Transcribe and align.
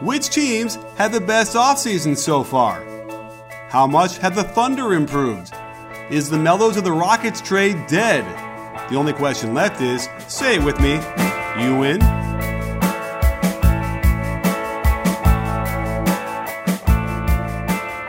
Which 0.00 0.30
teams 0.30 0.76
had 0.96 1.12
the 1.12 1.20
best 1.20 1.54
offseason 1.54 2.16
so 2.16 2.42
far? 2.42 2.84
How 3.68 3.86
much 3.86 4.18
have 4.18 4.34
the 4.34 4.42
Thunder 4.42 4.94
improved? 4.94 5.54
Is 6.10 6.28
the 6.28 6.38
Mellows 6.38 6.76
of 6.76 6.84
the 6.84 6.92
Rockets 6.92 7.40
trade 7.40 7.86
dead? 7.86 8.24
The 8.90 8.96
only 8.96 9.12
question 9.12 9.54
left 9.54 9.80
is 9.80 10.08
say 10.28 10.56
it 10.56 10.62
with 10.62 10.78
me, 10.80 10.94
you 11.62 11.78
win. 11.78 12.00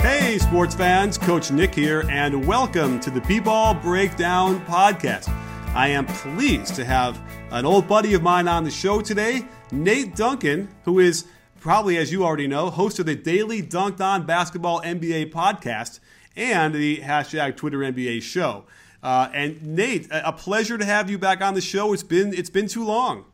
Hey, 0.02 0.38
sports 0.40 0.76
fans, 0.76 1.18
Coach 1.18 1.52
Nick 1.52 1.74
here, 1.74 2.04
and 2.10 2.46
welcome 2.46 3.00
to 3.00 3.10
the 3.10 3.22
B-Ball 3.22 3.76
Breakdown 3.76 4.60
Podcast. 4.66 5.30
I 5.74 5.88
am 5.88 6.06
pleased 6.08 6.76
to 6.76 6.86
have 6.86 7.20
an 7.52 7.66
old 7.66 7.88
buddy 7.88 8.14
of 8.16 8.22
mine 8.22 8.48
on 8.48 8.64
the 8.64 8.72
show 8.72 9.02
today, 9.02 9.46
Nate 9.72 10.16
Duncan, 10.16 10.70
who 10.84 11.00
is 11.00 11.26
probably, 11.60 11.98
as 11.98 12.12
you 12.12 12.24
already 12.24 12.48
know, 12.48 12.70
host 12.70 13.00
of 13.00 13.06
the 13.06 13.16
Daily 13.16 13.62
Dunc'd 13.62 14.00
On 14.00 14.26
Basketball 14.26 14.82
NBA 14.82 15.32
podcast 15.32 16.00
and 16.36 16.74
the 16.74 16.98
hashtag 16.98 17.56
Twitter 17.56 17.80
NBA 17.80 18.22
show. 18.22 18.66
Uh, 19.02 19.30
and 19.34 19.62
Nate, 19.64 20.08
a 20.12 20.32
pleasure 20.32 20.78
to 20.78 20.86
have 20.86 21.10
you 21.10 21.18
back 21.18 21.42
on 21.42 21.54
the 21.54 21.62
show. 21.62 21.94
It's 21.94 22.04
been 22.04 22.34
it's 22.34 22.50
been 22.50 22.68
too 22.68 22.84
long. 22.84 23.26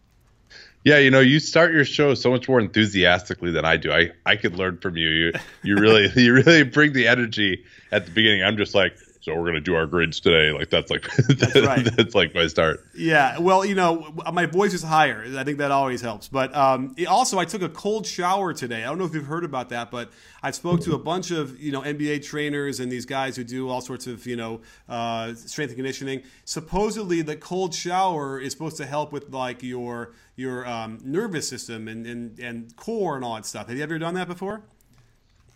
Yeah, 0.84 0.98
you 0.98 1.12
know, 1.12 1.20
you 1.20 1.40
start 1.40 1.71
your 1.71 1.85
show 1.85 2.13
so 2.16 2.32
much 2.32 2.49
more 2.49 2.59
enthusiastically 2.59 3.52
than 3.52 3.66
I 3.66 3.77
do. 3.77 3.91
I, 3.91 4.12
I 4.26 4.35
could 4.35 4.55
learn 4.57 4.77
from 4.79 4.98
you. 4.98 5.07
You 5.07 5.34
you 5.63 5.76
really 5.77 6.09
you 6.21 6.34
really 6.34 6.63
bring 6.63 6.93
the 6.93 7.07
energy 7.07 7.63
at 7.91 8.05
the 8.05 8.12
beginning. 8.12 8.43
I'm 8.43 8.57
just 8.57 8.76
like, 8.76 8.98
so 9.22 9.36
we're 9.36 9.46
gonna 9.46 9.62
do 9.62 9.76
our 9.76 9.86
grids 9.86 10.20
today. 10.20 10.52
Like 10.52 10.72
that's 10.72 10.90
like 10.90 11.04
that's, 11.28 11.62
right. 11.62 11.86
that's 11.96 12.16
like 12.16 12.34
my 12.34 12.48
start. 12.48 12.84
Yeah. 12.96 13.38
Well, 13.38 13.64
you 13.64 13.76
know, 13.76 14.14
my 14.34 14.48
voice 14.48 14.74
is 14.74 14.82
higher. 14.82 15.24
I 15.38 15.44
think 15.44 15.60
that 15.60 15.70
always 15.70 16.02
helps. 16.02 16.28
But 16.28 16.55
um, 16.55 16.96
also, 17.08 17.38
I 17.38 17.46
took 17.46 17.62
a 17.62 17.70
cold 17.70 18.08
shower 18.08 18.52
today. 18.54 18.84
I 18.84 18.88
don't 18.88 18.98
know 18.98 19.05
if 19.05 19.13
you've 19.13 19.28
heard 19.28 19.46
about 19.46 19.70
that, 19.70 19.91
but 19.91 20.10
I 20.41 20.50
spoke 20.50 20.82
to 20.82 20.96
a 20.96 20.98
bunch 20.98 21.30
of 21.30 21.60
you 21.60 21.72
know 21.72 21.82
NBA 21.82 22.26
trainers 22.26 22.80
and 22.80 22.91
these 22.91 23.05
guys 23.05 23.36
who 23.36 23.44
do 23.44 23.70
all 23.70 23.80
sorts 23.80 24.08
of 24.08 24.26
you 24.26 24.36
know 24.36 24.62
uh, 24.90 25.35
strength 25.35 25.70
and 25.70 25.78
conditioning. 25.78 26.24
Supposedly, 26.44 27.22
the 27.22 27.35
cold 27.35 27.76
shower 27.76 28.40
is 28.40 28.52
supposed 28.52 28.78
to 28.78 28.88
help 28.88 29.12
with 29.12 29.30
like 29.30 29.62
your 29.62 30.13
your 30.35 30.66
um, 30.66 30.98
nervous 31.04 31.48
system 31.48 31.88
and, 31.88 32.08
and 32.08 32.40
and 32.40 32.76
core 32.76 33.16
and 33.16 33.24
all 33.24 33.35
that 33.35 33.46
stuff. 33.46 33.68
Have 33.68 33.78
you 33.78 33.84
ever 33.84 34.00
done 34.00 34.16
that 34.16 34.28
before? 34.28 34.63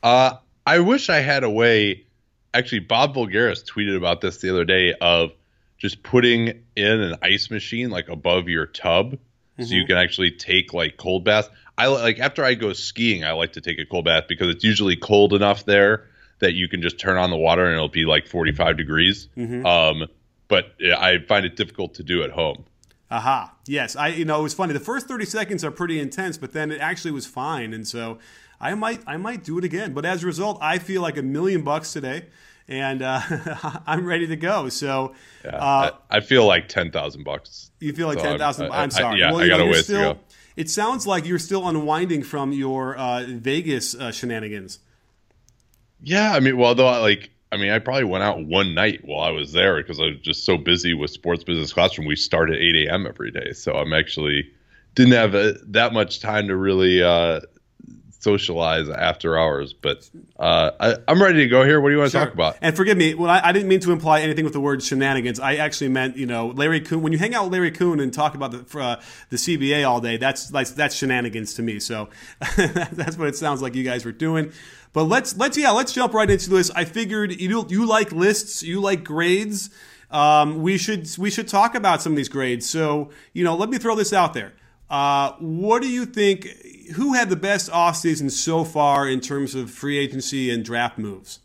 Uh, 0.03 0.35
I 0.67 0.79
wish 0.79 1.09
I 1.09 1.21
had 1.21 1.43
a 1.43 1.49
way 1.49 2.05
actually 2.55 2.79
Bob 2.79 3.15
Voulgaris 3.15 3.63
tweeted 3.63 3.95
about 3.95 4.21
this 4.21 4.37
the 4.37 4.49
other 4.49 4.65
day 4.65 4.93
of 4.93 5.31
just 5.77 6.03
putting 6.03 6.63
in 6.75 7.01
an 7.01 7.15
ice 7.21 7.51
machine 7.51 7.89
like 7.89 8.09
above 8.09 8.47
your 8.47 8.65
tub 8.65 9.13
mm-hmm. 9.13 9.63
so 9.63 9.73
you 9.73 9.81
mm-hmm. 9.81 9.87
can 9.87 9.97
actually 9.97 10.31
take 10.31 10.73
like 10.73 10.97
cold 10.97 11.23
baths. 11.23 11.49
I 11.77 11.87
like 11.87 12.19
after 12.19 12.43
I 12.43 12.53
go 12.53 12.73
skiing, 12.73 13.23
I 13.23 13.33
like 13.33 13.53
to 13.53 13.61
take 13.61 13.79
a 13.79 13.85
cold 13.85 14.05
bath 14.05 14.25
because 14.29 14.47
it's 14.47 14.63
usually 14.63 14.95
cold 14.95 15.33
enough 15.33 15.65
there 15.65 16.07
that 16.39 16.53
you 16.53 16.67
can 16.67 16.81
just 16.81 16.99
turn 16.99 17.17
on 17.17 17.29
the 17.29 17.37
water 17.37 17.65
and 17.65 17.73
it'll 17.73 17.89
be 17.89 18.05
like 18.05 18.27
45 18.27 18.77
degrees. 18.77 19.27
Mm-hmm. 19.37 19.65
Um, 19.65 20.07
but 20.47 20.75
I 20.81 21.19
find 21.27 21.45
it 21.45 21.55
difficult 21.55 21.95
to 21.95 22.03
do 22.03 22.23
at 22.23 22.31
home. 22.31 22.65
Aha. 23.11 23.53
Yes. 23.67 23.95
I 23.95 24.09
you 24.09 24.25
know, 24.25 24.39
it 24.39 24.43
was 24.43 24.53
funny. 24.53 24.73
The 24.73 24.79
first 24.79 25.07
30 25.07 25.25
seconds 25.25 25.63
are 25.63 25.71
pretty 25.71 25.99
intense, 25.99 26.37
but 26.37 26.53
then 26.53 26.71
it 26.71 26.79
actually 26.79 27.11
was 27.11 27.25
fine. 27.25 27.73
And 27.73 27.87
so 27.87 28.19
I 28.65 28.75
might 28.75 29.01
I 29.05 29.17
might 29.17 29.43
do 29.43 29.57
it 29.57 29.63
again. 29.63 29.93
But 29.93 30.05
as 30.05 30.23
a 30.23 30.25
result, 30.25 30.57
I 30.61 30.79
feel 30.79 31.01
like 31.01 31.17
a 31.17 31.23
million 31.23 31.61
bucks 31.61 31.93
today 31.93 32.25
and 32.67 33.01
uh, 33.01 33.21
I'm 33.87 34.05
ready 34.05 34.27
to 34.27 34.35
go. 34.35 34.69
So 34.69 35.13
yeah, 35.43 35.55
uh, 35.55 35.91
I, 36.09 36.17
I, 36.17 36.19
feel 36.19 36.45
like 36.45 36.67
ten 36.67 36.91
thousand 36.91 37.23
bucks. 37.23 37.71
You 37.79 37.93
feel 37.93 38.07
like 38.07 38.19
so 38.19 38.25
ten 38.25 38.37
thousand? 38.37 38.71
I'm 38.71 38.91
sorry. 38.91 39.21
I, 39.21 39.27
yeah, 39.27 39.31
well, 39.31 39.41
I 39.41 39.47
got 39.47 39.61
a 39.61 39.65
ways 39.65 39.83
still, 39.85 40.13
to 40.13 40.19
go. 40.19 40.19
It 40.55 40.69
sounds 40.69 41.05
like 41.05 41.25
you're 41.25 41.39
still 41.39 41.67
unwinding 41.67 42.23
from 42.23 42.51
your 42.51 42.95
uh, 42.95 43.25
Vegas 43.27 43.93
uh, 43.93 44.11
shenanigans. 44.11 44.79
Yeah, 46.01 46.33
I 46.33 46.39
mean, 46.39 46.57
well, 46.57 46.75
though, 46.75 47.01
like, 47.01 47.31
I 47.51 47.57
mean, 47.57 47.71
I 47.71 47.79
probably 47.79 48.03
went 48.05 48.23
out 48.23 48.45
one 48.45 48.73
night 48.73 49.01
while 49.03 49.21
I 49.21 49.31
was 49.31 49.51
there 49.51 49.77
because 49.77 49.99
I 49.99 50.05
was 50.05 50.19
just 50.21 50.45
so 50.45 50.57
busy 50.57 50.93
with 50.93 51.11
sports 51.11 51.43
business 51.43 51.73
classroom. 51.73 52.07
We 52.07 52.15
start 52.15 52.49
at 52.51 52.57
8 52.57 52.87
a.m. 52.87 53.05
every 53.05 53.31
day, 53.31 53.53
so 53.53 53.73
I'm 53.73 53.93
actually 53.93 54.49
didn't 54.93 55.13
have 55.13 55.35
a, 55.35 55.53
that 55.67 55.93
much 55.93 56.21
time 56.21 56.47
to 56.47 56.55
really 56.55 57.03
uh, 57.03 57.41
socialize 58.25 58.89
after 58.89 59.37
hours. 59.37 59.71
But 59.71 60.09
uh, 60.39 60.71
I, 60.79 61.11
am 61.11 61.21
ready 61.21 61.43
to 61.43 61.47
go 61.47 61.63
here. 61.63 61.79
What 61.79 61.89
do 61.89 61.93
you 61.93 61.99
want 61.99 62.11
to 62.11 62.17
talk 62.17 62.33
about? 62.33 62.57
And 62.59 62.75
forgive 62.75 62.97
me, 62.97 63.13
well, 63.13 63.29
I, 63.29 63.39
I, 63.43 63.51
didn't 63.51 63.67
mean 63.67 63.79
to 63.81 63.91
imply 63.91 64.21
anything 64.21 64.43
with 64.43 64.53
the 64.53 64.59
word 64.59 64.81
shenanigans. 64.81 65.39
I 65.39 65.55
actually 65.55 65.89
meant, 65.89 66.17
you 66.17 66.25
know, 66.25 66.47
Larry 66.47 66.81
Coon. 66.81 67.03
When 67.03 67.13
you 67.13 67.19
hang 67.19 67.35
out 67.35 67.43
with 67.43 67.53
Larry 67.53 67.69
Coon 67.69 67.99
and 67.99 68.11
talk 68.11 68.33
about 68.33 68.51
the 68.51 68.79
uh, 68.79 68.99
the 69.29 69.37
CBA 69.37 69.87
all 69.87 70.01
day, 70.01 70.17
that's 70.17 70.51
like 70.51 70.67
that's 70.69 70.95
shenanigans 70.95 71.53
to 71.53 71.61
me. 71.61 71.79
So 71.79 72.09
that's 72.57 73.15
what 73.15 73.27
it 73.27 73.35
sounds 73.35 73.61
like 73.61 73.75
you 73.75 73.83
guys 73.83 74.03
were 74.03 74.11
doing. 74.11 74.51
But 74.91 75.03
let's 75.03 75.37
let's 75.37 75.55
yeah 75.55 75.69
let's 75.71 75.93
jump 75.93 76.13
right 76.13 76.29
into 76.29 76.49
this. 76.49 76.71
I 76.71 76.85
figured 76.85 77.39
you 77.39 77.67
you 77.69 77.85
like 77.85 78.11
lists, 78.11 78.63
you 78.63 78.81
like 78.81 79.03
grades. 79.03 79.69
Um, 80.09 80.63
we 80.63 80.79
should 80.79 81.07
we 81.19 81.29
should 81.29 81.47
talk 81.47 81.75
about 81.75 82.01
some 82.01 82.13
of 82.13 82.17
these 82.17 82.29
grades. 82.29 82.67
So 82.67 83.11
you 83.33 83.43
know, 83.43 83.55
let 83.55 83.69
me 83.69 83.77
throw 83.77 83.95
this 83.95 84.13
out 84.13 84.33
there. 84.33 84.53
Uh, 84.89 85.33
what 85.39 85.81
do 85.81 85.89
you 85.89 86.05
think? 86.05 86.47
Who 86.93 87.13
had 87.13 87.29
the 87.29 87.35
best 87.35 87.69
offseason 87.71 88.31
so 88.31 88.63
far 88.63 89.07
in 89.07 89.19
terms 89.19 89.55
of 89.55 89.71
free 89.71 89.97
agency 89.97 90.51
and 90.51 90.63
draft 90.63 90.97
moves? 90.97 91.39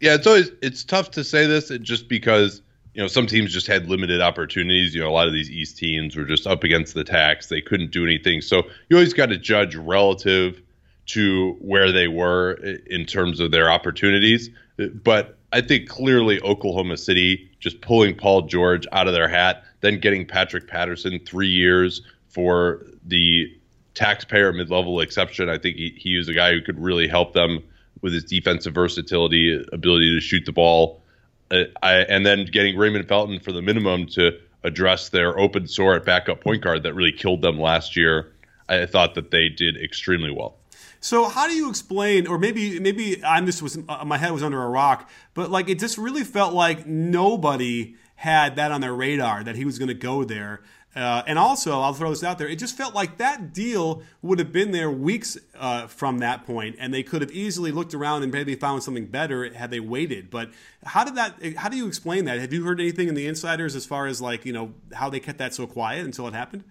Yeah, 0.00 0.14
it's 0.14 0.26
always 0.26 0.50
it's 0.62 0.84
tough 0.84 1.10
to 1.12 1.24
say 1.24 1.46
this 1.46 1.70
just 1.80 2.08
because 2.08 2.62
you 2.94 3.02
know 3.02 3.08
some 3.08 3.26
teams 3.26 3.52
just 3.52 3.66
had 3.66 3.88
limited 3.88 4.20
opportunities. 4.20 4.94
You 4.94 5.02
know, 5.02 5.08
a 5.08 5.12
lot 5.12 5.26
of 5.26 5.32
these 5.32 5.50
East 5.50 5.78
teams 5.78 6.16
were 6.16 6.24
just 6.24 6.46
up 6.46 6.64
against 6.64 6.94
the 6.94 7.04
tax; 7.04 7.48
they 7.48 7.60
couldn't 7.60 7.90
do 7.90 8.04
anything. 8.04 8.40
So 8.40 8.64
you 8.88 8.96
always 8.96 9.14
got 9.14 9.26
to 9.26 9.38
judge 9.38 9.76
relative 9.76 10.60
to 11.06 11.52
where 11.60 11.92
they 11.92 12.08
were 12.08 12.52
in 12.86 13.04
terms 13.04 13.40
of 13.40 13.50
their 13.50 13.70
opportunities. 13.70 14.50
But 14.76 15.38
I 15.52 15.60
think 15.60 15.88
clearly 15.88 16.40
Oklahoma 16.42 16.96
City 16.96 17.48
just 17.60 17.80
pulling 17.80 18.16
Paul 18.16 18.42
George 18.42 18.86
out 18.92 19.06
of 19.06 19.14
their 19.14 19.28
hat, 19.28 19.62
then 19.80 20.00
getting 20.00 20.26
Patrick 20.26 20.66
Patterson 20.66 21.20
three 21.24 21.48
years 21.48 22.02
for 22.28 22.84
the 23.04 23.46
taxpayer 23.94 24.52
mid 24.52 24.70
level 24.70 25.00
exception. 25.00 25.48
I 25.48 25.58
think 25.58 25.76
he, 25.76 25.94
he 25.96 26.16
was 26.16 26.28
a 26.28 26.34
guy 26.34 26.52
who 26.52 26.60
could 26.60 26.78
really 26.78 27.08
help 27.08 27.32
them 27.32 27.62
with 28.02 28.12
his 28.12 28.24
defensive 28.24 28.74
versatility, 28.74 29.64
ability 29.72 30.14
to 30.14 30.20
shoot 30.20 30.44
the 30.44 30.52
ball. 30.52 31.02
Uh, 31.50 31.64
I, 31.82 31.96
and 32.00 32.26
then 32.26 32.46
getting 32.46 32.76
Raymond 32.76 33.08
Felton 33.08 33.40
for 33.40 33.52
the 33.52 33.62
minimum 33.62 34.06
to 34.08 34.38
address 34.62 35.10
their 35.10 35.38
open 35.38 35.66
sore 35.68 35.94
at 35.94 36.04
backup 36.04 36.40
point 36.40 36.62
guard 36.62 36.82
that 36.82 36.94
really 36.94 37.12
killed 37.12 37.42
them 37.42 37.60
last 37.60 37.96
year. 37.96 38.32
I 38.68 38.86
thought 38.86 39.14
that 39.14 39.30
they 39.30 39.48
did 39.48 39.76
extremely 39.76 40.30
well. 40.30 40.56
So 41.00 41.28
how 41.28 41.46
do 41.46 41.52
you 41.52 41.68
explain, 41.68 42.26
or 42.26 42.38
maybe 42.38 42.80
maybe 42.80 43.22
I'm 43.22 43.44
just 43.44 43.60
was 43.60 43.78
uh, 43.88 44.04
my 44.06 44.16
head 44.16 44.32
was 44.32 44.42
under 44.42 44.62
a 44.62 44.68
rock, 44.68 45.10
but 45.34 45.50
like 45.50 45.68
it 45.68 45.78
just 45.78 45.98
really 45.98 46.24
felt 46.24 46.54
like 46.54 46.86
nobody 46.86 47.96
had 48.16 48.56
that 48.56 48.72
on 48.72 48.80
their 48.80 48.94
radar 48.94 49.44
that 49.44 49.54
he 49.54 49.66
was 49.66 49.78
going 49.78 49.88
to 49.88 49.94
go 49.94 50.24
there. 50.24 50.62
Uh, 50.96 51.22
and 51.26 51.38
also, 51.38 51.80
I'll 51.80 51.92
throw 51.92 52.10
this 52.10 52.22
out 52.22 52.38
there. 52.38 52.46
It 52.46 52.58
just 52.58 52.76
felt 52.76 52.94
like 52.94 53.18
that 53.18 53.52
deal 53.52 54.02
would 54.22 54.38
have 54.38 54.52
been 54.52 54.70
there 54.70 54.90
weeks 54.90 55.36
uh, 55.58 55.88
from 55.88 56.18
that 56.18 56.46
point, 56.46 56.76
and 56.78 56.94
they 56.94 57.02
could 57.02 57.20
have 57.20 57.32
easily 57.32 57.72
looked 57.72 57.94
around 57.94 58.22
and 58.22 58.32
maybe 58.32 58.54
found 58.54 58.84
something 58.84 59.06
better 59.06 59.52
had 59.52 59.70
they 59.72 59.80
waited. 59.80 60.30
But 60.30 60.50
how 60.84 61.02
did 61.02 61.16
that? 61.16 61.56
How 61.56 61.68
do 61.68 61.76
you 61.76 61.88
explain 61.88 62.26
that? 62.26 62.38
Have 62.38 62.52
you 62.52 62.64
heard 62.64 62.80
anything 62.80 63.08
in 63.08 63.14
the 63.14 63.26
insiders 63.26 63.74
as 63.74 63.84
far 63.84 64.06
as 64.06 64.20
like 64.20 64.44
you 64.44 64.52
know 64.52 64.72
how 64.92 65.10
they 65.10 65.18
kept 65.18 65.38
that 65.38 65.52
so 65.52 65.66
quiet 65.66 66.04
until 66.04 66.28
it 66.28 66.34
happened? 66.34 66.62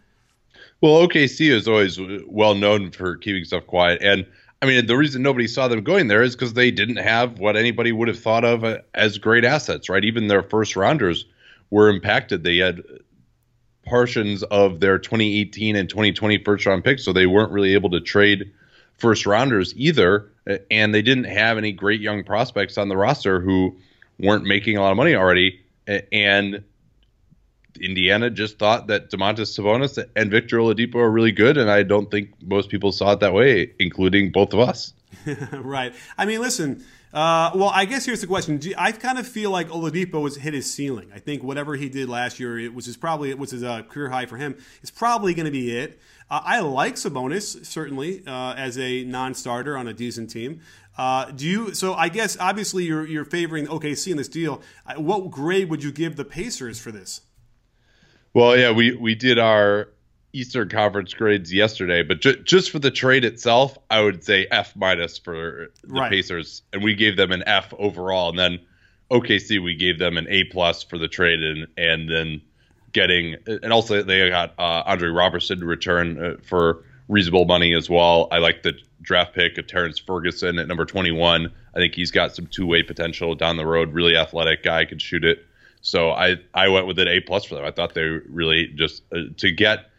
Well, 0.79 1.05
OKC 1.05 1.49
is 1.51 1.67
always 1.67 1.99
well 2.25 2.55
known 2.55 2.91
for 2.91 3.17
keeping 3.17 3.43
stuff 3.43 3.67
quiet, 3.67 4.01
and 4.01 4.25
I 4.61 4.67
mean 4.67 4.85
the 4.85 4.95
reason 4.95 5.21
nobody 5.21 5.47
saw 5.47 5.67
them 5.67 5.83
going 5.83 6.07
there 6.07 6.21
is 6.21 6.33
because 6.33 6.53
they 6.53 6.71
didn't 6.71 6.97
have 6.97 7.39
what 7.39 7.57
anybody 7.57 7.91
would 7.91 8.07
have 8.07 8.19
thought 8.19 8.45
of 8.45 8.63
uh, 8.63 8.77
as 8.93 9.17
great 9.17 9.43
assets, 9.43 9.89
right? 9.89 10.05
Even 10.05 10.27
their 10.27 10.43
first 10.43 10.77
rounders 10.77 11.25
were 11.71 11.89
impacted. 11.89 12.43
They 12.43 12.57
had 12.57 12.81
portions 13.93 14.41
of 14.41 14.79
their 14.79 14.97
2018 14.97 15.75
and 15.75 15.87
2020 15.87 16.43
first 16.43 16.65
round 16.65 16.83
picks, 16.83 17.05
so 17.05 17.13
they 17.13 17.27
weren't 17.27 17.51
really 17.51 17.75
able 17.75 17.91
to 17.91 17.99
trade 17.99 18.51
first 18.97 19.27
rounders 19.27 19.71
either. 19.77 20.31
And 20.71 20.95
they 20.95 21.03
didn't 21.03 21.25
have 21.25 21.59
any 21.59 21.71
great 21.73 22.01
young 22.01 22.23
prospects 22.23 22.79
on 22.79 22.89
the 22.89 22.97
roster 22.97 23.39
who 23.39 23.77
weren't 24.17 24.45
making 24.45 24.77
a 24.77 24.81
lot 24.81 24.89
of 24.89 24.97
money 24.97 25.13
already. 25.13 25.59
And 26.11 26.63
Indiana 27.79 28.31
just 28.31 28.57
thought 28.57 28.87
that 28.87 29.11
Domantas 29.11 29.55
Sabonis 29.55 30.03
and 30.15 30.31
Victor 30.31 30.57
Oladipo 30.57 30.95
are 30.95 31.11
really 31.11 31.31
good, 31.31 31.59
and 31.59 31.69
I 31.69 31.83
don't 31.83 32.09
think 32.09 32.31
most 32.41 32.69
people 32.69 32.91
saw 32.91 33.11
it 33.11 33.19
that 33.19 33.33
way, 33.35 33.73
including 33.77 34.31
both 34.31 34.53
of 34.53 34.59
us. 34.59 34.91
right. 35.53 35.93
I 36.17 36.25
mean, 36.25 36.41
listen, 36.41 36.83
uh, 37.13 37.51
well, 37.53 37.69
I 37.69 37.85
guess 37.85 38.05
here's 38.05 38.21
the 38.21 38.27
question. 38.27 38.59
I 38.75 38.91
kind 38.91 39.19
of 39.19 39.27
feel 39.27 39.51
like 39.51 39.69
Oladipo 39.69 40.23
has 40.23 40.35
hit 40.35 40.55
his 40.55 40.73
ceiling. 40.73 41.11
I 41.13 41.19
think 41.19 41.43
whatever 41.43 41.75
he 41.75 41.87
did 41.87 42.09
last 42.09 42.39
year, 42.39 42.71
was 42.71 42.87
his 42.87 42.97
probably 42.97 43.31
was 43.35 43.51
his 43.51 43.63
uh, 43.63 43.83
career 43.83 44.09
high 44.09 44.25
for 44.25 44.37
him. 44.37 44.57
It's 44.81 44.89
probably 44.89 45.35
going 45.35 45.45
to 45.45 45.51
be 45.51 45.77
it. 45.77 45.99
Uh, 46.31 46.41
I 46.43 46.61
like 46.61 46.95
Sabonis 46.95 47.65
certainly 47.67 48.23
uh, 48.25 48.55
as 48.55 48.79
a 48.79 49.03
non-starter 49.03 49.77
on 49.77 49.87
a 49.87 49.93
decent 49.93 50.31
team. 50.31 50.61
Uh, 50.97 51.25
do 51.25 51.45
you? 51.45 51.73
So 51.75 51.93
I 51.93 52.09
guess 52.09 52.35
obviously 52.39 52.85
you're 52.85 53.05
you're 53.05 53.25
favoring 53.25 53.67
OKC 53.67 54.09
in 54.09 54.17
this 54.17 54.27
deal. 54.27 54.63
What 54.97 55.29
grade 55.29 55.69
would 55.69 55.83
you 55.83 55.91
give 55.91 56.15
the 56.15 56.25
Pacers 56.25 56.79
for 56.79 56.91
this? 56.91 57.21
Well, 58.33 58.57
yeah, 58.57 58.71
we 58.71 58.95
we 58.95 59.13
did 59.13 59.37
our 59.37 59.89
Eastern 60.33 60.67
Conference 60.67 61.13
grades 61.13 61.53
yesterday, 61.53 62.01
but 62.01 62.19
ju- 62.19 62.41
just 62.43 62.71
for 62.71 62.79
the 62.79 62.91
trade 62.91 63.23
itself, 63.23 63.77
I 63.89 64.01
would 64.01 64.23
say 64.23 64.47
F 64.49 64.75
minus 64.75 65.19
for 65.19 65.69
the 65.83 65.93
right. 65.93 66.11
Pacers, 66.11 66.63
and 66.73 66.83
we 66.83 66.95
gave 66.95 67.15
them 67.15 67.31
an 67.31 67.43
F 67.45 67.71
overall. 67.77 68.29
And 68.29 68.39
then 68.39 68.59
OKC, 69.11 69.63
we 69.63 69.75
gave 69.75 69.99
them 69.99 70.17
an 70.17 70.27
A 70.29 70.45
plus 70.45 70.83
for 70.83 70.97
the 70.97 71.07
trade, 71.07 71.41
and 71.43 71.67
and 71.77 72.09
then 72.09 72.41
getting 72.93 73.35
and 73.45 73.71
also 73.71 74.01
they 74.01 74.29
got 74.29 74.53
uh, 74.57 74.83
Andre 74.85 75.09
Roberson 75.09 75.59
to 75.59 75.65
return 75.65 76.23
uh, 76.23 76.35
for 76.43 76.83
reasonable 77.07 77.45
money 77.45 77.75
as 77.75 77.89
well. 77.89 78.27
I 78.31 78.39
like 78.39 78.63
the 78.63 78.73
draft 79.01 79.35
pick 79.35 79.57
of 79.59 79.67
Terrance 79.67 79.99
Ferguson 79.99 80.57
at 80.57 80.67
number 80.67 80.85
21. 80.85 81.51
I 81.75 81.77
think 81.77 81.93
he's 81.93 82.11
got 82.11 82.35
some 82.35 82.47
two 82.47 82.65
way 82.65 82.81
potential 82.81 83.35
down 83.35 83.57
the 83.57 83.65
road. 83.65 83.93
Really 83.93 84.17
athletic 84.17 84.63
guy, 84.63 84.85
can 84.85 84.97
shoot 84.97 85.23
it. 85.23 85.45
So 85.81 86.09
I 86.09 86.37
I 86.55 86.69
went 86.69 86.87
with 86.87 86.97
an 86.97 87.07
A 87.07 87.19
plus 87.19 87.45
for 87.45 87.53
them. 87.53 87.65
I 87.65 87.71
thought 87.71 87.93
they 87.93 88.01
really 88.01 88.67
just 88.75 89.03
uh, 89.13 89.25
to 89.37 89.51
get 89.51 89.91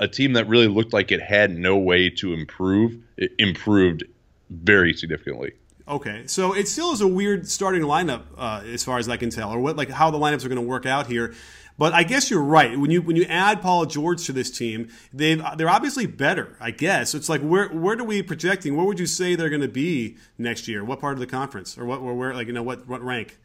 a 0.00 0.08
team 0.08 0.34
that 0.34 0.48
really 0.48 0.68
looked 0.68 0.92
like 0.92 1.10
it 1.12 1.20
had 1.20 1.56
no 1.56 1.76
way 1.76 2.10
to 2.10 2.32
improve, 2.32 2.96
it 3.16 3.32
improved 3.38 4.04
very 4.50 4.94
significantly. 4.94 5.52
Okay, 5.86 6.24
so 6.26 6.52
it 6.52 6.68
still 6.68 6.92
is 6.92 7.00
a 7.00 7.08
weird 7.08 7.48
starting 7.48 7.82
lineup 7.82 8.22
uh, 8.36 8.62
as 8.66 8.84
far 8.84 8.98
as 8.98 9.08
I 9.08 9.16
can 9.16 9.30
tell, 9.30 9.50
or 9.50 9.58
what 9.58 9.76
like 9.76 9.88
how 9.88 10.10
the 10.10 10.18
lineups 10.18 10.44
are 10.44 10.48
going 10.48 10.56
to 10.56 10.66
work 10.66 10.84
out 10.84 11.06
here. 11.06 11.34
But 11.78 11.92
I 11.94 12.02
guess 12.02 12.28
you're 12.28 12.42
right. 12.42 12.78
When 12.78 12.90
you 12.90 13.00
when 13.00 13.16
you 13.16 13.24
add 13.24 13.62
Paul 13.62 13.86
George 13.86 14.26
to 14.26 14.32
this 14.32 14.50
team, 14.50 14.90
they 15.14 15.36
they're 15.56 15.70
obviously 15.70 16.06
better. 16.06 16.56
I 16.60 16.72
guess 16.72 17.14
it's 17.14 17.28
like 17.28 17.40
where 17.40 17.68
where 17.68 17.96
do 17.96 18.04
we 18.04 18.20
projecting? 18.22 18.76
Where 18.76 18.84
would 18.84 18.98
you 18.98 19.06
say 19.06 19.34
they're 19.34 19.48
going 19.48 19.62
to 19.62 19.68
be 19.68 20.16
next 20.36 20.68
year? 20.68 20.84
What 20.84 21.00
part 21.00 21.14
of 21.14 21.20
the 21.20 21.26
conference, 21.26 21.78
or 21.78 21.86
what 21.86 22.00
or 22.00 22.14
where 22.14 22.34
like 22.34 22.48
you 22.48 22.52
know 22.52 22.64
what 22.64 22.86
what 22.86 23.00
rank? 23.02 23.38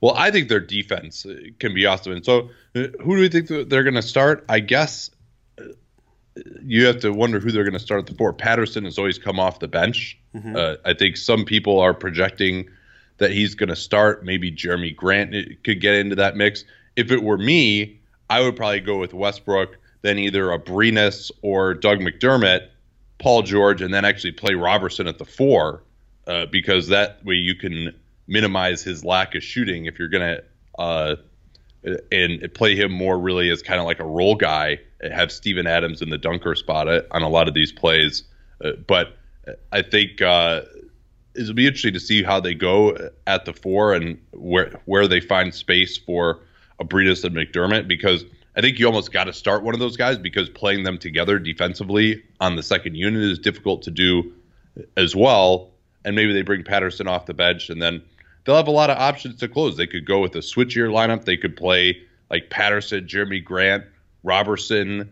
Well, 0.00 0.14
I 0.16 0.30
think 0.30 0.48
their 0.48 0.60
defense 0.60 1.26
can 1.58 1.74
be 1.74 1.84
awesome. 1.84 2.12
And 2.12 2.24
so, 2.24 2.50
uh, 2.76 2.86
who 3.02 3.16
do 3.16 3.20
we 3.20 3.28
think 3.28 3.48
they're 3.48 3.82
going 3.82 3.94
to 3.94 4.02
start? 4.02 4.44
I 4.48 4.60
guess 4.60 5.10
you 6.62 6.86
have 6.86 7.00
to 7.00 7.12
wonder 7.12 7.40
who 7.40 7.50
they're 7.50 7.64
going 7.64 7.72
to 7.72 7.78
start 7.78 8.00
at 8.00 8.06
the 8.06 8.14
four. 8.14 8.32
Patterson 8.32 8.84
has 8.84 8.98
always 8.98 9.18
come 9.18 9.38
off 9.38 9.60
the 9.60 9.68
bench. 9.68 10.18
Mm-hmm. 10.34 10.56
Uh, 10.56 10.74
I 10.84 10.94
think 10.94 11.16
some 11.16 11.44
people 11.44 11.80
are 11.80 11.94
projecting 11.94 12.68
that 13.18 13.30
he's 13.30 13.54
going 13.54 13.68
to 13.68 13.76
start. 13.76 14.24
Maybe 14.24 14.50
Jerami 14.50 14.94
Grant 14.94 15.34
could 15.64 15.80
get 15.80 15.94
into 15.94 16.16
that 16.16 16.36
mix. 16.36 16.64
If 16.96 17.10
it 17.10 17.22
were 17.22 17.38
me, 17.38 18.00
I 18.30 18.40
would 18.40 18.56
probably 18.56 18.80
go 18.80 18.98
with 18.98 19.14
Westbrook, 19.14 19.76
then 20.02 20.18
either 20.18 20.46
Abrines 20.46 21.30
or 21.42 21.74
Doug 21.74 21.98
McDermott, 22.00 22.68
Paul 23.18 23.42
George, 23.42 23.82
and 23.82 23.92
then 23.92 24.04
actually 24.04 24.32
play 24.32 24.54
Roberson 24.54 25.08
at 25.08 25.18
the 25.18 25.24
four, 25.24 25.82
uh, 26.26 26.46
because 26.46 26.88
that 26.88 27.24
way 27.24 27.34
you 27.34 27.54
can 27.54 27.94
minimize 28.26 28.82
his 28.82 29.04
lack 29.04 29.34
of 29.34 29.42
shooting 29.42 29.86
if 29.86 29.98
you're 29.98 30.08
going 30.08 30.36
to. 30.36 30.44
Uh, 30.78 31.16
and 32.10 32.52
play 32.54 32.74
him 32.74 32.92
more 32.92 33.18
really 33.18 33.50
as 33.50 33.62
kind 33.62 33.80
of 33.80 33.86
like 33.86 34.00
a 34.00 34.04
role 34.04 34.34
guy. 34.34 34.78
Have 35.02 35.30
Steven 35.30 35.66
Adams 35.66 36.02
in 36.02 36.10
the 36.10 36.18
dunker 36.18 36.54
spot 36.54 36.88
on 36.88 37.22
a 37.22 37.28
lot 37.28 37.48
of 37.48 37.54
these 37.54 37.72
plays, 37.72 38.24
uh, 38.64 38.72
but 38.86 39.16
I 39.72 39.82
think 39.82 40.20
uh, 40.20 40.62
it'll 41.34 41.54
be 41.54 41.66
interesting 41.66 41.94
to 41.94 42.00
see 42.00 42.22
how 42.22 42.40
they 42.40 42.54
go 42.54 43.10
at 43.26 43.44
the 43.44 43.52
four 43.52 43.94
and 43.94 44.20
where 44.32 44.80
where 44.86 45.06
they 45.06 45.20
find 45.20 45.54
space 45.54 45.96
for 45.96 46.40
Abrines 46.80 47.24
and 47.24 47.34
McDermott 47.34 47.88
because 47.88 48.24
I 48.56 48.60
think 48.60 48.78
you 48.78 48.86
almost 48.86 49.12
got 49.12 49.24
to 49.24 49.32
start 49.32 49.62
one 49.62 49.74
of 49.74 49.80
those 49.80 49.96
guys 49.96 50.18
because 50.18 50.48
playing 50.48 50.82
them 50.82 50.98
together 50.98 51.38
defensively 51.38 52.24
on 52.40 52.56
the 52.56 52.62
second 52.62 52.96
unit 52.96 53.22
is 53.22 53.38
difficult 53.38 53.82
to 53.82 53.90
do 53.90 54.32
as 54.96 55.14
well. 55.14 55.70
And 56.04 56.16
maybe 56.16 56.32
they 56.32 56.42
bring 56.42 56.64
Patterson 56.64 57.06
off 57.06 57.26
the 57.26 57.34
bench 57.34 57.70
and 57.70 57.80
then 57.80 58.02
they'll 58.44 58.56
have 58.56 58.68
a 58.68 58.72
lot 58.72 58.90
of 58.90 58.98
options 58.98 59.38
to 59.40 59.48
close. 59.48 59.76
They 59.76 59.86
could 59.86 60.04
go 60.04 60.20
with 60.20 60.34
a 60.34 60.40
switchier 60.40 60.90
lineup. 60.90 61.24
They 61.24 61.36
could 61.36 61.56
play 61.56 62.02
like 62.30 62.50
Patterson, 62.50 63.06
Jerami 63.06 63.44
Grant, 63.44 63.84
Roberson, 64.22 65.10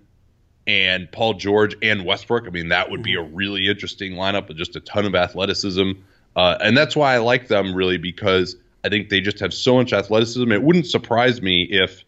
and 0.67 1.11
Paul 1.13 1.35
George 1.35 1.77
and 1.83 2.05
Westbrook. 2.05 2.47
I 2.47 2.51
mean, 2.51 2.69
that 2.69 2.91
would 2.91 3.03
be 3.03 3.15
a 3.15 3.23
really 3.23 3.69
interesting 3.69 4.13
lineup 4.13 4.49
with 4.49 4.57
just 4.57 4.75
a 4.77 4.81
ton 4.81 5.05
of 5.05 5.15
athleticism. 5.15 5.93
Uh, 6.35 6.59
and 6.61 6.77
that's 6.77 6.97
why 6.97 7.15
I 7.15 7.19
like 7.19 7.49
them 7.49 7.75
really 7.75 7.99
because 7.99 8.57
I 8.85 8.89
think 8.89 9.09
they 9.09 9.21
just 9.21 9.41
have 9.41 9.55
so 9.55 9.77
much 9.77 9.93
athleticism. 9.93 10.51
It 10.51 10.63
wouldn't 10.63 10.87
surprise 10.87 11.41
me 11.41 11.63
if 11.63 12.05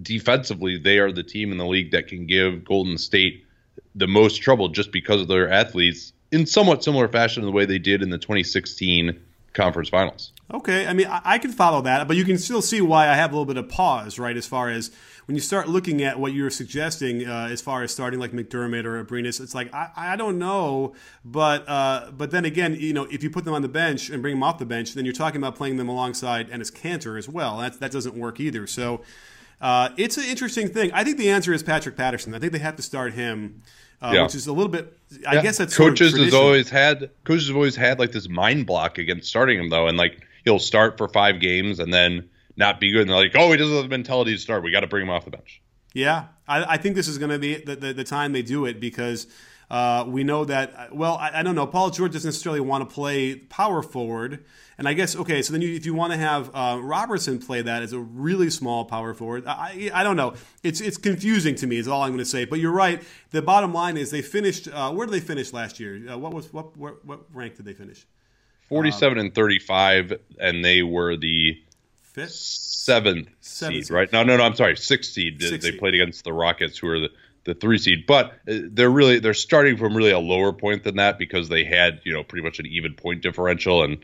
defensively 0.00 0.78
they 0.78 0.98
are 0.98 1.12
the 1.12 1.22
team 1.22 1.52
in 1.52 1.58
the 1.58 1.66
league 1.66 1.92
that 1.92 2.08
can 2.08 2.26
give 2.26 2.64
Golden 2.64 2.98
State 2.98 3.44
the 3.94 4.08
most 4.08 4.42
trouble 4.42 4.68
just 4.68 4.90
because 4.90 5.20
of 5.20 5.28
their 5.28 5.50
athletes 5.50 6.12
in 6.30 6.46
somewhat 6.46 6.82
similar 6.82 7.08
fashion 7.08 7.42
to 7.42 7.46
the 7.46 7.52
way 7.52 7.64
they 7.64 7.78
did 7.78 8.02
in 8.02 8.10
the 8.10 8.18
2016 8.18 9.20
conference 9.52 9.88
finals. 9.88 10.32
Okay, 10.52 10.86
I 10.86 10.92
mean, 10.92 11.06
I, 11.06 11.20
I, 11.24 11.38
can 11.38 11.52
follow 11.52 11.82
that, 11.82 12.08
but 12.08 12.16
you 12.16 12.24
can 12.24 12.38
still 12.38 12.62
see 12.62 12.80
why 12.80 13.08
I 13.08 13.14
have 13.14 13.32
a 13.32 13.34
little 13.34 13.46
bit 13.46 13.56
of 13.56 13.68
pause, 13.68 14.18
right? 14.18 14.36
As 14.36 14.46
far 14.46 14.68
as 14.68 14.90
when 15.26 15.34
you 15.34 15.40
start 15.40 15.68
looking 15.68 16.02
at 16.02 16.18
what 16.18 16.32
you're 16.32 16.50
suggesting, 16.50 17.26
uh, 17.26 17.48
as 17.50 17.60
far 17.60 17.82
as 17.82 17.92
starting 17.92 18.20
like 18.20 18.32
McDermott 18.32 18.84
or 18.84 19.02
Abrines, 19.02 19.40
it's 19.40 19.54
like 19.54 19.72
I, 19.72 19.90
I 19.96 20.16
don't 20.16 20.38
know, 20.38 20.94
but 21.24 21.68
uh, 21.68 22.10
but 22.12 22.30
then 22.30 22.44
again, 22.44 22.76
you 22.78 22.92
know, 22.92 23.04
if 23.10 23.22
you 23.22 23.30
put 23.30 23.44
them 23.44 23.54
on 23.54 23.62
the 23.62 23.68
bench 23.68 24.10
and 24.10 24.20
bring 24.20 24.34
them 24.34 24.42
off 24.42 24.58
the 24.58 24.66
bench, 24.66 24.94
then 24.94 25.04
you're 25.04 25.14
talking 25.14 25.40
about 25.40 25.56
playing 25.56 25.76
them 25.76 25.88
alongside 25.88 26.50
Enes 26.50 26.72
Kanter 26.72 27.18
as 27.18 27.28
well. 27.28 27.58
That 27.58 27.80
that 27.80 27.92
doesn't 27.92 28.14
work 28.14 28.40
either. 28.40 28.66
So 28.66 29.02
uh, 29.60 29.90
it's 29.96 30.18
an 30.18 30.24
interesting 30.24 30.68
thing. 30.68 30.90
I 30.92 31.04
think 31.04 31.18
the 31.18 31.30
answer 31.30 31.52
is 31.52 31.62
Patrick 31.62 31.96
Patterson. 31.96 32.34
I 32.34 32.38
think 32.38 32.52
they 32.52 32.58
have 32.58 32.76
to 32.76 32.82
start 32.82 33.14
him 33.14 33.62
uh, 34.02 34.12
yeah. 34.12 34.22
which 34.22 34.34
is 34.34 34.46
a 34.46 34.52
little 34.52 34.70
bit. 34.70 34.98
I 35.26 35.36
yeah. 35.36 35.42
guess 35.42 35.58
that's 35.58 35.76
coaches 35.76 36.16
has 36.16 36.34
always 36.34 36.68
had 36.68 37.10
coaches 37.24 37.48
have 37.48 37.56
always 37.56 37.76
had 37.76 37.98
like 37.98 38.12
this 38.12 38.28
mind 38.28 38.66
block 38.66 38.98
against 38.98 39.28
starting 39.28 39.58
him 39.58 39.70
though, 39.70 39.86
and 39.88 39.96
like 39.96 40.26
he'll 40.44 40.58
start 40.58 40.98
for 40.98 41.08
five 41.08 41.40
games 41.40 41.78
and 41.78 41.92
then 41.92 42.28
not 42.56 42.80
be 42.80 42.92
good, 42.92 43.02
and 43.02 43.10
they're 43.10 43.16
like, 43.16 43.32
oh, 43.34 43.50
he 43.50 43.56
doesn't 43.56 43.74
have 43.74 43.84
the 43.84 43.88
mentality 43.88 44.32
to 44.32 44.38
start. 44.38 44.62
We 44.62 44.70
got 44.70 44.80
to 44.80 44.86
bring 44.86 45.04
him 45.04 45.10
off 45.10 45.24
the 45.24 45.30
bench. 45.30 45.62
Yeah, 45.94 46.26
I, 46.48 46.74
I 46.74 46.76
think 46.76 46.96
this 46.96 47.08
is 47.08 47.18
going 47.18 47.30
to 47.30 47.38
be 47.38 47.56
the, 47.56 47.76
the, 47.76 47.92
the 47.92 48.04
time 48.04 48.32
they 48.32 48.42
do 48.42 48.64
it 48.66 48.80
because 48.80 49.26
uh, 49.72 50.04
we 50.06 50.22
know 50.22 50.44
that, 50.44 50.94
well, 50.94 51.16
I, 51.16 51.40
I, 51.40 51.42
don't 51.42 51.54
know. 51.54 51.66
Paul 51.66 51.88
George 51.88 52.12
doesn't 52.12 52.28
necessarily 52.28 52.60
want 52.60 52.86
to 52.86 52.94
play 52.94 53.36
power 53.36 53.82
forward. 53.82 54.44
And 54.76 54.86
I 54.86 54.92
guess, 54.92 55.16
okay, 55.16 55.40
so 55.40 55.54
then 55.54 55.62
you, 55.62 55.74
if 55.74 55.86
you 55.86 55.94
want 55.94 56.12
to 56.12 56.18
have 56.18 56.50
uh, 56.52 56.78
Roberson 56.78 57.38
play 57.38 57.62
that 57.62 57.82
as 57.82 57.94
a 57.94 57.98
really 57.98 58.50
small 58.50 58.84
power 58.84 59.14
forward, 59.14 59.46
I, 59.46 59.90
I 59.94 60.02
don't 60.04 60.16
know. 60.16 60.34
It's 60.62 60.82
it's 60.82 60.98
confusing 60.98 61.54
to 61.54 61.66
me, 61.66 61.78
is 61.78 61.88
all 61.88 62.02
I'm 62.02 62.10
going 62.10 62.18
to 62.18 62.24
say. 62.26 62.44
But 62.44 62.58
you're 62.58 62.72
right. 62.72 63.02
The 63.30 63.40
bottom 63.40 63.72
line 63.72 63.96
is 63.96 64.10
they 64.10 64.20
finished, 64.20 64.68
uh, 64.68 64.92
where 64.92 65.06
did 65.06 65.14
they 65.14 65.20
finish 65.20 65.54
last 65.54 65.80
year? 65.80 66.02
Uh, 66.06 66.18
what 66.18 66.34
was 66.34 66.52
what, 66.52 66.76
what, 66.76 67.02
what 67.06 67.20
rank 67.32 67.56
did 67.56 67.64
they 67.64 67.72
finish? 67.72 68.06
47 68.68 69.18
um, 69.18 69.26
and 69.26 69.34
35, 69.34 70.12
and 70.38 70.62
they 70.62 70.82
were 70.82 71.16
the 71.16 71.58
fifth, 72.02 72.32
seventh, 72.32 73.28
seventh 73.40 73.86
seed, 73.86 73.90
right? 73.90 74.12
No, 74.12 74.22
no, 74.22 74.36
no. 74.36 74.44
I'm 74.44 74.54
sorry, 74.54 74.76
sixth 74.76 75.12
seed. 75.12 75.40
They 75.40 75.58
seed. 75.58 75.78
played 75.78 75.94
against 75.94 76.24
the 76.24 76.32
Rockets, 76.34 76.76
who 76.76 76.88
are 76.88 77.00
the 77.00 77.10
the 77.44 77.54
three 77.54 77.78
seed, 77.78 78.04
but 78.06 78.32
uh, 78.48 78.58
they're 78.70 78.90
really 78.90 79.18
they're 79.18 79.34
starting 79.34 79.76
from 79.76 79.96
really 79.96 80.10
a 80.10 80.18
lower 80.18 80.52
point 80.52 80.84
than 80.84 80.96
that 80.96 81.18
because 81.18 81.48
they 81.48 81.64
had 81.64 82.00
you 82.04 82.12
know 82.12 82.22
pretty 82.22 82.44
much 82.44 82.58
an 82.58 82.66
even 82.66 82.94
point 82.94 83.22
differential 83.22 83.82
and 83.82 83.98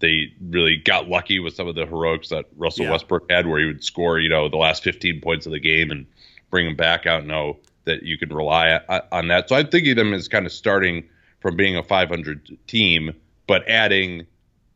they 0.00 0.32
really 0.40 0.76
got 0.76 1.08
lucky 1.08 1.38
with 1.38 1.54
some 1.54 1.68
of 1.68 1.74
the 1.74 1.86
heroics 1.86 2.28
that 2.28 2.46
Russell 2.56 2.84
yeah. 2.84 2.92
Westbrook 2.92 3.30
had, 3.30 3.46
where 3.46 3.60
he 3.60 3.66
would 3.66 3.82
score 3.82 4.18
you 4.18 4.28
know 4.28 4.48
the 4.48 4.56
last 4.56 4.82
15 4.84 5.20
points 5.20 5.46
of 5.46 5.52
the 5.52 5.60
game 5.60 5.90
and 5.90 6.06
bring 6.50 6.66
them 6.66 6.76
back 6.76 7.06
out. 7.06 7.20
And 7.20 7.28
know 7.28 7.58
that 7.84 8.02
you 8.02 8.16
can 8.16 8.30
rely 8.30 8.80
on 9.12 9.28
that. 9.28 9.48
So 9.48 9.56
I'm 9.56 9.68
thinking 9.68 9.96
them 9.96 10.14
as 10.14 10.28
kind 10.28 10.46
of 10.46 10.52
starting 10.52 11.08
from 11.40 11.56
being 11.56 11.76
a 11.76 11.82
500 11.82 12.56
team, 12.66 13.12
but 13.46 13.68
adding 13.68 14.26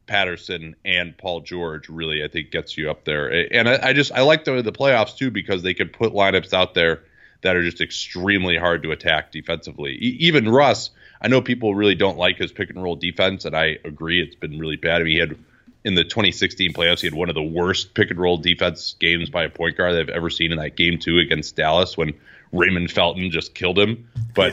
Patterson 0.06 0.76
and 0.84 1.16
Paul 1.16 1.40
George 1.40 1.88
really 1.88 2.22
I 2.24 2.28
think 2.28 2.50
gets 2.50 2.76
you 2.76 2.90
up 2.90 3.04
there. 3.04 3.28
And 3.52 3.68
I, 3.68 3.88
I 3.88 3.92
just 3.92 4.12
I 4.12 4.22
like 4.22 4.44
the 4.44 4.62
the 4.62 4.72
playoffs 4.72 5.16
too 5.16 5.30
because 5.30 5.62
they 5.62 5.74
can 5.74 5.88
put 5.88 6.12
lineups 6.12 6.52
out 6.52 6.74
there 6.74 7.02
that 7.42 7.56
are 7.56 7.62
just 7.62 7.80
extremely 7.80 8.56
hard 8.56 8.82
to 8.82 8.90
attack 8.90 9.32
defensively. 9.32 9.92
E- 9.92 10.16
even 10.20 10.48
Russ, 10.48 10.90
I 11.20 11.28
know 11.28 11.40
people 11.40 11.74
really 11.74 11.94
don't 11.94 12.18
like 12.18 12.36
his 12.36 12.52
pick 12.52 12.70
and 12.70 12.82
roll 12.82 12.96
defense, 12.96 13.44
and 13.44 13.56
I 13.56 13.78
agree 13.84 14.20
it's 14.22 14.34
been 14.34 14.58
really 14.58 14.76
bad. 14.76 15.00
I 15.00 15.04
mean, 15.04 15.12
he 15.12 15.18
had 15.18 15.36
in 15.84 15.94
the 15.94 16.04
2016 16.04 16.72
playoffs, 16.72 17.00
he 17.00 17.06
had 17.06 17.14
one 17.14 17.28
of 17.28 17.34
the 17.34 17.42
worst 17.42 17.94
pick 17.94 18.10
and 18.10 18.18
roll 18.18 18.36
defense 18.36 18.96
games 18.98 19.30
by 19.30 19.44
a 19.44 19.48
point 19.48 19.76
guard 19.76 19.94
I've 19.94 20.08
ever 20.08 20.30
seen 20.30 20.52
in 20.52 20.58
that 20.58 20.76
game 20.76 20.98
two 20.98 21.18
against 21.18 21.56
Dallas 21.56 21.96
when 21.96 22.14
Raymond 22.52 22.90
Felton 22.90 23.30
just 23.30 23.54
killed 23.54 23.78
him. 23.78 24.08
But 24.34 24.52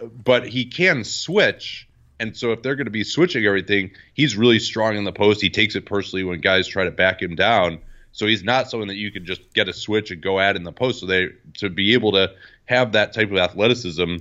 yeah. 0.00 0.06
but 0.24 0.46
he 0.46 0.66
can 0.66 1.04
switch. 1.04 1.88
And 2.18 2.36
so 2.36 2.52
if 2.52 2.62
they're 2.62 2.76
going 2.76 2.84
to 2.84 2.90
be 2.90 3.04
switching 3.04 3.46
everything, 3.46 3.92
he's 4.12 4.36
really 4.36 4.58
strong 4.58 4.96
in 4.96 5.04
the 5.04 5.12
post. 5.12 5.40
He 5.40 5.48
takes 5.48 5.74
it 5.74 5.86
personally 5.86 6.22
when 6.22 6.40
guys 6.40 6.68
try 6.68 6.84
to 6.84 6.90
back 6.90 7.22
him 7.22 7.34
down. 7.34 7.80
So 8.12 8.26
he's 8.26 8.42
not 8.42 8.70
someone 8.70 8.88
that 8.88 8.96
you 8.96 9.10
can 9.10 9.24
just 9.24 9.52
get 9.54 9.68
a 9.68 9.72
switch 9.72 10.10
and 10.10 10.20
go 10.20 10.40
at 10.40 10.56
in 10.56 10.64
the 10.64 10.72
post. 10.72 11.00
So 11.00 11.06
they 11.06 11.28
to 11.58 11.70
be 11.70 11.94
able 11.94 12.12
to 12.12 12.32
have 12.66 12.92
that 12.92 13.12
type 13.12 13.30
of 13.30 13.38
athleticism 13.38 14.16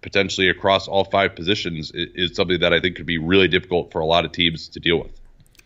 potentially 0.00 0.48
across 0.48 0.88
all 0.88 1.04
five 1.04 1.34
positions 1.34 1.92
is, 1.94 2.30
is 2.30 2.36
something 2.36 2.60
that 2.60 2.72
I 2.72 2.80
think 2.80 2.96
could 2.96 3.06
be 3.06 3.18
really 3.18 3.48
difficult 3.48 3.92
for 3.92 4.00
a 4.00 4.06
lot 4.06 4.24
of 4.24 4.32
teams 4.32 4.68
to 4.70 4.80
deal 4.80 4.98
with. 4.98 5.12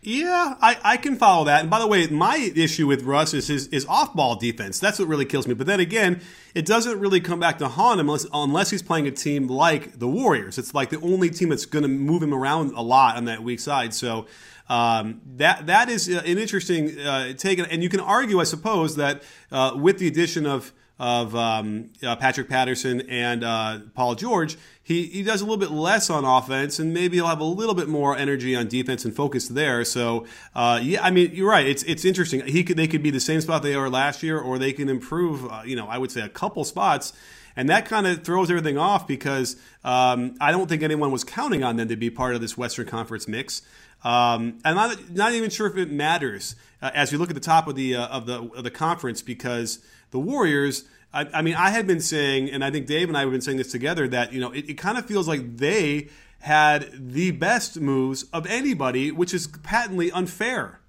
Yeah, 0.03 0.55
I, 0.61 0.77
I 0.83 0.97
can 0.97 1.17
follow 1.17 1.45
that. 1.45 1.61
And 1.61 1.69
by 1.69 1.79
the 1.79 1.87
way, 1.87 2.07
my 2.07 2.37
issue 2.55 2.87
with 2.87 3.03
Russ 3.03 3.33
is 3.33 3.47
his, 3.47 3.67
his 3.67 3.85
off 3.87 4.13
ball 4.13 4.35
defense. 4.35 4.79
That's 4.79 4.99
what 4.99 5.07
really 5.07 5.25
kills 5.25 5.47
me. 5.47 5.53
But 5.53 5.67
then 5.67 5.79
again, 5.79 6.21
it 6.55 6.65
doesn't 6.65 6.99
really 6.99 7.19
come 7.19 7.39
back 7.39 7.57
to 7.57 7.67
haunt 7.67 7.99
him 7.99 8.07
unless, 8.07 8.25
unless 8.31 8.69
he's 8.69 8.83
playing 8.83 9.07
a 9.07 9.11
team 9.11 9.47
like 9.47 9.99
the 9.99 10.07
Warriors. 10.07 10.57
It's 10.57 10.73
like 10.73 10.91
the 10.91 11.01
only 11.01 11.29
team 11.29 11.49
that's 11.49 11.65
going 11.65 11.81
to 11.81 11.89
move 11.89 12.23
him 12.23 12.33
around 12.33 12.71
a 12.73 12.81
lot 12.81 13.17
on 13.17 13.25
that 13.25 13.43
weak 13.43 13.59
side. 13.59 13.93
So 13.93 14.27
um, 14.69 15.21
that 15.37 15.67
that 15.67 15.89
is 15.89 16.09
uh, 16.09 16.21
an 16.25 16.37
interesting 16.37 16.99
uh, 16.99 17.33
take, 17.33 17.59
and 17.59 17.81
you 17.81 17.89
can 17.89 17.99
argue, 17.99 18.39
I 18.39 18.43
suppose, 18.43 18.95
that 18.97 19.23
uh, 19.51 19.73
with 19.75 19.99
the 19.99 20.07
addition 20.07 20.45
of 20.45 20.73
of 20.99 21.35
um, 21.35 21.91
uh, 22.03 22.15
Patrick 22.15 22.49
Patterson 22.49 23.01
and 23.07 23.43
uh, 23.43 23.79
Paul 23.93 24.15
George, 24.15 24.57
he, 24.81 25.03
he 25.03 25.21
does 25.21 25.41
a 25.41 25.43
little 25.43 25.57
bit 25.57 25.69
less 25.69 26.09
on 26.09 26.25
offense, 26.25 26.79
and 26.79 26.93
maybe 26.93 27.17
he'll 27.17 27.27
have 27.27 27.39
a 27.39 27.45
little 27.45 27.75
bit 27.75 27.87
more 27.87 28.17
energy 28.17 28.55
on 28.55 28.67
defense 28.67 29.05
and 29.05 29.15
focus 29.15 29.47
there. 29.47 29.85
So, 29.85 30.25
uh, 30.55 30.79
yeah, 30.81 31.03
I 31.03 31.11
mean, 31.11 31.31
you're 31.33 31.49
right. 31.49 31.67
It's 31.67 31.83
it's 31.83 32.03
interesting. 32.03 32.45
He 32.45 32.63
could 32.63 32.77
they 32.77 32.87
could 32.87 33.03
be 33.03 33.11
the 33.11 33.19
same 33.19 33.41
spot 33.41 33.63
they 33.63 33.75
were 33.75 33.89
last 33.89 34.23
year, 34.23 34.39
or 34.39 34.57
they 34.57 34.73
can 34.73 34.89
improve. 34.89 35.45
Uh, 35.45 35.61
you 35.65 35.75
know, 35.75 35.87
I 35.87 35.97
would 35.97 36.11
say 36.11 36.21
a 36.21 36.29
couple 36.29 36.63
spots. 36.63 37.13
And 37.57 37.69
that 37.69 37.85
kind 37.85 38.05
of 38.05 38.23
throws 38.23 38.51
everything 38.51 38.77
off 38.77 39.07
because 39.07 39.55
um, 39.83 40.35
I 40.39 40.51
don't 40.51 40.69
think 40.69 40.83
anyone 40.83 41.11
was 41.11 41.23
counting 41.23 41.63
on 41.63 41.75
them 41.75 41.87
to 41.87 41.95
be 41.95 42.11
part 42.11 42.35
of 42.35 42.39
this 42.39 42.55
Western 42.55 42.85
Conference 42.85 43.27
mix. 43.27 43.63
Um, 44.03 44.59
I'm 44.63 44.75
not, 44.75 45.09
not 45.11 45.33
even 45.33 45.49
sure 45.49 45.67
if 45.67 45.75
it 45.75 45.91
matters 45.91 46.55
uh, 46.81 46.91
as 46.93 47.11
we 47.11 47.17
look 47.17 47.29
at 47.29 47.35
the 47.35 47.41
top 47.41 47.67
of 47.67 47.75
the 47.75 47.95
uh, 47.95 48.07
of 48.07 48.25
the 48.25 48.41
of 48.41 48.63
the 48.63 48.71
conference 48.71 49.21
because 49.21 49.79
the 50.11 50.19
Warriors. 50.19 50.85
I, 51.13 51.25
I, 51.33 51.41
mean, 51.41 51.55
I 51.55 51.69
had 51.69 51.87
been 51.87 52.01
saying, 52.01 52.51
and 52.51 52.65
I 52.65 52.69
think 52.69 52.85
Dave 52.85 53.07
and 53.07 53.17
I 53.17 53.21
have 53.21 53.31
been 53.31 53.39
saying 53.39 53.57
this 53.57 53.71
together 53.71 54.09
that 54.09 54.33
you 54.33 54.41
know 54.41 54.51
it, 54.51 54.69
it 54.69 54.73
kind 54.73 54.97
of 54.97 55.05
feels 55.05 55.27
like 55.27 55.57
they 55.57 56.09
had 56.39 56.89
the 56.93 57.31
best 57.31 57.79
moves 57.79 58.23
of 58.33 58.45
anybody, 58.45 59.09
which 59.11 59.33
is 59.33 59.47
patently 59.47 60.11
unfair. 60.11 60.81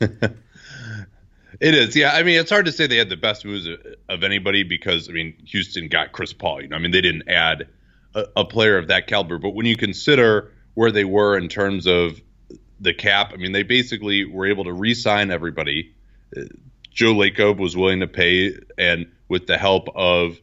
It 1.60 1.74
is, 1.74 1.96
yeah. 1.96 2.12
I 2.12 2.22
mean, 2.22 2.38
it's 2.38 2.50
hard 2.50 2.66
to 2.66 2.72
say 2.72 2.86
they 2.86 2.96
had 2.96 3.08
the 3.08 3.16
best 3.16 3.44
moves 3.44 3.66
of, 4.08 4.22
anybody 4.22 4.62
because 4.62 5.08
I 5.08 5.12
mean, 5.12 5.34
Houston 5.46 5.88
got 5.88 6.12
Chris 6.12 6.32
Paul. 6.32 6.62
You 6.62 6.68
know, 6.68 6.76
I 6.76 6.78
mean, 6.78 6.90
they 6.90 7.00
didn't 7.00 7.28
add 7.28 7.68
a, 8.14 8.26
a, 8.36 8.44
player 8.44 8.76
of 8.76 8.88
that 8.88 9.06
caliber. 9.06 9.38
But 9.38 9.50
when 9.50 9.66
you 9.66 9.76
consider 9.76 10.52
where 10.76 10.92
they 10.92 11.04
were 11.04 11.38
in 11.38 11.48
terms 11.48 11.86
of 11.86 12.20
the 12.78 12.92
cap, 12.92 13.32
I 13.32 13.36
mean, 13.36 13.52
they 13.52 13.62
basically 13.62 14.26
were 14.26 14.46
able 14.46 14.64
to 14.64 14.72
re-sign 14.74 15.30
everybody. 15.30 15.94
Uh, 16.36 16.42
Joe 16.90 17.14
Lacob 17.14 17.56
was 17.56 17.74
willing 17.74 18.00
to 18.00 18.06
pay, 18.06 18.58
and 18.76 19.10
with 19.26 19.46
the 19.46 19.56
help 19.56 19.88
of 19.94 20.38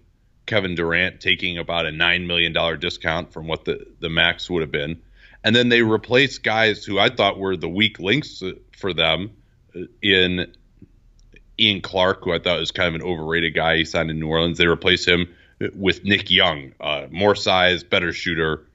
Kevin 0.48 0.74
Durant 0.74 1.22
taking 1.22 1.60
about 1.60 1.86
a 1.86 1.92
nine 1.92 2.26
million 2.26 2.52
dollar 2.52 2.78
discount 2.78 3.32
from 3.32 3.48
what 3.48 3.64
the 3.64 3.86
the 4.00 4.10
max 4.10 4.50
would 4.50 4.62
have 4.62 4.72
been, 4.72 5.04
and 5.44 5.56
then 5.56 5.70
they 5.70 5.84
replaced 5.84 6.44
guys 6.44 6.84
who 6.84 6.98
I 6.98 7.10
thought 7.10 7.38
were 7.38 7.56
the 7.56 7.70
weak 7.70 8.00
links 8.00 8.42
for 8.76 8.92
them 8.92 9.32
uh, 9.76 9.82
in 10.02 10.52
Ian 11.60 11.82
Clark, 11.82 12.24
who 12.24 12.34
I 12.34 12.40
thought 12.40 12.60
was 12.60 12.72
kind 12.72 12.90
of 12.90 13.02
an 13.02 13.08
overrated 13.08 13.54
guy. 13.54 13.78
He 13.78 13.86
signed 13.86 14.10
in 14.10 14.20
New 14.20 14.30
Orleans. 14.30 14.58
They 14.58 14.68
replaced 14.68 15.08
him 15.08 15.28
with 15.76 16.04
Nick 16.04 16.32
Young, 16.32 16.74
uh, 16.80 17.06
more 17.12 17.36
size, 17.36 17.84
better 17.84 18.12
shooter, 18.12 18.66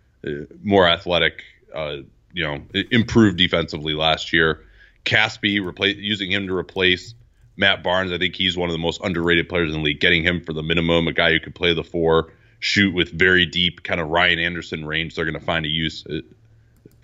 more 0.63 0.89
athletic. 0.89 1.43
Uh, 1.75 1.99
you 2.33 2.45
know, 2.45 2.63
improved 2.91 3.37
defensively 3.37 3.95
last 3.95 4.33
year. 4.33 4.65
Casspi 5.05 5.65
replace 5.65 5.97
using 5.97 6.31
him 6.31 6.47
to 6.47 6.55
replace 6.55 7.15
Matt 7.57 7.83
Barnes. 7.83 8.13
I 8.13 8.19
think 8.19 8.37
he's 8.37 8.57
one 8.57 8.69
of 8.69 8.73
the 8.73 8.79
most 8.79 9.01
underrated 9.03 9.49
players 9.49 9.73
in 9.73 9.79
the 9.79 9.85
league. 9.85 10.01
Getting 10.01 10.23
him 10.23 10.41
for 10.41 10.53
the 10.53 10.63
minimum, 10.63 11.09
a 11.09 11.13
guy 11.13 11.33
who 11.33 11.41
could 11.41 11.55
play 11.55 11.75
the 11.75 11.85
four, 11.85 12.33
shoot 12.61 12.95
with 12.95 13.11
very 13.11 13.47
deep 13.47 13.83
kind 13.83 14.01
of 14.01 14.09
Ryan 14.09 14.39
Anderson 14.39 14.85
range. 14.85 15.15
They're 15.15 15.25
going 15.25 15.39
to 15.39 15.45
find 15.45 15.65
a 15.65 15.69
use 15.69 16.07
uh, 16.07 16.21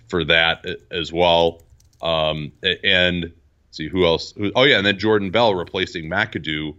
for 0.07 0.23
that 0.25 0.65
uh, 0.65 0.73
as 0.91 1.11
well. 1.11 1.61
Um, 2.01 2.51
and 2.83 3.33
see 3.71 3.87
who 3.87 4.05
else. 4.05 4.33
Oh 4.55 4.63
yeah, 4.63 4.77
and 4.77 4.85
then 4.85 4.99
Jordan 4.99 5.31
Bell 5.31 5.55
replacing 5.55 6.09
McAdoo. 6.09 6.75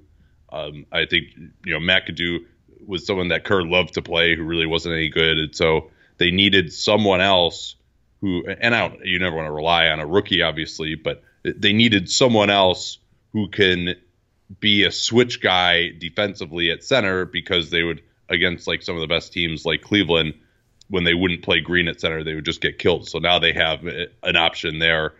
Um, 0.50 0.86
I 0.92 1.04
think 1.06 1.26
you 1.64 1.72
know 1.72 1.80
McAdoo 1.80 2.44
was 2.86 3.04
someone 3.04 3.28
that 3.28 3.44
Kerr 3.44 3.62
loved 3.62 3.94
to 3.94 4.02
play, 4.02 4.36
who 4.36 4.44
really 4.44 4.66
wasn't 4.66 4.94
any 4.94 5.08
good, 5.08 5.38
and 5.38 5.54
so 5.54 5.90
they 6.18 6.30
needed 6.30 6.72
someone 6.72 7.20
else 7.20 7.76
who. 8.20 8.46
And 8.46 8.74
I 8.74 8.88
don't. 8.88 9.04
You 9.04 9.18
never 9.18 9.36
want 9.36 9.46
to 9.46 9.52
rely 9.52 9.88
on 9.88 10.00
a 10.00 10.06
rookie, 10.06 10.42
obviously, 10.42 10.94
but 10.94 11.22
they 11.44 11.72
needed 11.72 12.10
someone 12.10 12.50
else 12.50 12.98
who 13.32 13.48
can 13.48 13.94
be 14.60 14.84
a 14.84 14.90
switch 14.90 15.42
guy 15.42 15.90
defensively 15.90 16.70
at 16.70 16.84
center 16.84 17.24
because 17.24 17.70
they 17.70 17.82
would 17.82 18.02
against 18.28 18.66
like 18.66 18.82
some 18.82 18.94
of 18.94 19.00
the 19.00 19.06
best 19.06 19.32
teams 19.32 19.64
like 19.64 19.82
Cleveland 19.82 20.34
when 20.88 21.04
they 21.04 21.14
wouldn't 21.14 21.42
play 21.42 21.60
Green 21.60 21.88
at 21.88 22.00
center, 22.00 22.22
they 22.22 22.34
would 22.34 22.44
just 22.44 22.60
get 22.60 22.78
killed. 22.78 23.08
So 23.08 23.18
now 23.18 23.38
they 23.38 23.52
have 23.52 23.84
an 24.22 24.36
option 24.36 24.78
there 24.78 25.14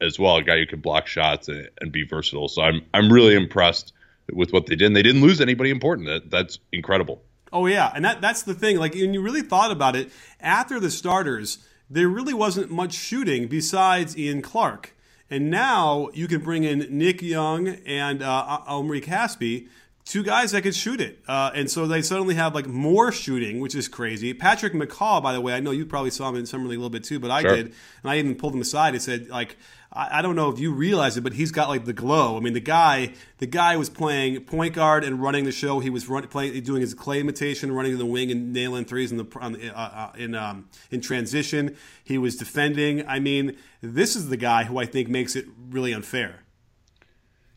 as 0.00 0.18
well, 0.18 0.36
a 0.36 0.42
guy 0.42 0.58
who 0.58 0.66
can 0.66 0.80
block 0.80 1.06
shots 1.06 1.48
and, 1.48 1.68
and, 1.80 1.92
be 1.92 2.04
versatile. 2.04 2.48
So 2.48 2.62
I'm 2.62 2.82
I'm 2.92 3.12
really 3.12 3.34
impressed 3.34 3.92
with 4.32 4.52
what 4.52 4.66
they 4.66 4.76
did. 4.76 4.86
And 4.86 4.96
they 4.96 5.02
didn't 5.02 5.22
lose 5.22 5.40
anybody 5.40 5.70
important. 5.70 6.08
That, 6.08 6.30
that's 6.30 6.58
incredible. 6.72 7.22
Oh 7.52 7.66
yeah, 7.66 7.92
and 7.94 8.04
that 8.04 8.20
that's 8.20 8.42
the 8.42 8.54
thing. 8.54 8.78
Like, 8.78 8.94
when 8.94 9.12
you 9.12 9.20
really 9.20 9.42
thought 9.42 9.70
about 9.70 9.94
it, 9.94 10.10
after 10.40 10.80
the 10.80 10.90
starters, 10.90 11.58
there 11.90 12.08
really 12.08 12.32
wasn't 12.32 12.70
much 12.70 12.94
shooting 12.94 13.46
besides 13.46 14.16
Ian 14.16 14.40
Clark. 14.40 14.94
And 15.28 15.50
now 15.50 16.08
you 16.12 16.28
can 16.28 16.40
bring 16.40 16.64
in 16.64 16.86
Nick 16.90 17.22
Young 17.22 17.68
and 17.86 18.22
uh, 18.22 18.60
Omri 18.66 19.00
Casspi 19.00 19.68
two 20.04 20.22
guys 20.22 20.52
that 20.52 20.62
could 20.62 20.74
shoot 20.74 21.00
it. 21.00 21.22
Uh, 21.28 21.50
and 21.54 21.70
so 21.70 21.86
they 21.86 22.02
suddenly 22.02 22.34
have 22.34 22.54
like 22.54 22.66
more 22.66 23.12
shooting, 23.12 23.60
which 23.60 23.74
is 23.74 23.88
crazy. 23.88 24.34
Patrick 24.34 24.72
McCaw, 24.72 25.22
by 25.22 25.32
the 25.32 25.40
way, 25.40 25.54
I 25.54 25.60
know 25.60 25.70
you 25.70 25.86
probably 25.86 26.10
saw 26.10 26.28
him 26.28 26.36
in 26.36 26.46
summer 26.46 26.66
league 26.66 26.78
a 26.78 26.80
little 26.80 26.90
bit 26.90 27.04
too, 27.04 27.18
but 27.18 27.30
I 27.30 27.42
sure. 27.42 27.56
did, 27.56 27.66
and 27.66 28.10
I 28.10 28.18
even 28.18 28.34
pulled 28.34 28.54
him 28.54 28.60
aside 28.60 28.94
and 28.94 29.02
said 29.02 29.28
like. 29.28 29.56
I, 29.94 30.18
I 30.18 30.22
don't 30.22 30.36
know 30.36 30.50
if 30.50 30.58
you 30.58 30.72
realize 30.72 31.16
it, 31.16 31.20
but 31.20 31.34
he's 31.34 31.50
got 31.50 31.68
like 31.68 31.84
the 31.84 31.92
glow. 31.92 32.36
I 32.36 32.40
mean, 32.40 32.54
the 32.54 32.60
guy, 32.60 33.12
the 33.38 33.46
guy 33.46 33.76
was 33.76 33.90
playing 33.90 34.44
point 34.44 34.74
guard 34.74 35.04
and 35.04 35.20
running 35.20 35.44
the 35.44 35.52
show. 35.52 35.80
He 35.80 35.90
was 35.90 36.08
run, 36.08 36.26
playing, 36.28 36.62
doing 36.62 36.80
his 36.80 36.94
Klay 36.94 37.20
imitation, 37.20 37.70
running 37.70 37.92
to 37.92 37.98
the 37.98 38.06
wing 38.06 38.30
and 38.30 38.54
nailing 38.54 38.86
threes 38.86 39.12
in 39.12 39.18
the 39.18 39.26
uh, 39.38 39.78
uh, 39.78 40.12
in 40.16 40.34
um, 40.34 40.68
in 40.90 41.02
transition. 41.02 41.76
He 42.02 42.16
was 42.16 42.36
defending. 42.36 43.06
I 43.06 43.20
mean, 43.20 43.58
this 43.82 44.16
is 44.16 44.30
the 44.30 44.38
guy 44.38 44.64
who 44.64 44.78
I 44.78 44.86
think 44.86 45.08
makes 45.08 45.36
it 45.36 45.44
really 45.68 45.92
unfair. 45.92 46.40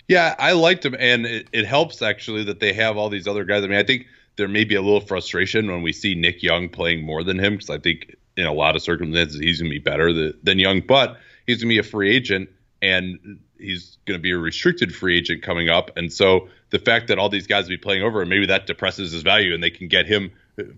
Yeah, 0.07 0.35
I 0.37 0.51
liked 0.51 0.85
him, 0.85 0.95
and 0.99 1.25
it, 1.25 1.47
it, 1.51 1.65
helps 1.65 2.01
actually 2.01 2.43
that 2.43 2.59
they 2.59 2.73
have 2.73 2.95
all 2.95 3.09
these 3.09 3.27
other 3.27 3.43
guys. 3.43 3.63
I 3.63 3.67
mean, 3.67 3.79
I 3.79 3.83
think 3.83 4.05
there 4.35 4.47
may 4.47 4.63
be 4.63 4.75
a 4.75 4.81
little 4.81 5.01
frustration 5.01 5.71
when 5.71 5.81
we 5.81 5.93
see 5.93 6.13
Nick 6.13 6.43
Young 6.43 6.69
playing 6.69 7.03
more 7.03 7.23
than 7.23 7.39
him 7.39 7.53
because 7.53 7.69
I 7.69 7.79
think 7.79 8.15
in 8.37 8.45
a 8.45 8.53
lot 8.53 8.75
of 8.75 8.81
circumstances 8.81 9.39
he's 9.39 9.59
going 9.59 9.71
to 9.71 9.75
be 9.75 9.83
better 9.83 10.31
than, 10.43 10.59
Young, 10.59 10.81
but 10.81 11.17
he's 11.47 11.57
going 11.57 11.69
to 11.69 11.73
be 11.73 11.79
a 11.79 11.83
free 11.83 12.15
agent 12.15 12.49
and 12.81 13.39
he's 13.57 13.97
going 14.05 14.19
to 14.19 14.21
be 14.21 14.31
a 14.31 14.37
restricted 14.37 14.93
free 14.93 15.17
agent 15.17 15.41
coming 15.41 15.69
up. 15.69 15.97
And 15.97 16.11
so 16.11 16.49
the 16.69 16.79
fact 16.79 17.07
that 17.07 17.17
all 17.17 17.29
these 17.29 17.47
guys 17.47 17.65
will 17.65 17.69
be 17.69 17.77
playing 17.77 18.03
over, 18.03 18.25
maybe 18.25 18.45
that 18.47 18.67
depresses 18.67 19.11
his 19.11 19.23
value 19.23 19.53
and 19.53 19.63
they 19.63 19.69
can 19.69 19.87
get 19.87 20.05
him 20.05 20.31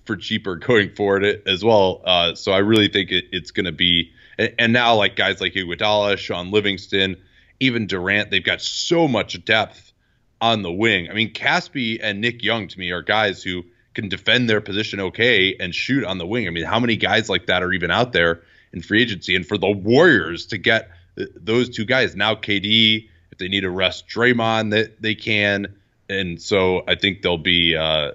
for 0.05 0.15
cheaper 0.15 0.55
going 0.55 0.93
forward 0.93 1.41
as 1.45 1.63
well. 1.63 2.01
Uh, 2.05 2.35
so 2.35 2.51
I 2.51 2.59
really 2.59 2.87
think 2.87 3.11
it, 3.11 3.25
it's 3.31 3.51
going 3.51 3.65
to 3.65 3.71
be, 3.71 4.11
and 4.37 4.71
now 4.71 4.95
like 4.95 5.15
guys 5.15 5.41
like 5.41 5.53
Iguodala, 5.53 6.17
Shaun 6.17 6.51
Livingston 6.51 7.17
even 7.59 7.87
Durant, 7.87 8.31
they've 8.31 8.43
got 8.43 8.61
so 8.61 9.07
much 9.07 9.43
depth 9.45 9.91
on 10.39 10.61
the 10.61 10.71
wing. 10.71 11.09
I 11.09 11.13
mean, 11.13 11.33
Casspi 11.33 11.99
and 12.01 12.21
Nick 12.21 12.43
Young 12.43 12.67
to 12.67 12.79
me 12.79 12.91
are 12.91 13.01
guys 13.01 13.41
who 13.41 13.63
can 13.93 14.09
defend 14.09 14.49
their 14.49 14.61
position 14.61 14.99
okay 14.99 15.55
and 15.59 15.73
shoot 15.73 16.03
on 16.03 16.19
the 16.19 16.27
wing. 16.27 16.47
I 16.47 16.51
mean, 16.51 16.65
how 16.65 16.79
many 16.79 16.95
guys 16.95 17.29
like 17.29 17.47
that 17.47 17.63
are 17.63 17.73
even 17.73 17.89
out 17.89 18.13
there 18.13 18.43
in 18.71 18.81
free 18.81 19.01
agency? 19.01 19.35
And 19.35 19.45
for 19.45 19.57
the 19.57 19.69
Warriors 19.69 20.45
to 20.47 20.57
get 20.57 20.91
those 21.15 21.69
two 21.69 21.85
guys 21.85 22.15
now, 22.15 22.35
KD, 22.35 23.09
if 23.31 23.37
they 23.39 23.47
need 23.47 23.61
to 23.61 23.71
rest 23.71 24.07
Draymond, 24.07 24.71
that 24.71 25.01
they 25.01 25.15
can. 25.15 25.75
And 26.09 26.39
so 26.39 26.83
I 26.87 26.95
think 26.95 27.23
they'll 27.23 27.39
be 27.39 27.75
uh, 27.75 28.11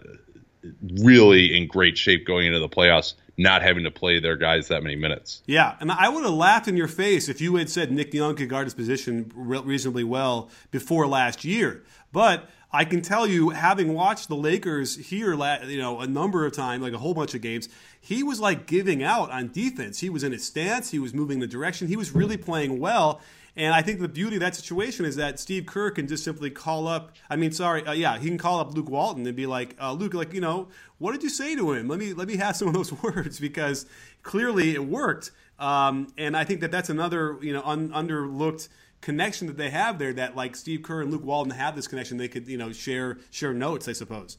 really 1.03 1.57
in 1.57 1.67
great 1.67 1.99
shape 1.99 2.27
going 2.27 2.47
into 2.47 2.61
the 2.61 2.69
playoffs 2.69 3.15
not 3.43 3.63
having 3.63 3.85
to 3.85 3.91
play 3.91 4.21
their 4.21 4.37
guys 4.37 4.69
that 4.69 4.83
many 4.83 4.97
minutes. 4.97 5.43
Yeah, 5.47 5.77
and 5.81 5.91
I 5.91 6.09
would 6.09 6.25
have 6.25 6.33
laughed 6.33 6.69
in 6.69 6.77
your 6.77 6.89
face 6.89 7.29
if 7.29 7.41
you 7.41 7.57
had 7.57 7.69
said 7.69 7.93
Nick 7.93 8.15
Young 8.15 8.37
could 8.37 8.49
guard 8.49 8.65
his 8.67 8.75
position 8.75 9.31
reasonably 9.35 10.05
well 10.05 10.49
before 10.71 11.07
last 11.07 11.45
year. 11.45 11.83
But 12.13 12.49
I 12.73 12.85
can 12.85 13.03
tell 13.03 13.27
you, 13.27 13.51
having 13.51 13.93
watched 13.93 14.29
the 14.29 14.37
Lakers 14.37 14.97
here, 14.97 15.35
you 15.65 15.79
know, 15.79 16.01
a 16.01 16.07
number 16.07 16.47
of 16.47 16.53
times, 16.53 16.83
like 16.83 16.95
a 16.95 16.99
whole 16.99 17.13
bunch 17.13 17.35
of 17.35 17.43
games, 17.43 17.69
he 18.01 18.23
was 18.23 18.41
like 18.41 18.67
giving 18.67 19.03
out 19.03 19.31
on 19.31 19.53
defense. 19.53 20.01
He 20.01 20.09
was 20.09 20.25
in 20.25 20.33
his 20.33 20.45
stance. 20.45 20.91
He 20.91 20.99
was 20.99 21.13
moving 21.13 21.41
the 21.41 21.47
direction. 21.47 21.89
He 21.89 21.97
was 21.97 22.15
really 22.15 22.39
playing 22.39 22.81
well. 22.81 23.21
And 23.55 23.75
I 23.75 23.83
think 23.83 24.01
the 24.01 24.09
beauty 24.09 24.37
of 24.37 24.41
that 24.41 24.57
situation 24.57 25.05
is 25.05 25.17
that 25.17 25.39
Steve 25.39 25.67
Kerr 25.67 25.91
can 25.91 26.09
just 26.09 26.25
simply 26.25 26.49
call 26.49 26.89
up. 26.89 27.13
I 27.29 27.37
mean, 27.37 27.53
sorry, 27.53 27.85
uh, 27.85 27.93
yeah, 27.93 28.19
he 28.19 28.29
can 28.29 28.39
call 28.39 28.61
up 28.61 28.73
Luke 28.75 28.89
Walton 28.89 29.27
and 29.27 29.37
be 29.37 29.47
like, 29.47 29.77
uh, 29.79 29.93
Luke, 29.93 30.15
like 30.15 30.33
you 30.33 30.41
know, 30.41 30.69
what 30.99 31.13
did 31.13 31.23
you 31.23 31.29
say 31.29 31.55
to 31.57 31.73
him? 31.73 31.89
Let 31.89 31.99
me 31.99 32.15
let 32.15 32.29
me 32.29 32.37
have 32.37 32.57
some 32.57 32.69
of 32.69 32.75
those 32.75 32.93
words 33.03 33.39
because 33.39 33.87
clearly 34.23 34.75
it 34.75 34.85
worked. 34.87 35.33
Um, 35.59 36.09
and 36.17 36.37
I 36.37 36.45
think 36.45 36.61
that 36.61 36.71
that's 36.71 36.89
another 36.89 37.39
you 37.43 37.53
know 37.53 37.63
un- 37.65 37.91
underlooked 37.91 38.69
connection 39.03 39.49
that 39.49 39.59
they 39.59 39.69
have 39.69 39.99
there. 39.99 40.15
That 40.15 40.35
like 40.35 40.57
Steve 40.57 40.83
Kerr 40.83 41.03
and 41.03 41.11
Luke 41.11 41.25
Walton 41.25 41.53
have 41.53 41.77
this 41.77 41.87
connection. 41.87 42.17
They 42.17 42.29
could 42.29 42.49
you 42.49 42.57
know 42.57 42.73
share 42.73 43.19
share 43.31 43.53
notes, 43.53 43.87
I 43.87 43.93
suppose. 43.93 44.39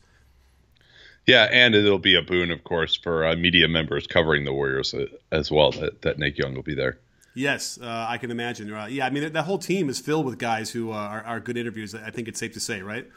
Yeah, 1.26 1.48
and 1.52 1.74
it'll 1.74 2.00
be 2.00 2.18
a 2.18 2.22
boon, 2.22 2.52
of 2.52 2.66
course, 2.66 2.98
for 2.98 3.26
uh, 3.26 3.36
media 3.38 3.70
members 3.70 4.08
covering 4.08 4.44
the 4.44 4.52
Warriors 4.52 4.94
uh, 4.94 5.06
as 5.32 5.52
well. 5.52 5.72
That 5.72 6.02
that 6.02 6.18
Nick 6.18 6.40
Young 6.40 6.56
will 6.56 6.64
be 6.64 6.76
there. 6.76 6.98
Yes, 7.36 7.80
uh, 7.82 8.06
I 8.08 8.18
can 8.18 8.32
imagine. 8.32 8.72
Uh, 8.72 8.86
yeah, 8.86 9.06
I 9.06 9.10
mean, 9.10 9.34
that 9.34 9.44
whole 9.44 9.58
team 9.58 9.90
is 9.90 10.00
filled 10.00 10.26
with 10.26 10.38
guys 10.38 10.70
who 10.70 10.92
uh, 10.92 10.96
are, 10.96 11.24
are, 11.24 11.40
good 11.40 11.58
interviews. 11.58 11.96
I 11.96 12.12
think 12.12 12.28
it's 12.28 12.40
safe 12.40 12.54
to 12.54 12.60
say, 12.60 12.82
right? 12.82 13.10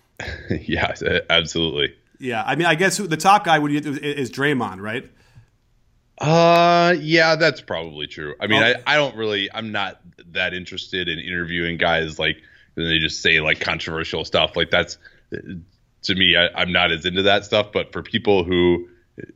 yeah, 0.50 0.94
absolutely. 1.28 1.94
Yeah, 2.18 2.42
I 2.44 2.56
mean, 2.56 2.66
I 2.66 2.74
guess 2.74 2.96
the 2.96 3.16
top 3.16 3.44
guy 3.44 3.58
would 3.58 3.70
is 3.70 4.30
Draymond, 4.30 4.80
right? 4.80 5.10
Uh, 6.20 6.96
yeah, 6.98 7.36
that's 7.36 7.60
probably 7.60 8.06
true. 8.06 8.34
I 8.40 8.46
mean, 8.46 8.62
oh. 8.62 8.66
I, 8.66 8.94
I 8.94 8.96
don't 8.96 9.16
really, 9.16 9.48
I'm 9.52 9.70
not 9.70 10.00
that 10.32 10.54
interested 10.54 11.08
in 11.08 11.18
interviewing 11.18 11.76
guys 11.76 12.18
like 12.18 12.42
they 12.74 12.98
just 12.98 13.22
say 13.22 13.40
like 13.40 13.60
controversial 13.60 14.24
stuff. 14.24 14.56
Like 14.56 14.70
that's 14.70 14.98
to 16.02 16.14
me, 16.14 16.36
I, 16.36 16.62
am 16.62 16.72
not 16.72 16.90
as 16.90 17.04
into 17.06 17.22
that 17.22 17.44
stuff. 17.44 17.72
But 17.72 17.92
for 17.92 18.02
people 18.02 18.44
who 18.44 18.88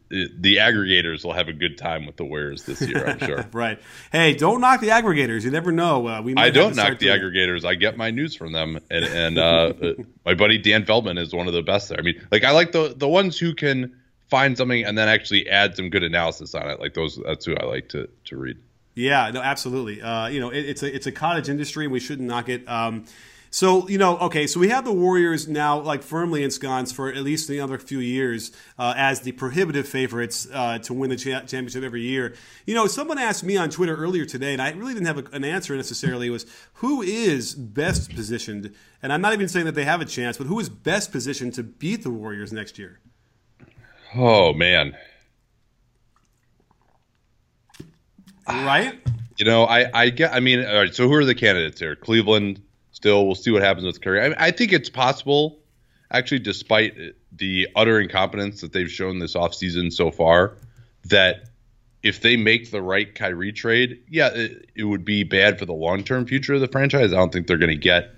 the 0.09 0.57
aggregators 0.57 1.25
will 1.25 1.33
have 1.33 1.49
a 1.49 1.53
good 1.53 1.79
time 1.79 2.07
with 2.07 2.17
the 2.17 2.25
Warriors 2.25 2.65
this 2.65 2.81
year, 2.81 3.07
I'm 3.07 3.19
sure. 3.19 3.47
right. 3.53 3.81
Hey, 4.11 4.35
don't 4.35 4.61
knock 4.61 4.81
the 4.81 4.89
aggregators. 4.89 5.45
You 5.45 5.51
never 5.51 5.73
know. 5.73 6.07
Uh, 6.07 6.23
we 6.23 6.35
I 6.37 6.51
don't 6.51 6.77
knock 6.77 6.99
the 6.99 7.09
aggregators. 7.09 7.65
I 7.65 7.75
get 7.75 7.97
my 7.97 8.11
news 8.11 8.37
from 8.37 8.53
them, 8.53 8.79
and 8.91 9.05
and 9.05 9.39
uh, 9.39 9.73
my 10.25 10.35
buddy 10.35 10.59
Dan 10.59 10.85
Feldman 10.85 11.19
is 11.19 11.35
one 11.35 11.49
of 11.49 11.55
the 11.55 11.63
best 11.63 11.89
there. 11.89 11.99
I 11.99 12.03
mean, 12.03 12.21
like 12.31 12.45
I 12.45 12.51
like 12.51 12.73
the 12.73 12.95
the 12.97 13.09
ones 13.09 13.39
who 13.39 13.55
can 13.55 13.97
find 14.29 14.57
something 14.57 14.85
and 14.85 14.97
then 14.97 15.09
actually 15.09 15.49
add 15.49 15.77
some 15.77 15.91
good 15.91 16.03
analysis 16.03 16.55
on 16.55 16.71
it. 16.71 16.81
Like 16.81 16.95
those, 16.95 17.21
that's 17.25 17.45
who 17.45 17.55
I 17.55 17.65
like 17.65 17.91
to 17.91 18.09
to 18.27 18.37
read. 18.37 18.57
Yeah, 18.95 19.31
no, 19.31 19.41
absolutely. 19.41 20.03
Uh, 20.03 20.29
you 20.29 20.41
know, 20.41 20.51
it, 20.51 20.67
it's 20.67 20.83
a 20.83 20.95
it's 20.95 21.07
a 21.07 21.13
cottage 21.13 21.49
industry, 21.49 21.85
and 21.85 21.93
we 21.93 22.01
shouldn't 22.01 22.29
knock 22.29 22.49
it. 22.49 22.69
Um, 22.69 23.07
so 23.55 23.87
you 23.87 23.99
know, 23.99 24.17
okay, 24.17 24.47
so 24.47 24.59
we 24.59 24.71
have 24.71 24.87
the 24.87 24.95
Warriors 24.95 25.47
now 25.47 25.79
like 25.79 26.03
firmly 26.03 26.43
ensconced 26.43 26.95
for 26.95 27.13
at 27.13 27.23
least 27.23 27.51
another 27.51 27.77
few 27.77 27.99
years 27.99 28.51
uh, 28.79 28.95
as 28.97 29.21
the 29.21 29.33
prohibitive 29.33 29.87
favorites 29.87 30.49
uh, 30.51 30.79
to 30.79 30.95
win 30.95 31.11
the 31.11 31.17
cha- 31.17 31.41
championship 31.41 31.85
every 31.85 32.01
year. 32.01 32.35
You 32.65 32.75
know, 32.75 32.87
someone 32.87 33.19
asked 33.19 33.45
me 33.45 33.59
on 33.59 33.69
Twitter 33.69 33.95
earlier 33.95 34.25
today, 34.25 34.55
and 34.55 34.63
I 34.63 34.71
really 34.71 34.95
didn't 34.95 35.07
have 35.07 35.19
a, 35.19 35.37
an 35.37 35.45
answer 35.45 35.77
necessarily. 35.77 36.31
Was 36.31 36.47
who 36.75 37.03
is 37.03 37.55
best 37.55 38.15
positioned? 38.15 38.75
And 39.03 39.13
I'm 39.13 39.21
not 39.21 39.35
even 39.35 39.49
saying 39.49 39.67
that 39.67 39.75
they 39.75 39.85
have 39.85 40.01
a 40.01 40.07
chance, 40.07 40.39
but 40.39 40.47
who 40.47 40.59
is 40.59 40.71
best 40.71 41.13
positioned 41.13 41.53
to 41.55 41.63
beat 41.63 42.05
the 42.05 42.11
Warriors 42.11 42.55
next 42.55 42.79
year? 42.79 43.01
Oh 44.15 44.55
man, 44.55 44.97
right? 48.49 48.99
You 49.37 49.45
know, 49.45 49.65
I 49.65 49.91
I 49.93 50.09
get. 50.09 50.33
I 50.33 50.41
mean, 50.41 50.65
all 50.65 50.75
right. 50.75 50.95
So 50.95 51.07
who 51.07 51.13
are 51.13 51.25
the 51.27 51.35
candidates 51.35 51.81
here? 51.81 51.97
Cleveland 51.97 52.63
still. 53.03 53.27
We'll 53.27 53.35
see 53.35 53.51
what 53.51 53.63
happens 53.63 53.85
with 53.85 54.01
Kyrie. 54.01 54.33
I, 54.33 54.47
I 54.47 54.51
think 54.53 54.73
it's 54.73 54.89
possible, 54.89 55.59
actually, 56.13 56.39
despite 56.39 56.95
the 57.33 57.67
utter 57.75 58.01
incompetence 58.01 58.61
that 58.61 58.73
they've 58.73 58.91
shown 58.91 59.19
this 59.19 59.35
offseason 59.35 59.93
so 59.93 60.13
far, 60.13 60.57
that 61.07 61.49
if 62.05 62.21
they 62.21 62.37
make 62.37 62.71
the 62.71 62.81
right 62.81 63.13
Kyrie 63.13 63.53
trade, 63.53 64.01
yeah, 64.09 64.29
it, 64.29 64.71
it 64.77 64.85
would 64.85 65.05
be 65.05 65.25
bad 65.25 65.59
for 65.59 65.67
the 65.67 65.73
long 65.73 66.05
term 66.05 66.27
future 66.27 66.55
of 66.55 66.61
the 66.61 66.69
franchise. 66.69 67.13
I 67.13 67.17
don't 67.17 67.33
think 67.33 67.49
they're 67.49 67.59
going 67.59 67.71
to 67.71 67.77
get 67.77 68.11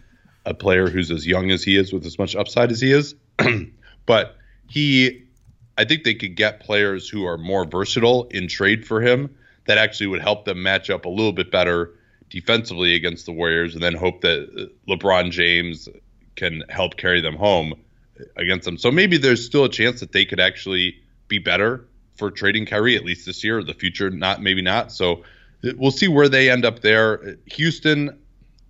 a 0.44 0.52
player 0.52 0.90
who's 0.90 1.10
as 1.10 1.26
young 1.26 1.50
as 1.50 1.64
he 1.64 1.78
is 1.78 1.90
with 1.90 2.04
as 2.04 2.18
much 2.18 2.36
upside 2.36 2.70
as 2.70 2.82
he 2.82 2.92
is. 2.92 3.14
but 4.06 4.36
he, 4.68 5.24
I 5.78 5.86
think 5.86 6.04
they 6.04 6.14
could 6.14 6.36
get 6.36 6.60
players 6.60 7.08
who 7.08 7.24
are 7.24 7.38
more 7.38 7.64
versatile 7.64 8.24
in 8.24 8.48
trade 8.48 8.86
for 8.86 9.00
him 9.00 9.34
that 9.66 9.78
actually 9.78 10.08
would 10.08 10.20
help 10.20 10.44
them 10.44 10.62
match 10.62 10.90
up 10.90 11.06
a 11.06 11.08
little 11.08 11.32
bit 11.32 11.50
better 11.50 11.94
defensively 12.34 12.96
against 12.96 13.26
the 13.26 13.32
Warriors, 13.32 13.74
and 13.74 13.82
then 13.82 13.94
hope 13.94 14.22
that 14.22 14.68
LeBron 14.88 15.30
James 15.30 15.88
can 16.34 16.64
help 16.68 16.96
carry 16.96 17.20
them 17.20 17.36
home 17.36 17.74
against 18.36 18.64
them. 18.64 18.76
So 18.76 18.90
maybe 18.90 19.18
there's 19.18 19.46
still 19.46 19.62
a 19.62 19.68
chance 19.68 20.00
that 20.00 20.10
they 20.10 20.24
could 20.24 20.40
actually 20.40 20.96
be 21.28 21.38
better 21.38 21.86
for 22.16 22.32
trading 22.32 22.66
Kyrie 22.66 22.96
at 22.96 23.04
least 23.04 23.24
this 23.24 23.44
year. 23.44 23.62
The 23.62 23.72
future, 23.72 24.10
not 24.10 24.42
maybe 24.42 24.62
not. 24.62 24.90
So 24.90 25.22
we'll 25.62 25.92
see 25.92 26.08
where 26.08 26.28
they 26.28 26.50
end 26.50 26.64
up 26.64 26.80
there. 26.80 27.36
Houston, 27.46 28.18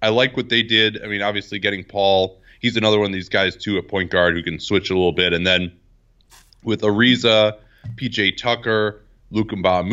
I 0.02 0.10
like 0.10 0.36
what 0.36 0.50
they 0.50 0.62
did. 0.62 1.02
I 1.02 1.06
mean, 1.06 1.22
obviously 1.22 1.58
getting 1.58 1.84
Paul, 1.84 2.42
he's 2.60 2.76
another 2.76 2.98
one 2.98 3.06
of 3.06 3.14
these 3.14 3.30
guys 3.30 3.56
too, 3.56 3.78
a 3.78 3.82
point 3.82 4.10
guard 4.10 4.34
who 4.34 4.42
can 4.42 4.60
switch 4.60 4.90
a 4.90 4.94
little 4.94 5.12
bit, 5.12 5.32
and 5.32 5.46
then 5.46 5.72
with 6.62 6.82
Ariza, 6.82 7.56
PJ 7.96 8.36
Tucker, 8.36 9.00
Luka 9.30 9.56
Mbah 9.56 9.88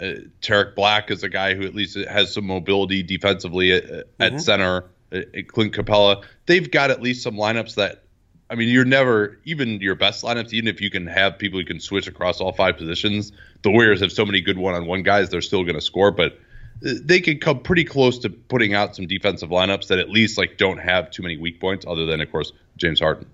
uh, 0.00 0.14
Tarik 0.40 0.74
Black 0.74 1.10
is 1.10 1.22
a 1.22 1.28
guy 1.28 1.54
who 1.54 1.64
at 1.64 1.74
least 1.74 1.96
has 1.96 2.32
some 2.32 2.46
mobility 2.46 3.02
defensively 3.02 3.72
at, 3.72 3.84
mm-hmm. 3.84 4.22
at 4.22 4.40
center. 4.40 4.84
Uh, 5.12 5.20
Clint 5.48 5.74
Capela, 5.74 6.24
they've 6.46 6.70
got 6.70 6.90
at 6.90 7.02
least 7.02 7.22
some 7.22 7.34
lineups 7.34 7.74
that, 7.74 8.04
I 8.48 8.54
mean, 8.54 8.68
you're 8.68 8.84
never 8.84 9.38
even 9.44 9.80
your 9.80 9.96
best 9.96 10.24
lineups. 10.24 10.52
Even 10.52 10.68
if 10.68 10.80
you 10.80 10.90
can 10.90 11.06
have 11.06 11.38
people 11.38 11.58
who 11.58 11.64
can 11.64 11.80
switch 11.80 12.06
across 12.06 12.40
all 12.40 12.52
five 12.52 12.76
positions, 12.76 13.32
the 13.62 13.70
Warriors 13.70 14.00
have 14.00 14.12
so 14.12 14.24
many 14.24 14.40
good 14.40 14.58
one-on-one 14.58 15.02
guys; 15.02 15.28
they're 15.30 15.40
still 15.40 15.62
going 15.64 15.74
to 15.74 15.80
score. 15.80 16.10
But 16.10 16.38
uh, 16.86 16.92
they 17.02 17.20
could 17.20 17.40
come 17.40 17.60
pretty 17.60 17.84
close 17.84 18.18
to 18.20 18.30
putting 18.30 18.74
out 18.74 18.96
some 18.96 19.06
defensive 19.06 19.50
lineups 19.50 19.88
that 19.88 19.98
at 19.98 20.10
least 20.10 20.38
like 20.38 20.56
don't 20.56 20.78
have 20.78 21.10
too 21.10 21.22
many 21.22 21.36
weak 21.36 21.60
points, 21.60 21.84
other 21.86 22.06
than 22.06 22.20
of 22.20 22.30
course 22.30 22.52
James 22.76 23.00
Harden. 23.00 23.26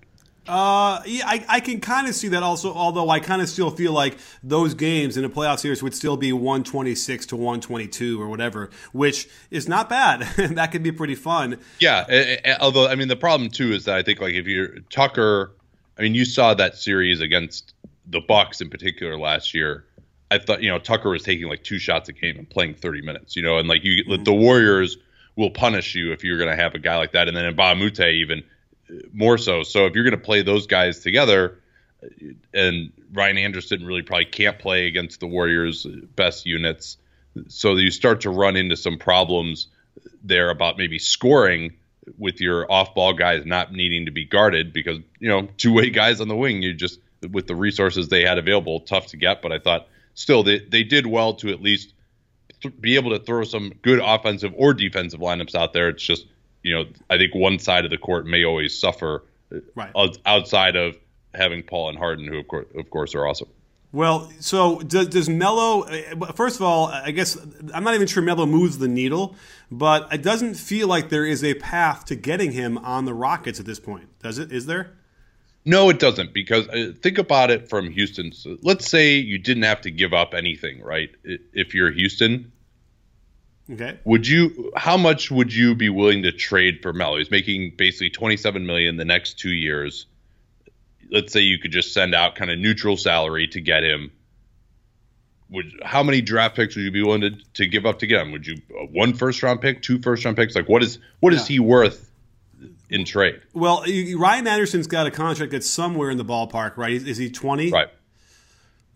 Uh, 0.47 1.01
yeah, 1.05 1.23
I, 1.25 1.45
I 1.47 1.59
can 1.59 1.79
kind 1.79 2.07
of 2.07 2.15
see 2.15 2.29
that 2.29 2.43
also, 2.43 2.73
although 2.73 3.09
I 3.09 3.19
kind 3.19 3.41
of 3.41 3.49
still 3.49 3.69
feel 3.69 3.91
like 3.91 4.17
those 4.41 4.73
games 4.73 5.17
in 5.17 5.25
a 5.25 5.29
playoff 5.29 5.59
series 5.59 5.83
would 5.83 5.93
still 5.93 6.17
be 6.17 6.31
126 6.31 7.25
to 7.27 7.35
122 7.35 8.21
or 8.21 8.29
whatever, 8.29 8.69
which 8.93 9.27
is 9.51 9.67
not 9.67 9.89
bad. 9.89 10.21
that 10.55 10.71
could 10.71 10.83
be 10.83 10.91
pretty 10.91 11.15
fun. 11.15 11.59
Yeah, 11.79 12.55
although, 12.59 12.87
I 12.87 12.95
mean, 12.95 13.07
the 13.07 13.15
problem 13.15 13.49
too 13.49 13.73
is 13.73 13.85
that 13.85 13.95
I 13.95 14.03
think, 14.03 14.21
like, 14.21 14.33
if 14.33 14.47
you're 14.47 14.79
Tucker, 14.89 15.51
I 15.97 16.03
mean, 16.03 16.15
you 16.15 16.25
saw 16.25 16.53
that 16.53 16.77
series 16.77 17.21
against 17.21 17.73
the 18.05 18.21
Bucks 18.21 18.61
in 18.61 18.69
particular 18.69 19.17
last 19.17 19.53
year. 19.53 19.85
I 20.29 20.37
thought, 20.37 20.61
you 20.61 20.69
know, 20.69 20.79
Tucker 20.79 21.09
was 21.09 21.23
taking 21.23 21.47
like 21.47 21.63
two 21.63 21.79
shots 21.79 22.09
a 22.09 22.13
game 22.13 22.37
and 22.37 22.49
playing 22.49 22.75
30 22.75 23.01
minutes, 23.01 23.35
you 23.35 23.41
know, 23.41 23.57
and 23.57 23.67
like 23.67 23.83
you, 23.83 24.03
mm-hmm. 24.03 24.23
the 24.23 24.33
Warriors 24.33 24.97
will 25.35 25.51
punish 25.51 25.95
you 25.95 26.11
if 26.11 26.23
you're 26.23 26.37
going 26.37 26.49
to 26.49 26.61
have 26.61 26.75
a 26.75 26.79
guy 26.79 26.97
like 26.97 27.13
that. 27.13 27.27
And 27.27 27.37
then 27.37 27.45
in 27.45 27.57
a 27.57 28.07
even 28.09 28.43
more 29.13 29.37
so. 29.37 29.63
So 29.63 29.85
if 29.85 29.93
you're 29.93 30.03
going 30.03 30.11
to 30.11 30.25
play 30.25 30.41
those 30.41 30.67
guys 30.67 30.99
together, 30.99 31.59
and 32.53 32.91
Ryan 33.11 33.37
Anderson 33.37 33.85
really 33.85 34.01
probably 34.01 34.25
can't 34.25 34.59
play 34.59 34.87
against 34.87 35.19
the 35.19 35.27
Warriors' 35.27 35.85
best 36.15 36.45
units, 36.45 36.97
so 37.47 37.75
you 37.75 37.91
start 37.91 38.21
to 38.21 38.29
run 38.29 38.55
into 38.55 38.77
some 38.77 38.97
problems 38.97 39.67
there 40.23 40.49
about 40.49 40.77
maybe 40.77 40.99
scoring 40.99 41.73
with 42.17 42.39
your 42.39 42.71
off-ball 42.71 43.13
guys 43.13 43.45
not 43.45 43.73
needing 43.73 44.05
to 44.05 44.11
be 44.11 44.25
guarded 44.25 44.71
because 44.71 44.97
you 45.19 45.27
know 45.27 45.47
two-way 45.57 45.89
guys 45.89 46.21
on 46.21 46.27
the 46.27 46.35
wing, 46.35 46.61
you 46.61 46.73
just 46.73 46.99
with 47.31 47.47
the 47.47 47.55
resources 47.55 48.07
they 48.07 48.23
had 48.23 48.37
available, 48.37 48.81
tough 48.81 49.07
to 49.07 49.17
get. 49.17 49.41
But 49.41 49.51
I 49.51 49.59
thought 49.59 49.87
still 50.13 50.43
they 50.43 50.59
they 50.59 50.83
did 50.83 51.07
well 51.07 51.33
to 51.35 51.49
at 51.49 51.61
least 51.61 51.93
th- 52.61 52.79
be 52.79 52.95
able 52.95 53.11
to 53.11 53.19
throw 53.19 53.43
some 53.43 53.73
good 53.81 53.99
offensive 54.03 54.53
or 54.55 54.73
defensive 54.73 55.19
lineups 55.19 55.55
out 55.55 55.73
there. 55.73 55.89
It's 55.89 56.03
just 56.03 56.27
you 56.63 56.73
know, 56.73 56.85
I 57.09 57.17
think 57.17 57.33
one 57.35 57.59
side 57.59 57.85
of 57.85 57.91
the 57.91 57.97
court 57.97 58.25
may 58.25 58.43
always 58.43 58.77
suffer 58.77 59.23
right. 59.75 59.91
outside 60.25 60.75
of 60.75 60.97
having 61.33 61.63
Paul 61.63 61.89
and 61.89 61.97
Harden, 61.97 62.27
who 62.27 62.39
of 62.39 62.47
course, 62.47 62.65
of 62.75 62.89
course 62.89 63.15
are 63.15 63.25
awesome. 63.25 63.49
Well, 63.93 64.31
so 64.39 64.79
does, 64.79 65.07
does 65.07 65.29
Melo? 65.29 65.83
Uh, 65.83 66.31
first 66.33 66.57
of 66.57 66.61
all, 66.61 66.87
I 66.87 67.11
guess 67.11 67.37
I'm 67.73 67.83
not 67.83 67.95
even 67.95 68.07
sure 68.07 68.21
Melo 68.21 68.45
moves 68.45 68.77
the 68.77 68.87
needle, 68.87 69.35
but 69.71 70.11
it 70.13 70.21
doesn't 70.21 70.55
feel 70.55 70.87
like 70.87 71.09
there 71.09 71.25
is 71.25 71.43
a 71.43 71.53
path 71.55 72.05
to 72.05 72.15
getting 72.15 72.51
him 72.51 72.77
on 72.79 73.05
the 73.05 73.13
Rockets 73.13 73.59
at 73.59 73.65
this 73.65 73.79
point. 73.79 74.09
Does 74.21 74.39
it? 74.39 74.51
Is 74.51 74.65
there? 74.65 74.91
No, 75.63 75.89
it 75.89 75.99
doesn't. 75.99 76.33
Because 76.33 76.67
uh, 76.69 76.91
think 77.01 77.17
about 77.17 77.49
it 77.49 77.69
from 77.69 77.89
Houston. 77.89 78.33
Let's 78.61 78.89
say 78.89 79.15
you 79.15 79.37
didn't 79.37 79.63
have 79.63 79.81
to 79.81 79.91
give 79.91 80.13
up 80.13 80.33
anything, 80.33 80.81
right? 80.81 81.09
If 81.23 81.73
you're 81.73 81.91
Houston, 81.91 82.51
Okay. 83.71 83.99
Would 84.05 84.27
you? 84.27 84.71
How 84.75 84.97
much 84.97 85.29
would 85.29 85.53
you 85.53 85.75
be 85.75 85.89
willing 85.89 86.23
to 86.23 86.31
trade 86.31 86.79
for 86.81 86.93
Melo? 86.93 87.17
He's 87.17 87.31
making 87.31 87.73
basically 87.77 88.09
27 88.09 88.65
million 88.65 88.95
the 88.97 89.05
next 89.05 89.39
two 89.39 89.53
years. 89.53 90.05
Let's 91.11 91.33
say 91.33 91.41
you 91.41 91.59
could 91.59 91.71
just 91.71 91.93
send 91.93 92.15
out 92.15 92.35
kind 92.35 92.49
of 92.49 92.59
neutral 92.59 92.97
salary 92.97 93.47
to 93.49 93.61
get 93.61 93.83
him. 93.83 94.11
Would 95.49 95.79
how 95.83 96.03
many 96.03 96.21
draft 96.21 96.55
picks 96.55 96.75
would 96.75 96.83
you 96.83 96.91
be 96.91 97.03
willing 97.03 97.21
to, 97.21 97.31
to 97.55 97.67
give 97.67 97.85
up 97.85 97.99
to 97.99 98.07
get 98.07 98.21
him? 98.21 98.31
Would 98.31 98.47
you 98.47 98.55
uh, 98.71 98.85
one 98.85 99.13
first 99.13 99.43
round 99.43 99.61
pick, 99.61 99.81
two 99.81 99.99
first 99.99 100.23
round 100.23 100.37
picks? 100.37 100.55
Like 100.55 100.69
what 100.69 100.83
is 100.83 100.99
what 101.19 101.33
is 101.33 101.49
yeah. 101.49 101.55
he 101.55 101.59
worth 101.59 102.09
in 102.89 103.05
trade? 103.05 103.41
Well, 103.53 103.83
Ryan 104.15 104.47
Anderson's 104.47 104.87
got 104.87 105.07
a 105.07 105.11
contract 105.11 105.51
that's 105.51 105.69
somewhere 105.69 106.09
in 106.09 106.17
the 106.17 106.25
ballpark, 106.25 106.77
right? 106.77 106.91
Is 106.91 107.17
he 107.17 107.29
20? 107.29 107.71
Right. 107.71 107.87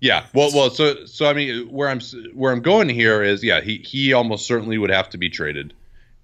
Yeah. 0.02 0.26
Well, 0.34 0.50
well. 0.54 0.72
So, 0.72 1.06
so 1.06 1.28
I 1.28 1.34
mean, 1.34 1.72
where 1.72 1.88
I'm 1.88 2.02
where 2.34 2.52
I'm 2.52 2.62
going 2.62 2.90
here 2.90 3.24
is, 3.24 3.44
yeah, 3.44 3.62
he 3.62 3.78
he 3.78 4.12
almost 4.14 4.48
certainly 4.48 4.78
would 4.78 4.90
have 4.90 5.10
to 5.12 5.18
be 5.18 5.30
traded, 5.30 5.74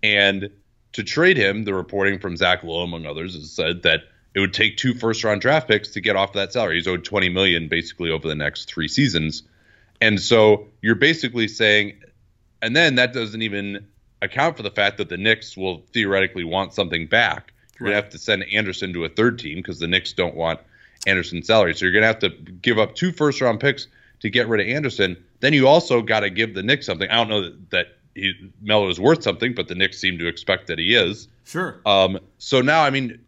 and 0.04 0.50
to 0.94 1.04
trade 1.04 1.38
him, 1.38 1.64
the 1.64 1.76
reporting 1.76 2.20
from 2.20 2.36
Zach 2.36 2.64
Lowe, 2.64 2.82
among 2.82 3.06
others, 3.06 3.36
has 3.36 3.52
said 3.52 3.84
that 3.84 4.02
it 4.34 4.40
would 4.40 4.54
take 4.54 4.78
two 4.78 4.96
first 4.96 5.24
round 5.24 5.42
draft 5.42 5.68
picks 5.68 5.90
to 5.90 6.02
get 6.02 6.16
off 6.16 6.34
that 6.34 6.52
salary. 6.52 6.76
He's 6.76 6.88
owed 6.88 7.06
20 7.06 7.30
million 7.30 7.68
basically 7.68 8.10
over 8.10 8.28
the 8.28 8.36
next 8.36 8.66
three 8.66 8.88
seasons, 8.88 9.44
and 10.02 10.20
so 10.20 10.68
you're 10.82 10.96
basically 10.96 11.48
saying, 11.48 12.02
and 12.64 12.76
then 12.76 12.96
that 12.96 13.14
doesn't 13.14 13.44
even 13.44 13.86
account 14.24 14.58
for 14.58 14.64
the 14.64 14.72
fact 14.72 14.98
that 14.98 15.10
the 15.10 15.18
Knicks 15.18 15.56
will 15.56 15.84
theoretically 15.94 16.44
want 16.44 16.74
something 16.74 17.06
back. 17.06 17.54
You're 17.80 17.90
right. 17.90 17.92
gonna 17.92 18.02
have 18.02 18.12
to 18.14 18.18
send 18.18 18.44
Anderson 18.52 18.92
to 18.94 19.06
a 19.06 19.10
third 19.10 19.38
team 19.38 19.58
because 19.58 19.78
the 19.78 19.88
Knicks 19.88 20.14
don't 20.14 20.34
want 20.36 20.62
Anderson's 21.08 21.48
salary. 21.48 21.74
So 21.74 21.86
you're 21.86 21.94
going 21.94 22.04
to 22.04 22.08
have 22.08 22.20
to 22.20 22.30
give 22.30 22.78
up 22.78 22.96
two 22.96 23.12
first 23.12 23.42
round 23.42 23.60
picks 23.60 23.88
to 24.20 24.30
get 24.30 24.48
rid 24.48 24.62
of 24.62 24.68
Anderson. 24.68 25.18
Then 25.40 25.54
you 25.54 25.68
also 25.68 26.02
got 26.02 26.22
to 26.22 26.30
give 26.30 26.54
the 26.54 26.64
Knicks 26.64 26.86
something. 26.86 27.10
I 27.10 27.16
don't 27.16 27.30
know 27.30 27.42
that, 27.44 27.70
that 27.72 27.86
he, 28.16 28.34
Melo 28.62 28.90
is 28.90 29.00
worth 29.00 29.24
something, 29.24 29.54
but 29.54 29.68
the 29.68 29.76
Knicks 29.76 29.98
seem 29.98 30.18
to 30.20 30.28
expect 30.28 30.68
that 30.68 30.80
he 30.80 30.96
is. 30.96 31.28
Sure. 31.46 31.80
Um, 31.86 32.20
so 32.38 32.62
now, 32.62 32.84
I 32.84 32.90
mean, 32.90 33.20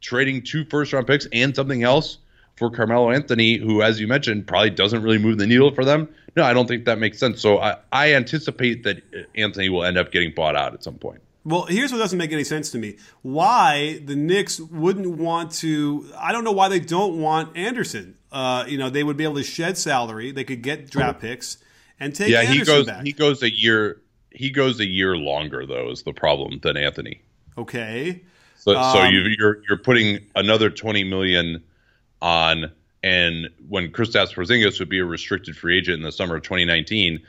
trading 0.00 0.42
two 0.42 0.64
first 0.64 0.92
round 0.92 1.06
picks 1.06 1.26
and 1.32 1.54
something 1.54 1.82
else 1.82 2.18
for 2.56 2.70
Carmelo 2.70 3.10
Anthony, 3.10 3.56
who, 3.56 3.82
as 3.82 4.00
you 4.00 4.06
mentioned, 4.06 4.46
probably 4.46 4.70
doesn't 4.70 5.02
really 5.02 5.18
move 5.18 5.38
the 5.38 5.46
needle 5.46 5.74
for 5.74 5.84
them. 5.84 6.08
No, 6.36 6.44
I 6.44 6.52
don't 6.54 6.66
think 6.66 6.84
that 6.86 6.98
makes 6.98 7.18
sense. 7.18 7.40
So 7.40 7.58
I, 7.58 7.76
I 7.92 8.14
anticipate 8.14 8.82
that 8.84 9.02
Anthony 9.34 9.68
will 9.68 9.84
end 9.84 9.98
up 9.98 10.10
getting 10.12 10.32
bought 10.34 10.56
out 10.56 10.74
at 10.74 10.82
some 10.82 10.94
point. 10.94 11.20
Well, 11.46 11.66
here's 11.66 11.92
what 11.92 11.98
doesn't 11.98 12.18
make 12.18 12.32
any 12.32 12.42
sense 12.42 12.72
to 12.72 12.78
me. 12.78 12.96
Why 13.22 14.00
the 14.04 14.16
Knicks 14.16 14.58
wouldn't 14.58 15.06
want 15.06 15.52
to? 15.52 16.10
I 16.18 16.32
don't 16.32 16.42
know 16.42 16.50
why 16.50 16.68
they 16.68 16.80
don't 16.80 17.20
want 17.20 17.56
Anderson. 17.56 18.18
Uh, 18.32 18.64
you 18.66 18.76
know, 18.76 18.90
they 18.90 19.04
would 19.04 19.16
be 19.16 19.22
able 19.22 19.36
to 19.36 19.44
shed 19.44 19.78
salary. 19.78 20.32
They 20.32 20.42
could 20.42 20.60
get 20.60 20.90
draft 20.90 21.20
picks 21.20 21.58
and 22.00 22.12
take. 22.12 22.30
Yeah, 22.30 22.40
Anderson 22.40 22.58
he 22.58 22.64
goes. 22.64 22.86
Back. 22.86 23.04
He 23.04 23.12
goes 23.12 23.42
a 23.44 23.54
year. 23.54 24.00
He 24.30 24.50
goes 24.50 24.80
a 24.80 24.86
year 24.86 25.16
longer 25.16 25.64
though. 25.64 25.90
Is 25.90 26.02
the 26.02 26.12
problem 26.12 26.58
than 26.62 26.76
Anthony? 26.76 27.22
Okay. 27.56 28.22
So, 28.56 28.72
so 28.72 28.78
Um, 28.78 29.14
you, 29.14 29.20
you're 29.38 29.62
you're 29.68 29.78
putting 29.78 30.18
another 30.34 30.68
twenty 30.68 31.04
million 31.04 31.62
on, 32.20 32.72
and 33.04 33.50
when 33.68 33.92
Kristaps 33.92 34.34
Porzingis 34.34 34.80
would 34.80 34.88
be 34.88 34.98
a 34.98 35.04
restricted 35.04 35.56
free 35.56 35.78
agent 35.78 35.98
in 35.98 36.02
the 36.02 36.10
summer 36.10 36.36
of 36.36 36.42
2019, 36.42 37.20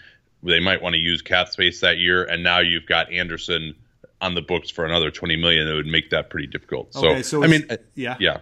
they 0.42 0.60
might 0.60 0.82
want 0.82 0.96
to 0.96 1.00
use 1.00 1.22
cap 1.22 1.50
space 1.50 1.82
that 1.82 2.00
year, 2.00 2.24
and 2.24 2.44
now 2.44 2.60
you've 2.60 2.88
got 2.88 3.12
Anderson 3.12 3.76
on 4.22 4.34
the 4.36 4.42
books 4.42 4.70
for 4.70 4.86
another 4.86 5.12
20 5.12 5.36
million. 5.36 5.68
It 5.68 5.74
would 5.74 5.86
make 5.86 6.10
that 6.10 6.30
pretty 6.30 6.48
difficult. 6.48 6.94
So, 6.94 7.08
Okay, 7.10 7.24
so 7.24 7.44
I 7.44 7.48
mean, 7.48 7.68
yeah. 7.96 8.16
yeah, 8.20 8.40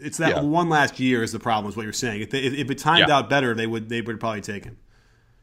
It's 0.00 0.18
that 0.18 0.30
Yeah. 0.36 0.42
one 0.42 0.68
last 0.68 0.98
year 1.00 1.22
is 1.22 1.32
the 1.32 1.38
problem, 1.38 1.70
is 1.70 1.76
what 1.76 1.82
you're 1.84 1.92
saying. 1.92 2.22
If, 2.22 2.30
they, 2.30 2.40
if, 2.40 2.54
if 2.54 2.70
it 2.70 2.78
timed 2.78 3.08
Yeah. 3.08 3.16
out 3.18 3.28
better, 3.30 3.54
they 3.54 3.66
would 3.66 3.88
they 3.88 4.00
would 4.00 4.18
probably 4.20 4.40
take 4.40 4.64
him. 4.64 4.76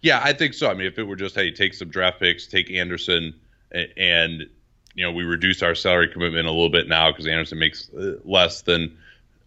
yeah, 0.01 0.21
I 0.23 0.33
think 0.33 0.53
so. 0.53 0.69
I 0.69 0.73
mean, 0.73 0.87
if 0.87 0.97
it 0.97 1.03
were 1.03 1.15
just 1.15 1.35
hey, 1.35 1.51
take 1.51 1.73
some 1.73 1.89
draft 1.89 2.19
picks, 2.19 2.47
take 2.47 2.71
Anderson, 2.71 3.33
and 3.71 4.45
you 4.95 5.03
know 5.05 5.11
we 5.11 5.23
reduce 5.23 5.61
our 5.61 5.75
salary 5.75 6.07
commitment 6.07 6.47
a 6.47 6.51
little 6.51 6.69
bit 6.69 6.87
now 6.87 7.11
because 7.11 7.27
Anderson 7.27 7.59
makes 7.59 7.89
uh, 7.93 8.15
less 8.23 8.61
than 8.63 8.97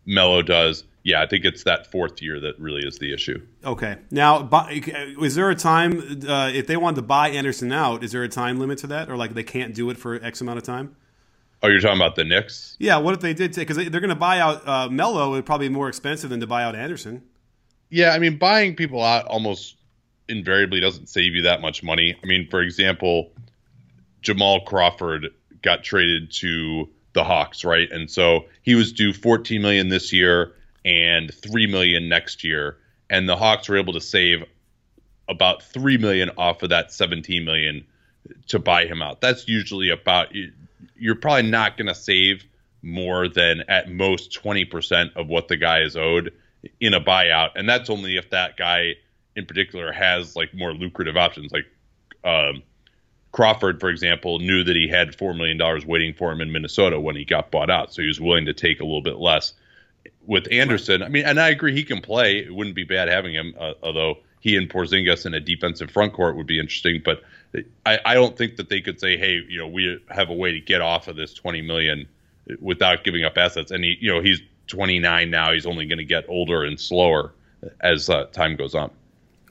Melo 0.07 0.43
does. 0.43 0.85
Yeah, 1.05 1.21
I 1.21 1.27
think 1.27 1.45
it's 1.45 1.65
that 1.65 1.91
fourth 1.91 2.23
year 2.23 2.39
that 2.41 2.59
really 2.61 2.87
is 2.87 2.99
the 2.99 3.13
issue. 3.13 3.45
Okay. 3.65 3.97
Now, 4.11 4.43
buy, 4.43 4.81
is 5.21 5.35
there 5.35 5.51
a 5.51 5.57
time 5.57 6.21
uh, 6.29 6.51
if 6.55 6.69
they 6.69 6.77
wanted 6.77 6.97
to 6.97 7.03
buy 7.03 7.31
Anderson 7.31 7.73
out? 7.73 8.05
Is 8.05 8.13
there 8.13 8.23
a 8.23 8.29
time 8.29 8.61
limit 8.61 8.79
to 8.79 8.87
that, 8.89 9.11
or 9.11 9.17
like 9.17 9.35
they 9.35 9.43
can't 9.43 9.75
do 9.75 9.91
it 9.91 9.97
for 9.97 10.23
X 10.23 10.41
amount 10.41 10.59
of 10.59 10.65
time? 10.65 10.97
Oh, 11.63 11.69
you're 11.69 11.81
talking 11.81 11.97
about 11.97 12.15
the 12.15 12.25
Knicks? 12.25 12.77
Yeah. 12.79 12.99
What 12.99 13.15
if 13.15 13.21
they 13.21 13.35
did 13.35 13.53
take? 13.53 13.69
Because 13.69 13.77
they, 13.77 13.89
they're 13.89 14.01
going 14.01 14.11
to 14.11 14.17
buy 14.17 14.39
out 14.39 14.67
uh, 14.67 14.89
Melo. 14.89 15.29
It 15.29 15.37
would 15.37 15.47
probably 15.47 15.69
be 15.69 15.75
more 15.75 15.89
expensive 15.89 16.31
than 16.31 16.41
to 16.41 16.47
buy 16.47 16.63
out 16.63 16.77
Anderson. 16.77 17.23
Yeah, 17.91 18.13
I 18.13 18.19
mean, 18.19 18.39
buying 18.39 18.75
people 18.75 19.03
out 19.03 19.27
almost 19.27 19.77
invariably 20.29 20.81
doesn't 20.81 21.09
save 21.09 21.35
you 21.35 21.43
that 21.43 21.61
much 21.61 21.83
money. 21.83 22.17
I 22.23 22.27
mean, 22.27 22.49
for 22.49 22.63
example, 22.63 23.33
Jamal 24.23 24.61
Crawford 24.65 25.29
got 25.63 25.85
traded 25.85 26.33
to 26.33 26.89
the 27.13 27.25
Hawks, 27.25 27.65
right? 27.65 27.91
And 27.91 28.11
so 28.11 28.47
he 28.63 28.75
was 28.75 28.93
due 28.93 29.13
14 29.13 29.61
million 29.61 29.89
this 29.89 30.13
year 30.13 30.55
and 30.85 31.33
3 31.33 31.67
million 31.67 32.09
next 32.09 32.45
year, 32.45 32.79
and 33.09 33.29
the 33.29 33.37
Hawks 33.37 33.69
were 33.69 33.77
able 33.77 33.93
to 33.95 34.01
save 34.01 34.45
about 35.29 35.63
3 35.63 35.99
million 35.99 36.31
off 36.37 36.63
of 36.63 36.71
that 36.71 36.93
17 36.93 37.45
million 37.45 37.87
to 38.49 38.59
buy 38.59 38.87
him 38.87 39.03
out. 39.03 39.21
That's 39.21 39.49
usually 39.49 39.91
about 39.91 40.29
you're 40.97 41.17
probably 41.17 41.51
not 41.51 41.77
going 41.77 41.89
to 41.89 41.95
save 41.95 42.45
more 42.83 43.29
than 43.29 43.63
at 43.69 43.91
most 43.91 44.39
20% 44.43 45.17
of 45.17 45.29
what 45.29 45.49
the 45.49 45.57
guy 45.57 45.83
is 45.83 45.97
owed 45.97 46.33
in 46.81 46.95
a 46.95 47.01
buyout. 47.01 47.51
And 47.55 47.69
that's 47.69 47.91
only 47.91 48.17
if 48.17 48.31
that 48.31 48.57
guy 48.57 48.95
in 49.37 49.47
particular 49.47 49.93
has 49.93 50.37
like 50.37 50.55
more 50.55 50.73
lucrative 50.73 51.17
options. 51.17 51.53
Like 51.53 51.67
um, 52.25 52.63
Crawford 53.31 53.81
for 53.81 53.89
example 53.89 54.39
knew 54.39 54.65
that 54.65 54.77
he 54.77 54.89
had 54.89 55.15
4 55.15 55.35
million 55.35 55.59
dollars 55.59 55.87
waiting 55.87 56.15
for 56.15 56.31
him 56.33 56.41
in 56.41 56.53
Minnesota 56.53 57.01
when 57.01 57.17
he 57.17 57.25
got 57.25 57.51
bought 57.51 57.71
out. 57.71 57.93
So 57.93 58.03
he 58.03 58.09
was 58.09 58.21
willing 58.21 58.47
to 58.47 58.55
take 58.55 58.81
a 58.81 58.85
little 58.85 59.03
bit 59.03 59.17
less 59.17 59.55
with 60.27 60.51
Anderson 60.51 61.03
I 61.03 61.09
mean 61.09 61.25
and 61.25 61.41
I 61.41 61.49
agree 61.49 61.75
he 61.75 61.85
can 61.85 62.01
play 62.01 62.39
it 62.39 62.55
wouldn't 62.55 62.77
be 62.77 62.85
bad 62.85 63.09
having 63.09 63.35
him 63.35 63.55
uh, 63.59 63.75
although 63.83 64.19
he 64.41 64.57
and 64.57 64.69
Porzingis 64.69 65.27
in 65.27 65.35
a 65.35 65.41
defensive 65.41 65.91
front 65.91 66.13
court 66.13 66.37
would 66.37 66.47
be 66.47 66.59
interesting 66.59 67.03
but 67.05 67.23
I, 67.85 67.99
I 68.05 68.15
don't 68.15 68.37
think 68.37 68.57
that 68.57 68.69
they 68.69 68.81
could 68.81 69.01
say 69.01 69.17
hey 69.17 69.41
you 69.49 69.59
know 69.59 69.69
we 69.69 70.01
have 70.09 70.31
a 70.31 70.35
way 70.35 70.53
to 70.53 70.61
get 70.61 70.81
off 70.81 71.09
of 71.09 71.17
this 71.17 71.35
20 71.35 71.63
million 71.63 72.07
without 72.61 73.05
giving 73.05 73.25
up 73.25 73.37
assets 73.37 73.71
and 73.71 73.85
he 73.85 73.97
you 74.01 74.13
know 74.13 74.21
he's 74.21 74.41
29 74.73 75.31
now. 75.31 75.53
He's 75.53 75.67
only 75.67 75.87
going 75.87 75.99
to 75.99 76.05
get 76.05 76.25
older 76.29 76.65
and 76.65 76.81
slower 76.81 77.33
as 77.81 78.09
uh, 78.09 78.25
time 78.27 78.57
goes 78.57 78.75
on. 78.75 78.91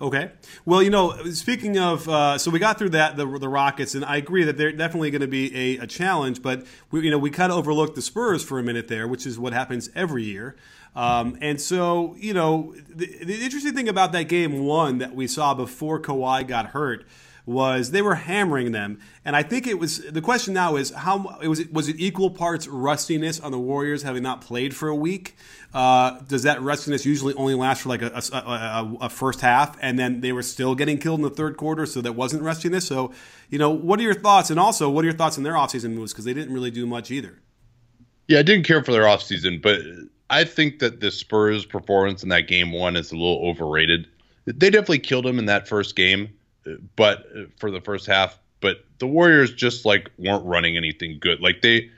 Okay. 0.01 0.31
Well, 0.65 0.81
you 0.81 0.89
know, 0.89 1.15
speaking 1.25 1.77
of, 1.77 2.09
uh, 2.09 2.39
so 2.39 2.49
we 2.49 2.57
got 2.57 2.79
through 2.79 2.89
that 2.89 3.17
the 3.17 3.25
the 3.37 3.47
Rockets, 3.47 3.93
and 3.93 4.03
I 4.03 4.17
agree 4.17 4.43
that 4.45 4.57
they're 4.57 4.71
definitely 4.71 5.11
going 5.11 5.21
to 5.21 5.27
be 5.27 5.55
a, 5.77 5.83
a 5.83 5.87
challenge. 5.87 6.41
But 6.41 6.65
we, 6.89 7.01
you 7.01 7.11
know, 7.11 7.19
we 7.19 7.29
kind 7.29 7.51
of 7.51 7.59
overlooked 7.59 7.93
the 7.93 8.01
Spurs 8.01 8.43
for 8.43 8.57
a 8.57 8.63
minute 8.63 8.87
there, 8.87 9.07
which 9.07 9.27
is 9.27 9.37
what 9.37 9.53
happens 9.53 9.91
every 9.93 10.23
year. 10.23 10.55
Um, 10.95 11.37
and 11.39 11.61
so, 11.61 12.15
you 12.17 12.33
know, 12.33 12.73
the, 12.89 13.05
the 13.23 13.43
interesting 13.43 13.73
thing 13.73 13.87
about 13.87 14.11
that 14.13 14.23
game 14.23 14.65
one 14.65 14.97
that 14.97 15.15
we 15.15 15.27
saw 15.27 15.53
before 15.53 16.01
Kawhi 16.01 16.47
got 16.47 16.67
hurt 16.67 17.05
was 17.45 17.91
they 17.91 18.01
were 18.01 18.15
hammering 18.15 18.71
them, 18.71 18.99
and 19.25 19.35
I 19.35 19.43
think 19.43 19.67
it 19.67 19.79
was 19.79 19.99
the 19.99 20.21
question 20.21 20.53
now 20.53 20.75
is 20.75 20.91
how 20.91 21.39
it 21.41 21.47
was 21.47 21.65
was 21.67 21.89
it 21.89 21.95
equal 21.99 22.29
parts 22.29 22.67
rustiness 22.67 23.39
on 23.39 23.51
the 23.51 23.59
Warriors 23.59 24.03
having 24.03 24.23
not 24.23 24.41
played 24.41 24.75
for 24.75 24.87
a 24.87 24.95
week. 24.95 25.35
Uh, 25.73 26.19
does 26.27 26.43
that 26.43 26.61
rustiness 26.61 27.05
usually 27.05 27.33
only 27.35 27.55
last 27.55 27.81
for 27.81 27.89
like 27.89 28.01
a, 28.01 28.21
a, 28.33 28.37
a, 28.37 28.97
a, 29.01 29.09
first 29.09 29.39
half, 29.39 29.77
and 29.81 29.97
then 29.97 30.19
they 30.19 30.33
were 30.33 30.43
still 30.43 30.75
getting 30.75 30.97
killed 30.97 31.19
in 31.19 31.23
the 31.23 31.29
third 31.29 31.55
quarter, 31.55 31.85
so 31.85 32.01
that 32.01 32.13
wasn't 32.13 32.43
rustiness. 32.43 32.85
So, 32.85 33.13
you 33.49 33.57
know, 33.57 33.69
what 33.69 33.97
are 33.99 34.03
your 34.03 34.13
thoughts? 34.13 34.49
And 34.49 34.59
also, 34.59 34.89
what 34.89 35.03
are 35.03 35.07
your 35.07 35.17
thoughts 35.17 35.37
on 35.37 35.43
their 35.43 35.53
offseason 35.53 35.93
moves 35.93 36.11
because 36.11 36.25
they 36.25 36.33
didn't 36.33 36.53
really 36.53 36.71
do 36.71 36.85
much 36.85 37.09
either. 37.09 37.39
Yeah, 38.27 38.39
I 38.39 38.43
didn't 38.43 38.65
care 38.65 38.83
for 38.83 38.91
their 38.91 39.03
offseason, 39.03 39.61
but 39.61 39.79
I 40.29 40.43
think 40.43 40.79
that 40.79 40.99
the 40.99 41.11
Spurs' 41.11 41.65
performance 41.65 42.23
in 42.23 42.29
that 42.29 42.47
game 42.47 42.71
one 42.71 42.95
is 42.95 43.11
a 43.11 43.15
little 43.15 43.45
overrated. 43.45 44.07
They 44.45 44.69
definitely 44.69 44.99
killed 44.99 45.25
him 45.25 45.39
in 45.39 45.45
that 45.45 45.67
first 45.67 45.95
game 45.95 46.29
but 46.95 47.25
for 47.59 47.71
the 47.71 47.81
first 47.81 48.05
half. 48.05 48.37
But 48.59 48.85
the 48.99 49.07
Warriors 49.07 49.53
just 49.53 49.85
like 49.85 50.11
weren't 50.17 50.45
running 50.45 50.77
anything 50.77 51.17
good. 51.19 51.41
Like 51.41 51.61
they 51.61 51.89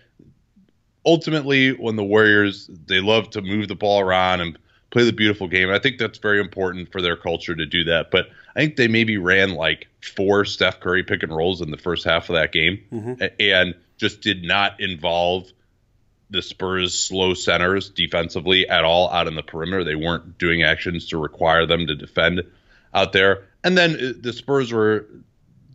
ultimately, 1.05 1.71
when 1.71 1.95
the 1.95 2.03
Warriors 2.03 2.69
they 2.87 3.01
love 3.01 3.31
to 3.31 3.41
move 3.41 3.67
the 3.67 3.75
ball 3.75 3.99
around 3.99 4.41
and 4.41 4.57
play 4.93 5.03
the 5.03 5.11
beautiful 5.11 5.47
game. 5.47 5.71
I 5.71 5.79
think 5.79 5.97
that's 5.97 6.19
very 6.19 6.39
important 6.39 6.91
for 6.91 7.01
their 7.01 7.17
culture 7.17 7.55
to 7.55 7.65
do 7.65 7.85
that. 7.85 8.11
But 8.11 8.27
I 8.55 8.59
think 8.59 8.75
they 8.75 8.87
maybe 8.87 9.17
ran 9.17 9.55
like 9.55 9.87
four 10.01 10.45
Steph 10.45 10.79
Curry 10.79 11.03
pick 11.03 11.23
and 11.23 11.35
rolls 11.35 11.61
in 11.61 11.71
the 11.71 11.77
first 11.77 12.05
half 12.05 12.29
of 12.29 12.35
that 12.35 12.51
game, 12.51 12.83
mm-hmm. 12.93 13.23
and 13.39 13.73
just 13.97 14.21
did 14.21 14.43
not 14.43 14.79
involve 14.79 15.51
the 16.29 16.43
Spurs 16.43 16.93
slow 16.93 17.33
centers 17.33 17.89
defensively 17.89 18.69
at 18.69 18.85
all 18.85 19.09
out 19.09 19.27
in 19.27 19.35
the 19.35 19.41
perimeter. 19.41 19.83
They 19.83 19.95
weren't 19.95 20.37
doing 20.37 20.61
actions 20.61 21.07
to 21.07 21.17
require 21.17 21.65
them 21.65 21.87
to 21.87 21.95
defend 21.95 22.43
out 22.93 23.13
there. 23.13 23.47
And 23.63 23.77
then 23.77 23.95
uh, 23.95 24.13
the 24.19 24.33
Spurs 24.33 24.71
were, 24.71 25.05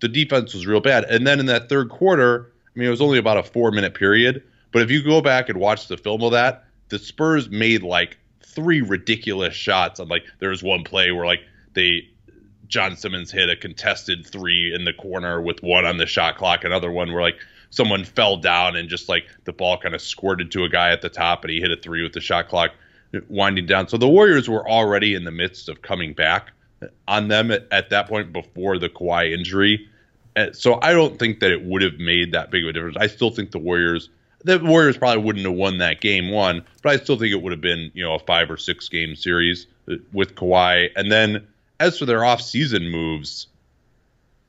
the 0.01 0.09
defense 0.09 0.55
was 0.55 0.67
real 0.67 0.81
bad. 0.81 1.05
And 1.05 1.27
then 1.27 1.41
in 1.41 1.47
that 1.47 1.69
third 1.69 1.89
quarter, 1.89 2.53
I 2.67 2.79
mean, 2.79 2.89
it 2.89 2.91
was 2.91 3.01
only 3.01 3.19
about 3.19 3.39
a 3.39 3.43
four 3.43 3.71
minute 3.71 3.95
period. 3.95 4.43
But 4.73 4.83
if 4.83 4.91
you 4.91 5.03
go 5.03 5.21
back 5.21 5.49
and 5.49 5.59
watch 5.59 5.89
the 5.89 5.97
film 5.97 6.23
of 6.23 6.33
that, 6.33 6.65
the 6.91 6.99
Spurs 6.99 7.49
made 7.49 7.83
like 7.83 8.19
three 8.43 8.81
ridiculous 8.81 9.55
shots. 9.55 10.01
On 10.01 10.09
like, 10.09 10.25
there 10.41 10.51
was 10.51 10.63
one 10.63 10.85
play 10.85 11.11
where 11.11 11.27
like 11.27 11.41
they, 11.73 12.09
John 12.69 12.97
Simmons 12.97 13.31
hit 13.31 13.49
a 13.49 13.57
contested 13.57 14.27
three 14.27 14.75
in 14.75 14.85
the 14.85 14.93
corner 14.93 15.41
with 15.41 15.63
one 15.63 15.87
on 15.87 15.97
the 15.97 16.07
shot 16.07 16.37
clock. 16.37 16.65
Another 16.65 16.91
one 16.91 17.13
where 17.13 17.23
like 17.23 17.39
someone 17.71 18.05
fell 18.05 18.37
down 18.37 18.77
and 18.77 18.89
just 18.89 19.09
like 19.09 19.25
the 19.45 19.53
ball 19.53 19.79
kind 19.79 19.95
of 19.95 20.03
squirted 20.03 20.51
to 20.53 20.65
a 20.65 20.69
guy 20.69 20.91
at 20.91 21.01
the 21.01 21.09
top 21.09 21.45
and 21.45 21.51
he 21.51 21.61
hit 21.61 21.71
a 21.71 21.77
three 21.77 22.03
with 22.03 22.13
the 22.13 22.21
shot 22.21 22.49
clock 22.49 22.73
winding 23.29 23.67
down. 23.67 23.89
So 23.89 23.97
the 23.97 24.09
Warriors 24.09 24.49
were 24.49 24.69
already 24.69 25.15
in 25.15 25.25
the 25.25 25.31
midst 25.31 25.69
of 25.69 25.81
coming 25.81 26.13
back 26.13 26.53
on 27.07 27.29
them 27.29 27.51
at, 27.51 27.67
at, 27.71 27.91
that 27.91 28.09
point 28.09 28.33
before 28.33 28.79
the 28.79 28.89
Kawhi 28.89 29.33
injury. 29.33 29.89
So 30.53 30.79
I 30.81 30.93
don't 30.93 31.19
think 31.19 31.41
that 31.41 31.51
it 31.51 31.65
would 31.65 31.83
have 31.83 31.99
made 31.99 32.33
that 32.33 32.51
big 32.51 32.63
of 32.63 32.71
a 32.71 32.73
difference. 32.73 32.97
I 32.99 33.09
still 33.09 33.31
think 33.31 33.51
the 33.51 33.59
Warriors, 33.59 34.09
the 34.45 34.61
Warriors 34.61 34.97
probably 34.97 35.25
wouldn't 35.25 35.45
have 35.45 35.55
won 35.55 35.79
that 35.79 36.01
game 36.01 36.31
one, 36.31 36.65
but 36.83 36.93
I 36.93 36.97
still 37.03 37.19
think 37.19 37.33
it 37.33 37.43
would 37.43 37.51
have 37.53 37.61
been, 37.61 37.91
you 37.95 38.05
know, 38.05 38.15
a 38.15 38.21
five 38.21 38.51
or 38.51 38.57
six 38.57 38.89
game 38.89 39.17
series 39.17 39.67
with 40.13 40.37
Kawhi. 40.37 40.91
And 40.95 41.11
then 41.11 41.49
as 41.81 41.99
for 41.99 42.07
their 42.07 42.25
off-season 42.25 42.89
moves, 42.89 43.49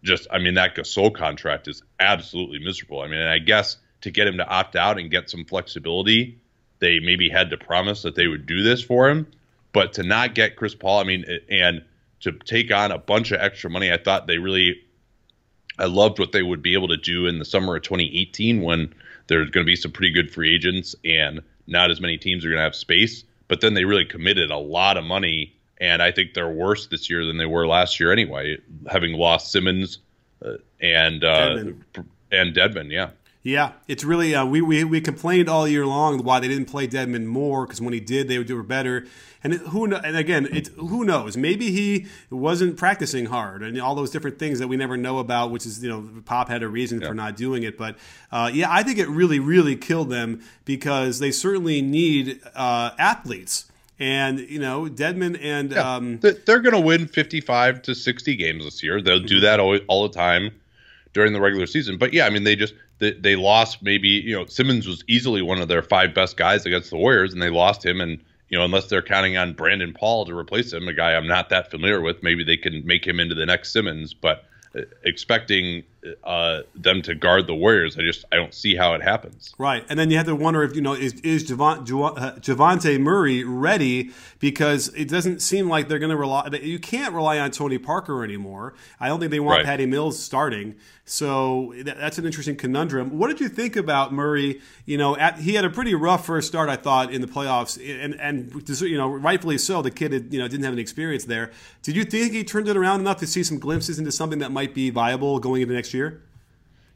just 0.03 0.27
I 0.31 0.39
mean 0.39 0.53
that 0.53 0.75
Gasol 0.75 1.13
contract 1.13 1.67
is 1.67 1.83
absolutely 1.99 2.59
miserable. 2.59 3.01
I 3.01 3.07
mean, 3.07 3.21
I 3.21 3.39
guess 3.39 3.77
to 4.01 4.11
get 4.11 4.27
him 4.27 4.37
to 4.37 4.47
opt 4.47 4.75
out 4.75 4.99
and 4.99 5.11
get 5.11 5.29
some 5.29 5.45
flexibility, 5.45 6.39
they 6.79 6.99
maybe 6.99 7.29
had 7.29 7.49
to 7.49 7.57
promise 7.57 8.03
that 8.03 8.15
they 8.15 8.27
would 8.27 8.45
do 8.45 8.63
this 8.63 8.81
for 8.81 9.09
him. 9.09 9.27
But 9.71 9.93
to 9.93 10.03
not 10.03 10.33
get 10.33 10.55
Chris 10.55 10.73
Paul, 10.73 10.99
I 10.99 11.03
mean, 11.03 11.25
and 11.49 11.83
to 12.21 12.31
take 12.31 12.71
on 12.71 12.91
a 12.91 12.97
bunch 12.97 13.31
of 13.31 13.39
extra 13.39 13.69
money. 13.69 13.91
I 13.91 13.97
thought 13.97 14.27
they 14.27 14.37
really, 14.37 14.81
I 15.77 15.85
loved 15.85 16.19
what 16.19 16.31
they 16.31 16.43
would 16.43 16.61
be 16.61 16.73
able 16.73 16.89
to 16.89 16.97
do 16.97 17.27
in 17.27 17.39
the 17.39 17.45
summer 17.45 17.75
of 17.75 17.83
2018 17.83 18.61
when 18.61 18.93
there's 19.27 19.49
going 19.49 19.65
to 19.65 19.69
be 19.69 19.75
some 19.75 19.91
pretty 19.91 20.11
good 20.11 20.31
free 20.31 20.53
agents 20.53 20.95
and 21.05 21.41
not 21.67 21.91
as 21.91 22.01
many 22.01 22.17
teams 22.17 22.43
are 22.43 22.49
going 22.49 22.57
to 22.57 22.63
have 22.63 22.75
space. 22.75 23.23
But 23.47 23.61
then 23.61 23.73
they 23.73 23.85
really 23.85 24.05
committed 24.05 24.51
a 24.51 24.57
lot 24.57 24.97
of 24.97 25.03
money, 25.03 25.55
and 25.79 26.01
I 26.03 26.11
think 26.11 26.33
they're 26.33 26.49
worse 26.49 26.87
this 26.87 27.09
year 27.09 27.25
than 27.25 27.37
they 27.37 27.47
were 27.47 27.65
last 27.65 27.99
year 27.99 28.11
anyway, 28.11 28.57
having 28.87 29.13
lost 29.13 29.51
Simmons 29.51 29.99
uh, 30.45 30.57
and 30.79 31.23
uh, 31.23 31.55
Dedmon. 31.55 32.05
and 32.31 32.55
Dedmon. 32.55 32.91
Yeah. 32.91 33.09
Yeah, 33.49 33.71
it's 33.87 34.03
really 34.03 34.35
uh, 34.35 34.45
we, 34.45 34.61
we 34.61 34.83
we 34.83 35.01
complained 35.01 35.49
all 35.49 35.67
year 35.67 35.85
long 35.85 36.23
why 36.23 36.39
they 36.39 36.47
didn't 36.47 36.67
play 36.67 36.87
Dedmon 36.87 37.25
more 37.25 37.65
because 37.65 37.81
when 37.81 37.93
he 37.93 37.99
did 37.99 38.27
they 38.27 38.37
would 38.37 38.49
were 38.49 38.63
better. 38.63 39.07
And 39.43 39.53
who 39.53 39.85
and 39.85 40.17
again, 40.17 40.47
it, 40.51 40.67
who 40.67 41.03
knows? 41.03 41.35
Maybe 41.37 41.71
he 41.71 42.07
wasn't 42.29 42.77
practicing 42.77 43.27
hard 43.27 43.63
and 43.63 43.79
all 43.81 43.95
those 43.95 44.11
different 44.11 44.37
things 44.37 44.59
that 44.59 44.67
we 44.67 44.77
never 44.77 44.97
know 44.97 45.17
about. 45.17 45.49
Which 45.49 45.65
is 45.65 45.81
you 45.81 45.89
know 45.89 46.21
Pop 46.25 46.49
had 46.49 46.61
a 46.61 46.67
reason 46.67 47.01
yeah. 47.01 47.07
for 47.07 47.13
not 47.13 47.35
doing 47.35 47.63
it, 47.63 47.77
but 47.77 47.97
uh, 48.31 48.51
yeah, 48.53 48.67
I 48.69 48.83
think 48.83 48.99
it 48.99 49.07
really 49.07 49.39
really 49.39 49.75
killed 49.75 50.09
them 50.09 50.41
because 50.65 51.19
they 51.19 51.31
certainly 51.31 51.81
need 51.81 52.39
uh, 52.53 52.91
athletes. 52.99 53.65
And 53.97 54.39
you 54.39 54.59
know, 54.59 54.85
Dedmon 54.85 55.39
and 55.41 55.71
yeah. 55.71 55.95
um, 55.95 56.19
they're 56.19 56.59
going 56.59 56.75
to 56.75 56.79
win 56.79 57.07
fifty-five 57.07 57.81
to 57.83 57.95
sixty 57.95 58.35
games 58.35 58.63
this 58.63 58.83
year. 58.83 59.01
They'll 59.01 59.19
do 59.23 59.39
that 59.39 59.59
all, 59.59 59.77
all 59.87 60.03
the 60.07 60.13
time 60.13 60.51
during 61.13 61.33
the 61.33 61.41
regular 61.41 61.65
season. 61.65 61.97
But 61.97 62.13
yeah, 62.13 62.25
I 62.25 62.29
mean, 62.29 62.43
they 62.43 62.55
just 62.55 62.73
they, 62.99 63.11
they 63.11 63.35
lost 63.35 63.81
maybe 63.81 64.07
you 64.07 64.35
know 64.35 64.45
Simmons 64.45 64.87
was 64.87 65.03
easily 65.07 65.41
one 65.41 65.59
of 65.59 65.67
their 65.67 65.81
five 65.81 66.13
best 66.13 66.37
guys 66.37 66.65
against 66.65 66.89
the 66.89 66.97
Warriors, 66.97 67.33
and 67.33 67.41
they 67.41 67.49
lost 67.49 67.85
him. 67.85 68.01
And 68.01 68.19
you 68.49 68.57
know, 68.57 68.65
unless 68.65 68.87
they're 68.87 69.01
counting 69.01 69.37
on 69.37 69.53
Brandon 69.53 69.93
Paul 69.93 70.25
to 70.25 70.37
replace 70.37 70.71
him, 70.73 70.87
a 70.87 70.93
guy 70.93 71.15
I'm 71.15 71.27
not 71.27 71.49
that 71.49 71.71
familiar 71.71 72.01
with, 72.01 72.21
maybe 72.23 72.43
they 72.43 72.57
can 72.57 72.85
make 72.85 73.05
him 73.05 73.19
into 73.19 73.35
the 73.35 73.45
next 73.45 73.71
Simmons. 73.71 74.13
But 74.13 74.45
uh, 74.75 74.81
expecting 75.03 75.83
uh, 76.23 76.61
them 76.75 77.01
to 77.03 77.15
guard 77.15 77.47
the 77.47 77.55
Warriors. 77.55 77.97
I 77.97 78.01
just 78.01 78.25
I 78.31 78.35
don't 78.35 78.53
see 78.53 78.75
how 78.75 78.93
it 78.93 79.01
happens. 79.01 79.53
Right, 79.57 79.85
and 79.89 79.99
then 79.99 80.09
you 80.09 80.17
have 80.17 80.27
to 80.27 80.35
wonder 80.35 80.63
if 80.63 80.75
you 80.75 80.81
know 80.81 80.93
is 80.93 81.13
is 81.21 81.49
Javon, 81.49 81.85
Dejounte 81.85 82.99
Murray 82.99 83.43
ready 83.43 84.11
because 84.39 84.89
it 84.89 85.09
doesn't 85.09 85.41
seem 85.41 85.69
like 85.69 85.87
they're 85.87 85.99
going 85.99 86.11
to 86.11 86.17
rely. 86.17 86.47
You 86.61 86.79
can't 86.79 87.13
rely 87.13 87.39
on 87.39 87.51
Tony 87.51 87.77
Parker 87.77 88.23
anymore. 88.23 88.73
I 88.99 89.07
don't 89.07 89.19
think 89.19 89.31
they 89.31 89.39
want 89.39 89.59
right. 89.59 89.65
Patty 89.65 89.85
Mills 89.85 90.21
starting. 90.21 90.75
So 91.09 91.73
that's 91.75 92.19
an 92.19 92.25
interesting 92.27 92.55
conundrum. 92.55 93.17
What 93.17 93.29
did 93.29 93.39
you 93.39 93.49
think 93.49 93.75
about 93.75 94.13
Murray? 94.13 94.61
You 94.85 94.99
know, 94.99 95.17
at, 95.17 95.39
he 95.39 95.55
had 95.55 95.65
a 95.65 95.69
pretty 95.71 95.95
rough 95.95 96.23
first 96.23 96.47
start, 96.47 96.69
I 96.69 96.75
thought, 96.75 97.11
in 97.11 97.21
the 97.21 97.27
playoffs, 97.27 97.79
and 97.79 98.13
and 98.19 98.53
you 98.81 98.95
know, 98.95 99.09
rightfully 99.09 99.57
so. 99.57 99.81
The 99.81 99.89
kid, 99.89 100.13
had, 100.13 100.31
you 100.31 100.39
know, 100.39 100.47
didn't 100.47 100.65
have 100.65 100.73
any 100.73 100.83
experience 100.83 101.25
there. 101.25 101.49
Did 101.81 101.95
you 101.95 102.03
think 102.03 102.33
he 102.33 102.43
turned 102.43 102.67
it 102.67 102.77
around 102.77 102.99
enough 102.99 103.17
to 103.17 103.27
see 103.27 103.43
some 103.43 103.57
glimpses 103.57 103.97
into 103.97 104.11
something 104.11 104.37
that 104.37 104.51
might 104.51 104.75
be 104.75 104.91
viable 104.91 105.39
going 105.39 105.63
into 105.63 105.73
the 105.73 105.77
next 105.77 105.88
year? 105.93 106.21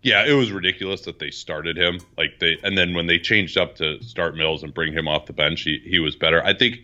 Yeah, 0.02 0.26
it 0.26 0.34
was 0.34 0.52
ridiculous 0.52 1.02
that 1.02 1.20
they 1.20 1.32
started 1.32 1.78
him. 1.78 2.00
Like 2.18 2.40
they, 2.40 2.58
and 2.64 2.78
then 2.78 2.94
when 2.94 3.08
they 3.08 3.20
changed 3.20 3.58
up 3.58 3.76
to 3.78 4.02
start 4.04 4.36
Mills 4.36 4.64
and 4.64 4.74
bring 4.74 4.92
him 4.92 5.08
off 5.08 5.28
the 5.28 5.34
bench, 5.34 5.62
he 5.62 5.82
he 5.86 6.00
was 6.00 6.16
better. 6.16 6.44
I 6.44 6.54
think 6.54 6.80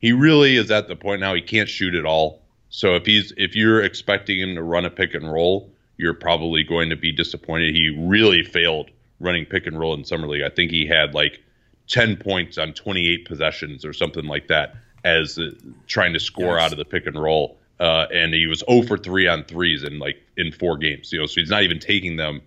he 0.00 0.12
really 0.12 0.56
is 0.56 0.70
at 0.70 0.86
the 0.88 0.96
point 0.96 1.20
now 1.20 1.34
he 1.34 1.40
can't 1.40 1.68
shoot 1.68 1.94
at 1.94 2.04
all. 2.04 2.42
So 2.68 2.94
if 2.94 3.06
he's 3.06 3.32
if 3.36 3.56
you're 3.56 3.82
expecting 3.82 4.40
him 4.40 4.54
to 4.54 4.62
run 4.62 4.84
a 4.84 4.90
pick 4.90 5.14
and 5.14 5.32
roll 5.32 5.70
you're 5.98 6.14
probably 6.14 6.62
going 6.62 6.88
to 6.88 6.96
be 6.96 7.12
disappointed. 7.12 7.74
He 7.74 7.90
really 7.90 8.42
failed 8.42 8.90
running 9.20 9.44
pick 9.44 9.66
and 9.66 9.78
roll 9.78 9.94
in 9.94 10.04
summer 10.04 10.28
league. 10.28 10.42
I 10.42 10.48
think 10.48 10.70
he 10.70 10.86
had 10.86 11.12
like 11.12 11.42
10 11.88 12.16
points 12.16 12.56
on 12.56 12.72
28 12.72 13.26
possessions 13.26 13.84
or 13.84 13.92
something 13.92 14.24
like 14.24 14.46
that 14.46 14.76
as 15.04 15.38
uh, 15.38 15.50
trying 15.86 16.12
to 16.12 16.20
score 16.20 16.56
yes. 16.56 16.64
out 16.64 16.72
of 16.72 16.78
the 16.78 16.84
pick 16.84 17.06
and 17.06 17.20
roll. 17.20 17.57
Uh, 17.80 18.06
and 18.12 18.34
he 18.34 18.46
was 18.46 18.62
0 18.68 18.82
for 18.82 18.98
3 18.98 19.28
on 19.28 19.44
threes 19.44 19.84
in 19.84 19.98
like 19.98 20.16
in 20.36 20.52
four 20.52 20.76
games. 20.76 21.12
You 21.12 21.20
know, 21.20 21.26
so 21.26 21.40
he's 21.40 21.50
not 21.50 21.62
even 21.62 21.78
taking 21.78 22.16
them, 22.16 22.42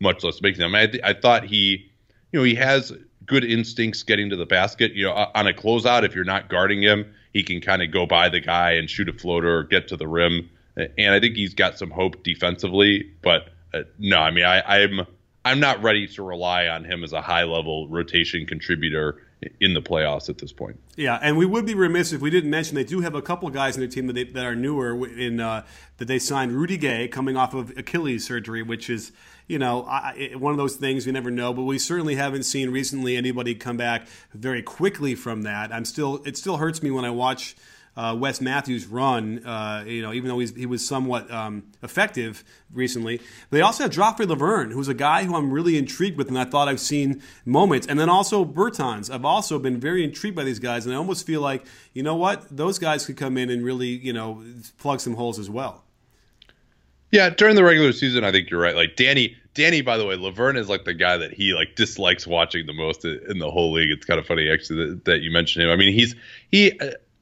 much 0.00 0.24
less 0.24 0.40
making 0.40 0.60
them. 0.60 0.74
I, 0.74 0.86
th- 0.86 1.04
I 1.04 1.12
thought 1.12 1.44
he, 1.44 1.90
you 2.32 2.40
know, 2.40 2.44
he 2.44 2.54
has 2.54 2.92
good 3.26 3.44
instincts 3.44 4.02
getting 4.02 4.30
to 4.30 4.36
the 4.36 4.46
basket. 4.46 4.92
You 4.92 5.06
know, 5.06 5.30
on 5.34 5.46
a 5.46 5.52
closeout, 5.52 6.04
if 6.04 6.14
you're 6.14 6.24
not 6.24 6.48
guarding 6.48 6.82
him, 6.82 7.12
he 7.32 7.42
can 7.42 7.60
kind 7.60 7.82
of 7.82 7.90
go 7.90 8.06
by 8.06 8.28
the 8.28 8.40
guy 8.40 8.72
and 8.72 8.88
shoot 8.88 9.08
a 9.08 9.12
floater 9.12 9.58
or 9.58 9.64
get 9.64 9.88
to 9.88 9.96
the 9.96 10.08
rim 10.08 10.48
and 10.76 11.14
I 11.14 11.20
think 11.20 11.36
he's 11.36 11.54
got 11.54 11.78
some 11.78 11.90
hope 11.90 12.22
defensively. 12.22 13.10
But 13.22 13.48
uh, 13.72 13.82
no, 13.98 14.18
I 14.18 14.30
mean, 14.30 14.44
I, 14.44 14.60
I'm 14.60 15.06
I'm 15.44 15.60
not 15.60 15.82
ready 15.82 16.06
to 16.08 16.22
rely 16.22 16.68
on 16.68 16.84
him 16.84 17.02
as 17.04 17.12
a 17.12 17.22
high 17.22 17.44
level 17.44 17.88
rotation 17.88 18.46
contributor 18.46 19.22
in 19.60 19.74
the 19.74 19.80
playoffs 19.80 20.28
at 20.28 20.38
this 20.38 20.52
point. 20.52 20.78
Yeah, 20.96 21.18
and 21.22 21.36
we 21.36 21.46
would 21.46 21.64
be 21.64 21.74
remiss 21.74 22.12
if 22.12 22.20
we 22.20 22.30
didn't 22.30 22.50
mention 22.50 22.74
they 22.74 22.84
do 22.84 23.00
have 23.00 23.14
a 23.14 23.22
couple 23.22 23.48
guys 23.50 23.76
in 23.76 23.80
their 23.80 23.88
team 23.88 24.06
that, 24.06 24.12
they, 24.12 24.24
that 24.24 24.44
are 24.44 24.54
newer 24.54 25.08
in 25.08 25.40
uh, 25.40 25.64
that 25.96 26.06
they 26.06 26.18
signed 26.18 26.52
Rudy 26.52 26.76
Gay 26.76 27.08
coming 27.08 27.36
off 27.36 27.54
of 27.54 27.76
Achilles 27.76 28.26
surgery, 28.26 28.62
which 28.62 28.90
is 28.90 29.12
you 29.46 29.58
know 29.58 29.84
I, 29.84 30.32
one 30.36 30.52
of 30.52 30.58
those 30.58 30.76
things 30.76 31.06
we 31.06 31.12
never 31.12 31.30
know. 31.30 31.52
But 31.52 31.62
we 31.62 31.78
certainly 31.78 32.16
haven't 32.16 32.42
seen 32.42 32.70
recently 32.70 33.16
anybody 33.16 33.54
come 33.54 33.76
back 33.76 34.06
very 34.34 34.62
quickly 34.62 35.14
from 35.14 35.42
that. 35.42 35.72
I'm 35.72 35.84
still 35.84 36.22
it 36.24 36.36
still 36.36 36.58
hurts 36.58 36.82
me 36.82 36.90
when 36.90 37.04
I 37.04 37.10
watch 37.10 37.56
uh, 37.96 38.16
Wes 38.18 38.40
Matthews' 38.40 38.86
run, 38.86 39.44
uh, 39.44 39.84
you 39.86 40.02
know, 40.02 40.12
even 40.12 40.28
though 40.28 40.38
he 40.38 40.66
was 40.66 40.86
somewhat 40.86 41.30
um, 41.30 41.64
effective 41.82 42.44
recently. 42.72 43.20
They 43.50 43.60
also 43.60 43.84
have 43.84 43.92
Joffrey 43.92 44.26
Lauvergne, 44.26 44.72
who's 44.72 44.88
a 44.88 44.94
guy 44.94 45.24
who 45.24 45.34
I'm 45.34 45.52
really 45.52 45.76
intrigued 45.76 46.16
with, 46.16 46.28
and 46.28 46.38
I 46.38 46.44
thought 46.44 46.68
I've 46.68 46.80
seen 46.80 47.22
moments. 47.44 47.86
And 47.86 47.98
then 47.98 48.08
also 48.08 48.44
Bertans. 48.44 49.12
I've 49.12 49.24
also 49.24 49.58
been 49.58 49.80
very 49.80 50.04
intrigued 50.04 50.36
by 50.36 50.44
these 50.44 50.58
guys, 50.58 50.86
and 50.86 50.94
I 50.94 50.98
almost 50.98 51.26
feel 51.26 51.40
like, 51.40 51.64
you 51.92 52.02
know 52.02 52.16
what, 52.16 52.44
those 52.56 52.78
guys 52.78 53.06
could 53.06 53.16
come 53.16 53.36
in 53.36 53.50
and 53.50 53.64
really, 53.64 53.88
you 53.88 54.12
know, 54.12 54.42
plug 54.78 55.00
some 55.00 55.14
holes 55.14 55.38
as 55.38 55.50
well. 55.50 55.84
Yeah, 57.10 57.28
during 57.28 57.56
the 57.56 57.64
regular 57.64 57.92
season, 57.92 58.22
I 58.22 58.30
think 58.30 58.50
you're 58.50 58.60
right. 58.60 58.76
Like 58.76 58.94
Danny, 58.94 59.36
Danny, 59.54 59.82
by 59.82 59.96
the 59.96 60.06
way, 60.06 60.16
Lauvergne 60.16 60.56
is 60.56 60.68
like 60.68 60.84
the 60.84 60.94
guy 60.94 61.16
that 61.16 61.32
he 61.32 61.54
like 61.54 61.74
dislikes 61.74 62.24
watching 62.24 62.66
the 62.66 62.72
most 62.72 63.04
in 63.04 63.38
the 63.38 63.50
whole 63.50 63.72
league. 63.72 63.90
It's 63.90 64.06
kind 64.06 64.20
of 64.20 64.26
funny 64.26 64.48
actually 64.48 64.90
that, 64.90 65.04
that 65.06 65.20
you 65.20 65.32
mentioned 65.32 65.64
him. 65.64 65.70
I 65.70 65.76
mean, 65.76 65.92
he's 65.92 66.14
he 66.52 66.78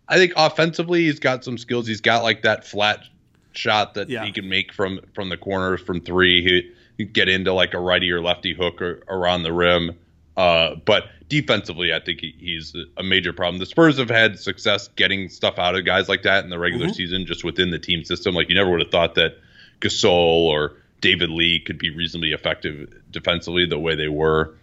I 0.08 0.16
think 0.16 0.32
offensively 0.36 1.04
he's 1.04 1.20
got 1.20 1.44
some 1.44 1.58
skills. 1.58 1.86
He's 1.86 2.00
got 2.00 2.22
like 2.22 2.42
that 2.42 2.66
flat 2.66 3.04
shot 3.52 3.94
that 3.94 4.08
yeah. 4.08 4.24
he 4.24 4.32
can 4.32 4.48
make 4.48 4.72
from 4.72 5.00
from 5.14 5.28
the 5.28 5.36
corners 5.36 5.80
from 5.80 6.00
three. 6.00 6.42
He, 6.42 6.72
he 6.96 7.04
get 7.04 7.28
into 7.28 7.52
like 7.52 7.74
a 7.74 7.78
righty 7.78 8.10
or 8.10 8.20
lefty 8.20 8.54
hook 8.54 8.80
or 8.80 9.02
around 9.08 9.42
the 9.42 9.52
rim. 9.52 9.98
Uh, 10.36 10.76
but 10.84 11.04
defensively, 11.28 11.92
I 11.92 12.00
think 12.00 12.20
he, 12.20 12.34
he's 12.38 12.74
a 12.96 13.02
major 13.02 13.32
problem. 13.32 13.58
The 13.58 13.66
Spurs 13.66 13.98
have 13.98 14.08
had 14.08 14.38
success 14.38 14.88
getting 14.88 15.28
stuff 15.28 15.58
out 15.58 15.74
of 15.74 15.84
guys 15.84 16.08
like 16.08 16.22
that 16.22 16.44
in 16.44 16.50
the 16.50 16.58
regular 16.58 16.86
mm-hmm. 16.86 16.94
season, 16.94 17.26
just 17.26 17.44
within 17.44 17.70
the 17.70 17.78
team 17.78 18.04
system. 18.04 18.34
Like 18.34 18.48
you 18.48 18.54
never 18.54 18.70
would 18.70 18.80
have 18.80 18.90
thought 18.90 19.16
that 19.16 19.38
Gasol 19.80 20.46
or 20.46 20.76
David 21.00 21.30
Lee 21.30 21.60
could 21.60 21.78
be 21.78 21.90
reasonably 21.90 22.32
effective 22.32 22.92
defensively 23.10 23.66
the 23.66 23.78
way 23.78 23.94
they 23.94 24.08
were 24.08 24.54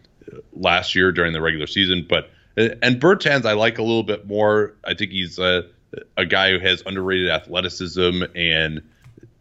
last 0.53 0.95
year 0.95 1.11
during 1.11 1.33
the 1.33 1.41
regular 1.41 1.67
season. 1.67 2.05
But 2.07 2.29
and 2.57 3.01
Bertans, 3.01 3.45
I 3.45 3.53
like 3.53 3.77
a 3.77 3.83
little 3.83 4.03
bit 4.03 4.27
more. 4.27 4.73
I 4.83 4.93
think 4.93 5.11
he's 5.11 5.39
a, 5.39 5.65
a 6.17 6.25
guy 6.25 6.51
who 6.51 6.59
has 6.59 6.81
underrated 6.85 7.29
athleticism 7.29 8.23
and 8.35 8.81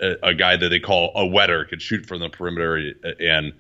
a, 0.01 0.15
a, 0.23 0.35
guy 0.35 0.57
that 0.57 0.69
they 0.69 0.81
call 0.81 1.13
a 1.15 1.27
wetter, 1.27 1.65
can 1.65 1.79
shoot 1.79 2.07
from 2.07 2.21
the 2.21 2.29
perimeter, 2.29 2.93
and 3.21 3.53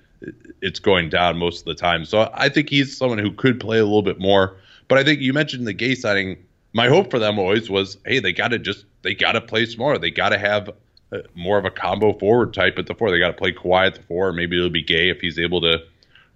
it's 0.61 0.79
going 0.79 1.09
down 1.09 1.38
most 1.38 1.61
of 1.61 1.64
the 1.67 1.75
time. 1.75 2.05
So 2.05 2.31
I 2.35 2.49
think 2.49 2.69
he's 2.69 2.97
someone 2.97 3.19
who 3.19 3.33
could 3.33 3.61
play 3.61 3.79
a 3.79 3.85
little 3.85 4.03
bit 4.03 4.19
more. 4.19 4.57
But 4.88 4.99
I 4.99 5.05
think 5.05 5.21
you 5.21 5.33
mentioned 5.33 5.67
the 5.67 5.73
Gay 5.73 5.95
signing. 5.95 6.45
My 6.73 6.88
hope 6.88 7.11
for 7.11 7.19
them 7.19 7.38
always 7.38 7.71
was, 7.71 7.97
hey, 8.05 8.19
they 8.19 8.33
got 8.33 8.49
to 8.49 8.59
just 8.59 8.85
they 9.03 9.14
got 9.14 9.33
to 9.33 9.40
play 9.40 9.67
smarter. 9.67 9.99
They 9.99 10.11
got 10.11 10.31
to 10.31 10.38
have 10.38 10.71
uh, 11.12 11.19
more 11.35 11.59
of 11.59 11.64
a 11.64 11.71
combo 11.71 12.19
forward 12.19 12.53
type 12.53 12.79
at 12.79 12.87
the 12.87 12.95
four. 12.95 13.11
They 13.11 13.19
got 13.19 13.29
to 13.29 13.35
play 13.35 13.53
Kawhi 13.53 13.87
at 13.87 13.95
the 13.95 14.03
four. 14.03 14.33
Maybe 14.33 14.57
it'll 14.57 14.71
be 14.71 14.83
Gay 14.83 15.11
if 15.11 15.21
he's 15.21 15.38
able 15.38 15.61
to 15.62 15.85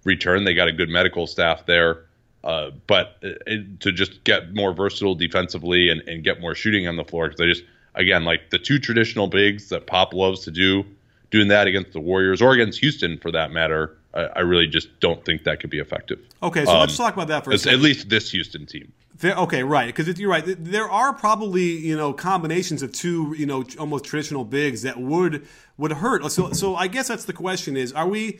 return. 0.03 0.45
They 0.45 0.53
got 0.53 0.67
a 0.67 0.71
good 0.71 0.89
medical 0.89 1.27
staff 1.27 1.65
there. 1.65 2.05
Uh, 2.43 2.71
but 2.87 3.17
it, 3.21 3.79
to 3.81 3.91
just 3.91 4.23
get 4.23 4.53
more 4.53 4.73
versatile 4.73 5.15
defensively 5.15 5.89
and, 5.89 6.01
and 6.07 6.23
get 6.23 6.39
more 6.39 6.55
shooting 6.55 6.87
on 6.87 6.95
the 6.95 7.03
floor 7.03 7.27
because 7.27 7.41
I 7.41 7.47
just 7.47 7.63
again 7.95 8.23
like 8.23 8.49
the 8.49 8.57
two 8.57 8.79
traditional 8.79 9.27
bigs 9.27 9.69
that 9.69 9.87
Pop 9.87 10.13
loves 10.13 10.41
to 10.45 10.51
do, 10.51 10.85
doing 11.31 11.49
that 11.49 11.67
against 11.67 11.91
the 11.91 11.99
Warriors 11.99 12.41
or 12.41 12.53
against 12.53 12.79
Houston 12.79 13.17
for 13.17 13.31
that 13.31 13.51
matter. 13.51 13.97
I, 14.13 14.21
I 14.21 14.39
really 14.39 14.67
just 14.67 14.99
don't 15.01 15.23
think 15.25 15.43
that 15.43 15.59
could 15.59 15.69
be 15.69 15.79
effective. 15.79 16.19
Okay, 16.41 16.63
so 16.63 16.71
um, 16.71 16.79
let's 16.79 16.95
talk 16.95 17.13
about 17.13 17.27
that 17.27 17.43
for 17.43 17.51
a 17.51 17.57
second. 17.57 17.79
At 17.79 17.83
least 17.83 18.09
this 18.09 18.31
Houston 18.31 18.65
team. 18.65 18.91
Okay, 19.21 19.63
right. 19.63 19.93
Because 19.93 20.17
you're 20.17 20.29
right. 20.29 20.43
There 20.45 20.89
are 20.89 21.13
probably 21.13 21.63
you 21.63 21.97
know 21.97 22.13
combinations 22.13 22.81
of 22.81 22.93
two 22.93 23.35
you 23.37 23.45
know 23.45 23.65
almost 23.77 24.05
traditional 24.05 24.45
bigs 24.45 24.83
that 24.83 24.97
would 24.97 25.45
would 25.77 25.91
hurt. 25.91 26.31
So 26.31 26.53
so 26.53 26.75
I 26.75 26.87
guess 26.87 27.09
that's 27.09 27.25
the 27.25 27.33
question: 27.33 27.75
is 27.75 27.91
are 27.91 28.07
we 28.07 28.35
uh, 28.35 28.39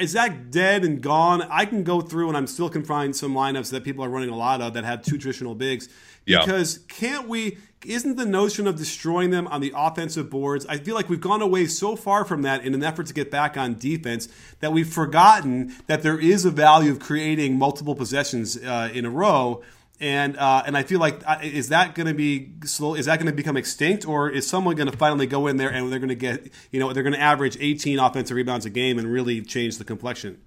is 0.00 0.12
that 0.12 0.50
dead 0.50 0.84
and 0.84 1.00
gone? 1.00 1.42
I 1.42 1.64
can 1.64 1.84
go 1.84 2.00
through 2.00 2.28
and 2.28 2.36
I'm 2.36 2.46
still 2.46 2.68
can 2.68 2.84
find 2.84 3.14
some 3.14 3.34
lineups 3.34 3.70
that 3.70 3.84
people 3.84 4.04
are 4.04 4.08
running 4.08 4.30
a 4.30 4.36
lot 4.36 4.60
of 4.60 4.74
that 4.74 4.84
have 4.84 5.02
two 5.02 5.18
traditional 5.18 5.54
bigs. 5.54 5.88
Because 6.24 6.78
yeah. 6.78 6.82
can't 6.88 7.28
we? 7.28 7.58
Isn't 7.86 8.16
the 8.16 8.26
notion 8.26 8.66
of 8.66 8.76
destroying 8.76 9.30
them 9.30 9.46
on 9.46 9.60
the 9.60 9.72
offensive 9.74 10.28
boards? 10.28 10.66
I 10.66 10.78
feel 10.78 10.96
like 10.96 11.08
we've 11.08 11.20
gone 11.20 11.42
away 11.42 11.66
so 11.66 11.94
far 11.94 12.24
from 12.24 12.42
that 12.42 12.64
in 12.64 12.74
an 12.74 12.82
effort 12.82 13.06
to 13.06 13.14
get 13.14 13.30
back 13.30 13.56
on 13.56 13.78
defense 13.78 14.28
that 14.58 14.72
we've 14.72 14.92
forgotten 14.92 15.74
that 15.86 16.02
there 16.02 16.18
is 16.18 16.44
a 16.44 16.50
value 16.50 16.90
of 16.90 16.98
creating 16.98 17.56
multiple 17.56 17.94
possessions 17.94 18.56
uh, 18.56 18.90
in 18.92 19.04
a 19.04 19.10
row 19.10 19.62
and 20.00 20.36
uh, 20.36 20.62
and 20.66 20.76
I 20.76 20.82
feel 20.82 21.00
like 21.00 21.22
uh, 21.26 21.38
is 21.42 21.70
that 21.70 21.94
going 21.94 22.06
to 22.06 22.14
be 22.14 22.52
slow? 22.64 22.94
Is 22.94 23.06
that 23.06 23.18
going 23.18 23.26
to 23.26 23.32
become 23.32 23.56
extinct, 23.56 24.06
or 24.06 24.30
is 24.30 24.46
someone 24.46 24.76
going 24.76 24.90
to 24.90 24.96
finally 24.96 25.26
go 25.26 25.46
in 25.46 25.56
there 25.56 25.70
and 25.70 25.90
they're 25.92 25.98
going 25.98 26.08
to 26.08 26.14
get 26.14 26.50
you 26.70 26.78
know 26.78 26.92
they're 26.92 27.02
going 27.02 27.14
to 27.14 27.20
average 27.20 27.56
18 27.58 27.98
offensive 27.98 28.36
rebounds 28.36 28.64
a 28.64 28.70
game 28.70 28.98
and 28.98 29.10
really 29.10 29.42
change 29.42 29.78
the 29.78 29.84
complexion? 29.84 30.40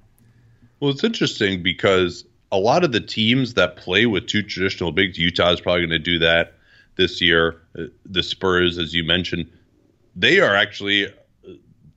Well, 0.79 0.91
it's 0.91 1.03
interesting 1.03 1.63
because 1.63 2.25
a 2.51 2.57
lot 2.57 2.83
of 2.83 2.91
the 2.91 3.01
teams 3.01 3.55
that 3.55 3.77
play 3.77 4.05
with 4.05 4.27
two 4.27 4.41
traditional 4.41 4.91
bigs, 4.91 5.17
Utah 5.17 5.51
is 5.51 5.61
probably 5.61 5.81
going 5.81 5.91
to 5.91 5.99
do 5.99 6.19
that 6.19 6.53
this 6.95 7.21
year. 7.21 7.61
Uh, 7.77 7.83
the 8.05 8.23
Spurs, 8.23 8.77
as 8.77 8.93
you 8.93 9.03
mentioned, 9.03 9.51
they 10.15 10.39
are 10.39 10.55
actually 10.55 11.07
uh, 11.07 11.11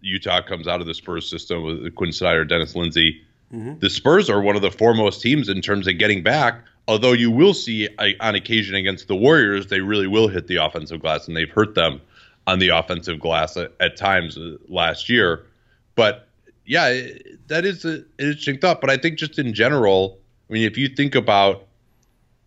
Utah 0.00 0.42
comes 0.42 0.66
out 0.66 0.80
of 0.80 0.86
the 0.86 0.94
Spurs 0.94 1.30
system 1.30 1.62
with 1.62 1.94
Quin 1.94 2.12
Snyder, 2.12 2.44
Dennis 2.44 2.74
Lindsey 2.74 3.22
Mm-hmm. 3.54 3.78
The 3.78 3.90
Spurs 3.90 4.30
are 4.30 4.40
one 4.40 4.56
of 4.56 4.62
the 4.62 4.70
foremost 4.70 5.20
teams 5.20 5.48
in 5.48 5.60
terms 5.60 5.86
of 5.86 5.98
getting 5.98 6.22
back. 6.22 6.64
Although 6.86 7.12
you 7.12 7.30
will 7.30 7.54
see 7.54 7.88
on 8.20 8.34
occasion 8.34 8.74
against 8.74 9.08
the 9.08 9.16
Warriors, 9.16 9.68
they 9.68 9.80
really 9.80 10.06
will 10.06 10.28
hit 10.28 10.46
the 10.48 10.56
offensive 10.56 11.00
glass, 11.00 11.26
and 11.26 11.36
they've 11.36 11.50
hurt 11.50 11.74
them 11.74 12.00
on 12.46 12.58
the 12.58 12.68
offensive 12.68 13.18
glass 13.20 13.56
at, 13.56 13.72
at 13.80 13.96
times 13.96 14.36
uh, 14.36 14.56
last 14.68 15.08
year. 15.08 15.46
But 15.94 16.28
yeah, 16.66 17.00
that 17.46 17.64
is 17.64 17.84
an 17.84 18.04
interesting 18.18 18.58
thought. 18.58 18.80
But 18.80 18.90
I 18.90 18.96
think 18.96 19.18
just 19.18 19.38
in 19.38 19.54
general, 19.54 20.18
I 20.50 20.52
mean, 20.52 20.64
if 20.64 20.76
you 20.76 20.88
think 20.88 21.14
about 21.14 21.66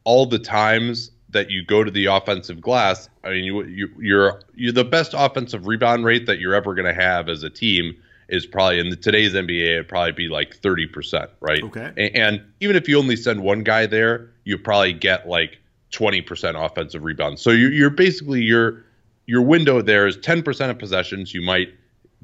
all 0.03 0.25
the 0.25 0.39
times 0.39 1.11
that 1.29 1.49
you 1.49 1.63
go 1.65 1.83
to 1.83 1.91
the 1.91 2.05
offensive 2.05 2.61
glass, 2.61 3.09
I 3.23 3.31
mean, 3.31 3.43
you, 3.43 3.63
you 3.63 3.89
you're 3.99 4.41
you're 4.55 4.71
the 4.71 4.85
best 4.85 5.13
offensive 5.17 5.65
rebound 5.65 6.05
rate 6.05 6.25
that 6.27 6.39
you're 6.39 6.53
ever 6.53 6.75
going 6.75 6.93
to 6.93 6.99
have 6.99 7.27
as 7.27 7.43
a 7.43 7.49
team 7.49 7.95
is 8.29 8.45
probably 8.45 8.79
in 8.79 8.89
the, 8.89 8.95
today's 8.95 9.33
NBA 9.33 9.73
it'd 9.73 9.87
probably 9.87 10.11
be 10.11 10.27
like 10.27 10.59
30%, 10.59 11.29
right? 11.39 11.63
Okay. 11.63 11.91
And, 11.97 12.15
and, 12.15 12.41
even 12.59 12.75
if 12.75 12.87
you 12.87 12.97
only 12.97 13.15
send 13.15 13.41
one 13.41 13.63
guy 13.63 13.85
there, 13.85 14.31
you 14.43 14.57
probably 14.57 14.93
get 14.93 15.27
like 15.27 15.59
20% 15.91 16.65
offensive 16.65 17.03
rebounds. 17.03 17.41
So 17.41 17.51
you're, 17.51 17.71
you're 17.71 17.89
basically 17.89 18.41
your 18.41 18.83
your 19.25 19.41
window 19.41 19.81
there 19.81 20.07
is 20.07 20.17
10% 20.17 20.69
of 20.69 20.79
possessions 20.79 21.33
you 21.33 21.41
might 21.41 21.73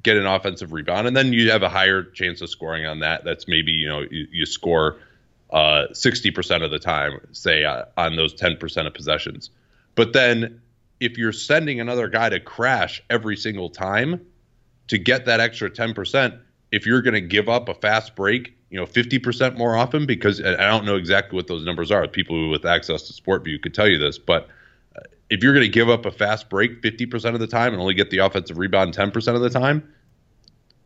get 0.01 0.15
an 0.15 0.25
offensive 0.25 0.71
rebound 0.71 1.05
and 1.05 1.15
then 1.15 1.33
you 1.33 1.51
have 1.51 1.61
a 1.61 1.69
higher 1.69 2.03
chance 2.03 2.41
of 2.41 2.49
scoring 2.49 2.85
on 2.85 2.99
that. 2.99 3.25
That's 3.25 3.47
maybe, 3.47 3.71
you 3.71 3.87
know, 3.87 4.01
you, 4.09 4.27
you 4.31 4.45
score 4.45 4.99
uh, 5.51 5.87
60% 5.91 6.63
of 6.63 6.71
the 6.71 6.79
time, 6.79 7.19
say 7.31 7.63
uh, 7.63 7.85
on 7.97 8.15
those 8.15 8.33
10% 8.33 8.87
of 8.87 8.93
possessions. 8.93 9.49
But 9.95 10.13
then 10.13 10.61
if 10.99 11.17
you're 11.17 11.33
sending 11.33 11.79
another 11.79 12.07
guy 12.07 12.29
to 12.29 12.39
crash 12.39 13.03
every 13.09 13.35
single 13.35 13.69
time, 13.69 14.25
to 14.87 14.97
get 14.97 15.25
that 15.25 15.39
extra 15.39 15.69
10%, 15.69 16.39
if 16.71 16.85
you're 16.85 17.01
going 17.01 17.13
to 17.13 17.21
give 17.21 17.49
up 17.49 17.69
a 17.69 17.73
fast 17.73 18.15
break, 18.15 18.53
you 18.69 18.79
know, 18.79 18.85
50% 18.85 19.57
more 19.57 19.75
often, 19.75 20.05
because 20.05 20.41
I 20.41 20.67
don't 20.67 20.85
know 20.85 20.95
exactly 20.95 21.35
what 21.35 21.47
those 21.47 21.63
numbers 21.63 21.91
are. 21.91 22.07
People 22.07 22.49
with 22.49 22.65
access 22.65 23.03
to 23.03 23.13
SportVU 23.13 23.61
could 23.61 23.73
tell 23.73 23.87
you 23.87 23.99
this, 23.99 24.17
but 24.17 24.47
uh, 24.95 25.01
if 25.29 25.43
you're 25.43 25.53
going 25.53 25.65
to 25.65 25.69
give 25.69 25.89
up 25.89 26.05
a 26.05 26.11
fast 26.11 26.49
break 26.49 26.81
50% 26.81 27.33
of 27.33 27.39
the 27.39 27.47
time 27.47 27.73
and 27.73 27.81
only 27.81 27.93
get 27.93 28.09
the 28.09 28.17
offensive 28.17 28.57
rebound 28.57 28.95
10% 28.95 29.35
of 29.35 29.41
the 29.41 29.49
time, 29.49 29.87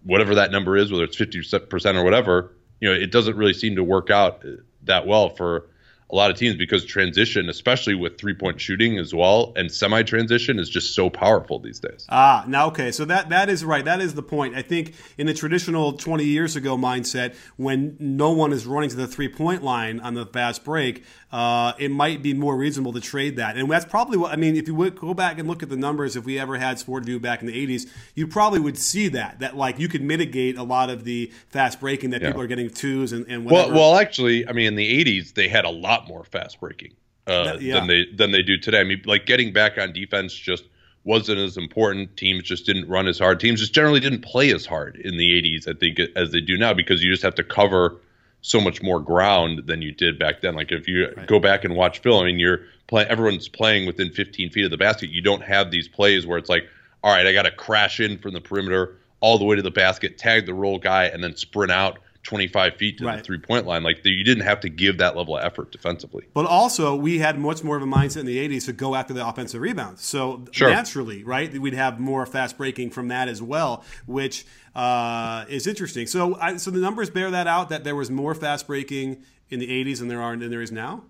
whatever 0.03 0.35
that 0.35 0.51
number 0.51 0.75
is, 0.75 0.91
whether 0.91 1.05
it's 1.05 1.17
50% 1.17 1.95
or 1.95 2.03
whatever, 2.03 2.51
you 2.81 2.89
know, 2.89 2.95
it 2.95 3.11
doesn't 3.11 3.35
really 3.35 3.53
seem 3.53 3.75
to 3.75 3.83
work 3.83 4.09
out 4.09 4.43
uh, 4.45 4.51
that 4.83 5.07
well 5.07 5.29
for 5.29 5.67
a 6.09 6.15
lot 6.15 6.31
of 6.31 6.37
teams 6.37 6.55
because 6.55 6.85
transition, 6.85 7.49
especially 7.49 7.93
with 7.93 8.17
three 8.17 8.33
point 8.33 8.61
shooting 8.61 8.97
as 8.97 9.13
well, 9.13 9.51
and 9.57 9.71
semi 9.71 10.03
transition 10.03 10.57
is 10.57 10.69
just 10.69 10.95
so 10.95 11.09
powerful 11.09 11.59
these 11.59 11.79
days. 11.79 12.05
Ah, 12.09 12.45
now 12.47 12.67
okay, 12.67 12.91
so 12.91 13.03
that 13.05 13.29
that 13.29 13.49
is 13.49 13.65
right. 13.65 13.83
That 13.83 13.99
is 13.99 14.13
the 14.13 14.23
point. 14.23 14.55
I 14.55 14.61
think 14.61 14.93
in 15.17 15.27
the 15.27 15.33
traditional 15.33 15.93
twenty 15.93 16.23
years 16.23 16.55
ago 16.55 16.77
mindset, 16.77 17.35
when 17.57 17.97
no 17.99 18.31
one 18.31 18.53
is 18.53 18.65
running 18.65 18.89
to 18.91 18.95
the 18.95 19.07
three 19.07 19.27
point 19.27 19.63
line 19.63 19.99
on 19.99 20.13
the 20.13 20.25
fast 20.25 20.63
break, 20.63 21.03
uh, 21.31 21.73
it 21.77 21.91
might 21.91 22.23
be 22.23 22.33
more 22.33 22.55
reasonable 22.55 22.93
to 22.93 23.01
trade 23.01 23.35
that. 23.35 23.57
And 23.57 23.69
that's 23.69 23.85
probably 23.85 24.17
what 24.17 24.31
I 24.31 24.37
mean. 24.37 24.55
If 24.55 24.67
you 24.67 24.75
would 24.75 24.97
go 24.97 25.13
back 25.13 25.39
and 25.39 25.47
look 25.47 25.61
at 25.61 25.67
the 25.67 25.75
numbers, 25.75 26.15
if 26.15 26.23
we 26.23 26.39
ever 26.39 26.57
had 26.57 26.77
SportVU 26.77 27.21
back 27.21 27.41
in 27.41 27.47
the 27.47 27.67
'80s, 27.67 27.89
you 28.15 28.27
probably 28.27 28.59
would 28.59 28.77
see 28.77 29.09
that 29.09 29.39
that 29.39 29.57
like 29.57 29.77
you 29.77 29.89
could 29.89 30.01
mitigate 30.01 30.57
a 30.57 30.63
lot 30.63 30.89
of 30.89 31.03
the 31.03 31.33
fast 31.49 31.81
breaking 31.81 32.11
that 32.11 32.21
yeah. 32.21 32.29
people 32.29 32.41
are 32.41 32.47
getting 32.47 32.69
twos 32.69 33.11
and, 33.11 33.25
and 33.27 33.43
whatever. 33.43 33.73
Well, 33.73 33.91
well, 33.91 33.99
actually, 33.99 34.47
I 34.47 34.53
mean, 34.53 34.67
in 34.67 34.75
the 34.75 35.03
'80s 35.03 35.33
they 35.33 35.49
had 35.49 35.65
a 35.65 35.69
lot 35.69 35.96
more 36.05 36.25
fast 36.25 36.59
breaking 36.59 36.93
uh, 37.25 37.57
yeah. 37.59 37.79
than 37.79 37.87
they 37.87 38.05
than 38.13 38.31
they 38.31 38.41
do 38.41 38.57
today. 38.57 38.81
I 38.81 38.83
mean, 38.83 39.01
like 39.05 39.25
getting 39.25 39.53
back 39.53 39.77
on 39.77 39.93
defense 39.93 40.33
just 40.33 40.65
wasn't 41.03 41.39
as 41.39 41.55
important. 41.55 42.17
Teams 42.17 42.43
just 42.43 42.65
didn't 42.65 42.89
run 42.89 43.07
as 43.07 43.17
hard. 43.17 43.39
Teams 43.39 43.61
just 43.61 43.73
generally 43.73 44.01
didn't 44.01 44.21
play 44.21 44.53
as 44.53 44.65
hard 44.65 44.97
in 44.97 45.17
the 45.17 45.41
'80s, 45.41 45.67
I 45.67 45.77
think, 45.79 45.99
as 46.15 46.31
they 46.31 46.41
do 46.41 46.57
now 46.57 46.73
because 46.73 47.01
you 47.01 47.11
just 47.11 47.23
have 47.23 47.35
to 47.35 47.43
cover 47.43 47.97
so 48.41 48.61
much 48.61 48.81
more 48.81 48.99
ground 48.99 49.63
than 49.65 49.81
you 49.81 49.91
did 49.91 50.19
back 50.19 50.41
then. 50.41 50.55
Like 50.55 50.71
if 50.71 50.87
you 50.87 51.07
right. 51.15 51.27
go 51.27 51.39
back 51.39 51.63
and 51.63 51.75
watch 51.75 51.99
film, 51.99 52.23
I 52.23 52.27
mean, 52.27 52.39
you're 52.39 52.61
playing, 52.87 53.09
everyone's 53.09 53.47
playing 53.47 53.87
within 53.87 54.11
15 54.11 54.51
feet 54.51 54.65
of 54.65 54.71
the 54.71 54.77
basket. 54.77 55.09
You 55.09 55.21
don't 55.21 55.43
have 55.43 55.71
these 55.71 55.87
plays 55.87 56.25
where 56.25 56.37
it's 56.37 56.49
like, 56.49 56.67
all 57.03 57.11
right, 57.11 57.25
I 57.25 57.33
got 57.33 57.43
to 57.43 57.51
crash 57.51 57.99
in 57.99 58.17
from 58.17 58.33
the 58.33 58.41
perimeter 58.41 58.95
all 59.19 59.37
the 59.37 59.45
way 59.45 59.55
to 59.55 59.61
the 59.61 59.71
basket, 59.71 60.17
tag 60.17 60.45
the 60.45 60.53
roll 60.53 60.77
guy, 60.77 61.05
and 61.05 61.23
then 61.23 61.35
sprint 61.35 61.71
out 61.71 61.97
25 62.27 62.75
feet 62.75 62.97
to 62.97 63.05
right. 63.05 63.17
the 63.17 63.23
three 63.23 63.37
point 63.37 63.65
line. 63.65 63.83
Like 63.83 64.05
you 64.05 64.23
didn't 64.23 64.43
have 64.43 64.59
to 64.59 64.69
give 64.69 64.97
that 64.97 65.15
level 65.15 65.37
of 65.37 65.45
effort 65.45 65.71
defensively. 65.71 66.25
But 66.33 66.45
also, 66.45 66.93
we 66.93 67.19
had 67.19 67.39
much 67.39 67.63
more 67.63 67.77
of 67.77 67.83
a 67.83 67.85
mindset 67.85 68.17
in 68.17 68.25
the 68.25 68.37
80s 68.37 68.65
to 68.65 68.73
go 68.73 68.95
after 68.95 69.13
the 69.13 69.25
offensive 69.25 69.61
rebounds. 69.61 70.03
So 70.03 70.43
sure. 70.51 70.69
naturally, 70.69 71.23
right, 71.23 71.51
we'd 71.57 71.73
have 71.73 72.01
more 72.01 72.25
fast 72.25 72.57
breaking 72.57 72.89
from 72.89 73.07
that 73.07 73.29
as 73.29 73.41
well, 73.41 73.85
which 74.05 74.45
uh, 74.75 75.45
is 75.47 75.67
interesting. 75.67 76.05
So, 76.05 76.35
I, 76.35 76.57
so 76.57 76.69
the 76.69 76.79
numbers 76.79 77.09
bear 77.09 77.31
that 77.31 77.47
out 77.47 77.69
that 77.69 77.85
there 77.85 77.95
was 77.95 78.11
more 78.11 78.35
fast 78.35 78.67
breaking 78.67 79.23
in 79.49 79.59
the 79.59 79.85
80s 79.85 79.99
than 79.99 80.09
there 80.09 80.21
are 80.21 80.35
than 80.35 80.49
there 80.49 80.61
is 80.61 80.71
now. 80.71 81.03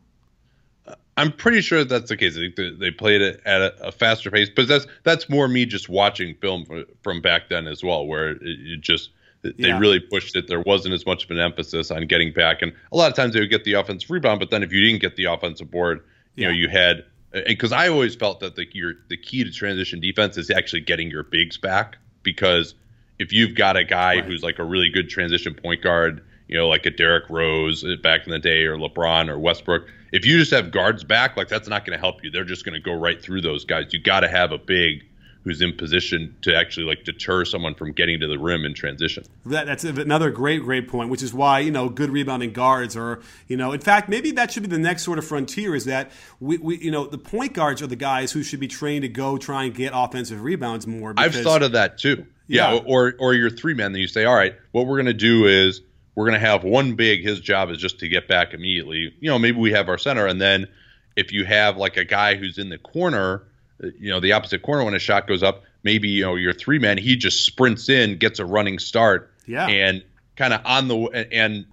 I'm 1.18 1.32
pretty 1.32 1.62
sure 1.62 1.84
that's 1.84 2.10
the 2.10 2.16
case. 2.16 2.38
I 2.38 2.52
think 2.52 2.80
they 2.80 2.92
played 2.92 3.22
it 3.22 3.42
at 3.44 3.60
a, 3.60 3.88
a, 3.88 3.92
faster 3.92 4.30
pace, 4.30 4.50
but 4.56 4.68
that's 4.68 4.86
that's 5.04 5.28
more 5.28 5.48
me 5.48 5.66
just 5.66 5.90
watching 5.90 6.36
film 6.36 6.86
from 7.02 7.22
back 7.22 7.50
then 7.50 7.66
as 7.66 7.84
well, 7.84 8.06
where 8.06 8.30
it, 8.30 8.40
it 8.42 8.82
just 8.82 9.10
they 9.42 9.54
yeah. 9.58 9.80
really 9.80 10.00
pushed 10.00 10.36
it. 10.36 10.48
There 10.48 10.62
wasn't 10.62 10.94
as 10.94 11.06
much 11.06 11.26
of 11.26 11.32
an 11.32 11.40
emphasis 11.40 11.92
on 11.92 12.08
getting 12.08 12.34
back, 12.34 12.62
and 12.62 12.74
a 12.92 12.98
lot 12.98 13.10
of 13.10 13.16
times 13.16 13.34
they 13.34 13.40
would 13.40 13.50
get 13.50 13.64
the 13.64 13.74
offensive 13.74 14.10
rebound. 14.10 14.40
But 14.40 14.50
then 14.50 14.64
if 14.64 14.72
you 14.72 14.82
didn't 14.82 15.02
get 15.02 15.16
the 15.16 15.26
offensive 15.26 15.70
board, 15.72 16.04
you 16.36 16.44
yeah. 16.44 16.48
know 16.50 16.54
you 16.54 16.68
had 16.68 17.06
because 17.46 17.72
I 17.72 17.90
always 17.90 18.16
felt 18.16 18.40
that 18.40 18.56
the 18.56 18.66
your 18.74 18.94
the 19.10 19.18
key 19.18 19.44
to 19.44 19.52
transition 19.52 20.00
defense 20.00 20.38
is 20.38 20.50
actually 20.50 20.82
getting 20.82 21.10
your 21.10 21.24
bigs 21.24 21.58
back 21.58 21.98
because 22.24 22.74
if 23.20 23.34
you've 23.34 23.56
got 23.56 23.78
a 23.78 23.84
guy 23.84 24.16
right. 24.16 24.26
who's 24.26 24.44
like 24.44 24.60
a 24.60 24.64
really 24.64 24.90
good 24.90 25.10
transition 25.10 25.56
point 25.56 25.82
guard, 25.82 26.24
you 26.48 26.58
know, 26.58 26.68
like 26.68 26.86
a 26.86 26.92
Derrick 26.92 27.30
Rose 27.30 27.84
uh, 27.84 27.96
back 28.02 28.26
in 28.26 28.32
the 28.32 28.40
day, 28.40 28.64
or 28.64 28.78
LeBron 28.78 29.30
or 29.30 29.40
Westbrook, 29.40 29.88
if 30.12 30.26
you 30.26 30.38
just 30.38 30.52
have 30.52 30.72
guards 30.72 31.04
back, 31.04 31.36
like 31.36 31.48
that's 31.48 31.68
not 31.68 31.86
going 31.86 31.98
to 31.98 32.00
help 32.00 32.24
you. 32.24 32.32
They're 32.32 32.46
just 32.46 32.64
going 32.64 32.76
to 32.76 32.80
go 32.80 32.94
right 32.94 33.22
through 33.22 33.42
those 33.42 33.66
guys. 33.66 33.92
You 33.92 34.02
got 34.02 34.22
to 34.22 34.28
have 34.28 34.52
a 34.52 34.58
big 34.58 35.04
who's 35.48 35.62
in 35.62 35.72
position 35.72 36.36
to 36.42 36.54
actually 36.54 36.86
like 36.86 37.06
deter 37.06 37.46
someone 37.46 37.74
from 37.74 37.94
getting 37.94 38.20
to 38.20 38.28
the 38.28 38.38
rim 38.38 38.66
in 38.66 38.74
transition. 38.74 39.24
That, 39.46 39.66
that's 39.66 39.86
another 39.86 40.30
great, 40.30 40.62
great 40.62 40.90
point, 40.90 41.10
which 41.10 41.24
is 41.24 41.34
why 41.34 41.60
you 41.60 41.72
know 41.72 41.88
good 41.88 42.10
rebounding 42.10 42.52
guards 42.52 42.98
are 42.98 43.22
you 43.48 43.56
know 43.56 43.72
in 43.72 43.80
fact 43.80 44.10
maybe 44.10 44.32
that 44.32 44.52
should 44.52 44.64
be 44.64 44.70
the 44.70 44.78
next 44.78 45.04
sort 45.04 45.18
of 45.18 45.26
frontier 45.26 45.74
is 45.74 45.86
that 45.86 46.12
we, 46.42 46.58
we 46.58 46.78
you 46.80 46.92
know 46.92 47.08
the 47.08 47.18
point 47.18 47.54
guards 47.54 47.82
are 47.82 47.88
the 47.88 47.96
guys 47.96 48.34
who 48.34 48.44
should 48.44 48.60
be 48.60 48.68
trained 48.68 49.04
to 49.04 49.08
go 49.08 49.38
try 49.38 49.64
and 49.64 49.74
get 49.74 49.94
offensive 49.96 50.42
rebounds 50.42 50.86
more. 50.86 51.14
Because, 51.14 51.38
I've 51.38 51.44
thought 51.44 51.64
of 51.64 51.72
that 51.72 51.98
too. 51.98 52.26
Yeah, 52.48 52.74
yeah. 52.74 52.82
or 52.86 53.14
or 53.18 53.34
your 53.34 53.50
three 53.50 53.74
men. 53.74 53.94
Then 53.94 54.02
you 54.02 54.08
say, 54.10 54.26
all 54.26 54.36
right, 54.36 54.54
what 54.74 54.86
we're 54.86 54.98
going 54.98 55.06
to 55.06 55.14
do 55.14 55.46
is 55.46 55.80
we're 56.16 56.26
going 56.26 56.40
to 56.40 56.46
have 56.46 56.66
one 56.66 56.96
big. 56.96 57.24
His 57.24 57.40
job 57.40 57.70
is 57.70 57.78
just 57.78 58.00
to 58.00 58.10
get 58.10 58.28
back 58.28 58.54
immediately. 58.54 59.14
You 59.22 59.30
know, 59.30 59.40
maybe 59.40 59.60
we 59.60 59.72
have 59.72 59.88
our 59.88 59.98
center, 59.98 60.28
and 60.28 60.42
then 60.42 60.68
if 61.16 61.32
you 61.32 61.46
have 61.46 61.78
like 61.78 61.96
a 61.96 62.06
guy 62.06 62.36
who's 62.36 62.58
in 62.58 62.68
the 62.68 62.78
corner 62.78 63.44
you 63.82 64.10
know 64.10 64.20
the 64.20 64.34
opposite 64.34 64.62
corner 64.62 64.84
when 64.84 64.94
a 64.94 65.00
shot 65.00 65.28
goes 65.28 65.44
up 65.44 65.64
maybe 65.84 66.10
you 66.10 66.24
know 66.24 66.36
your 66.36 66.54
three 66.54 66.80
man 66.80 66.98
he 66.98 67.16
just 67.16 67.46
sprints 67.46 67.90
in 67.90 68.18
gets 68.18 68.40
a 68.40 68.46
running 68.46 68.80
start 68.80 69.32
yeah. 69.46 69.68
and 69.68 70.04
kind 70.36 70.54
of 70.54 70.62
on 70.66 70.88
the 70.88 70.96
and 71.32 71.66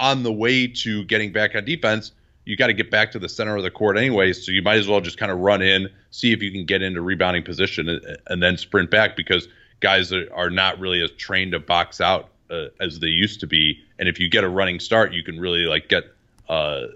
on 0.00 0.22
the 0.22 0.32
way 0.32 0.66
to 0.66 1.04
getting 1.04 1.32
back 1.32 1.54
on 1.54 1.64
defense 1.64 2.12
you 2.44 2.56
got 2.56 2.66
to 2.66 2.72
get 2.72 2.90
back 2.90 3.12
to 3.12 3.18
the 3.18 3.28
center 3.28 3.56
of 3.56 3.62
the 3.62 3.70
court 3.70 3.96
anyway 3.96 4.32
so 4.32 4.50
you 4.50 4.62
might 4.62 4.78
as 4.78 4.88
well 4.88 5.00
just 5.00 5.18
kind 5.18 5.30
of 5.30 5.38
run 5.38 5.62
in 5.62 5.88
see 6.10 6.32
if 6.32 6.42
you 6.42 6.50
can 6.50 6.64
get 6.64 6.82
into 6.82 7.00
rebounding 7.00 7.42
position 7.42 7.88
and, 7.88 8.18
and 8.26 8.42
then 8.42 8.56
sprint 8.56 8.90
back 8.90 9.16
because 9.16 9.48
guys 9.80 10.12
are 10.12 10.50
not 10.50 10.78
really 10.78 11.02
as 11.02 11.10
trained 11.12 11.52
to 11.52 11.58
box 11.58 12.00
out 12.00 12.28
uh, 12.50 12.66
as 12.80 12.98
they 13.00 13.08
used 13.08 13.40
to 13.40 13.46
be 13.46 13.82
and 13.98 14.08
if 14.08 14.18
you 14.18 14.28
get 14.28 14.44
a 14.44 14.48
running 14.48 14.80
start 14.80 15.12
you 15.12 15.22
can 15.22 15.38
really 15.38 15.64
like 15.64 15.88
get 15.88 16.04
uh, 16.48 16.86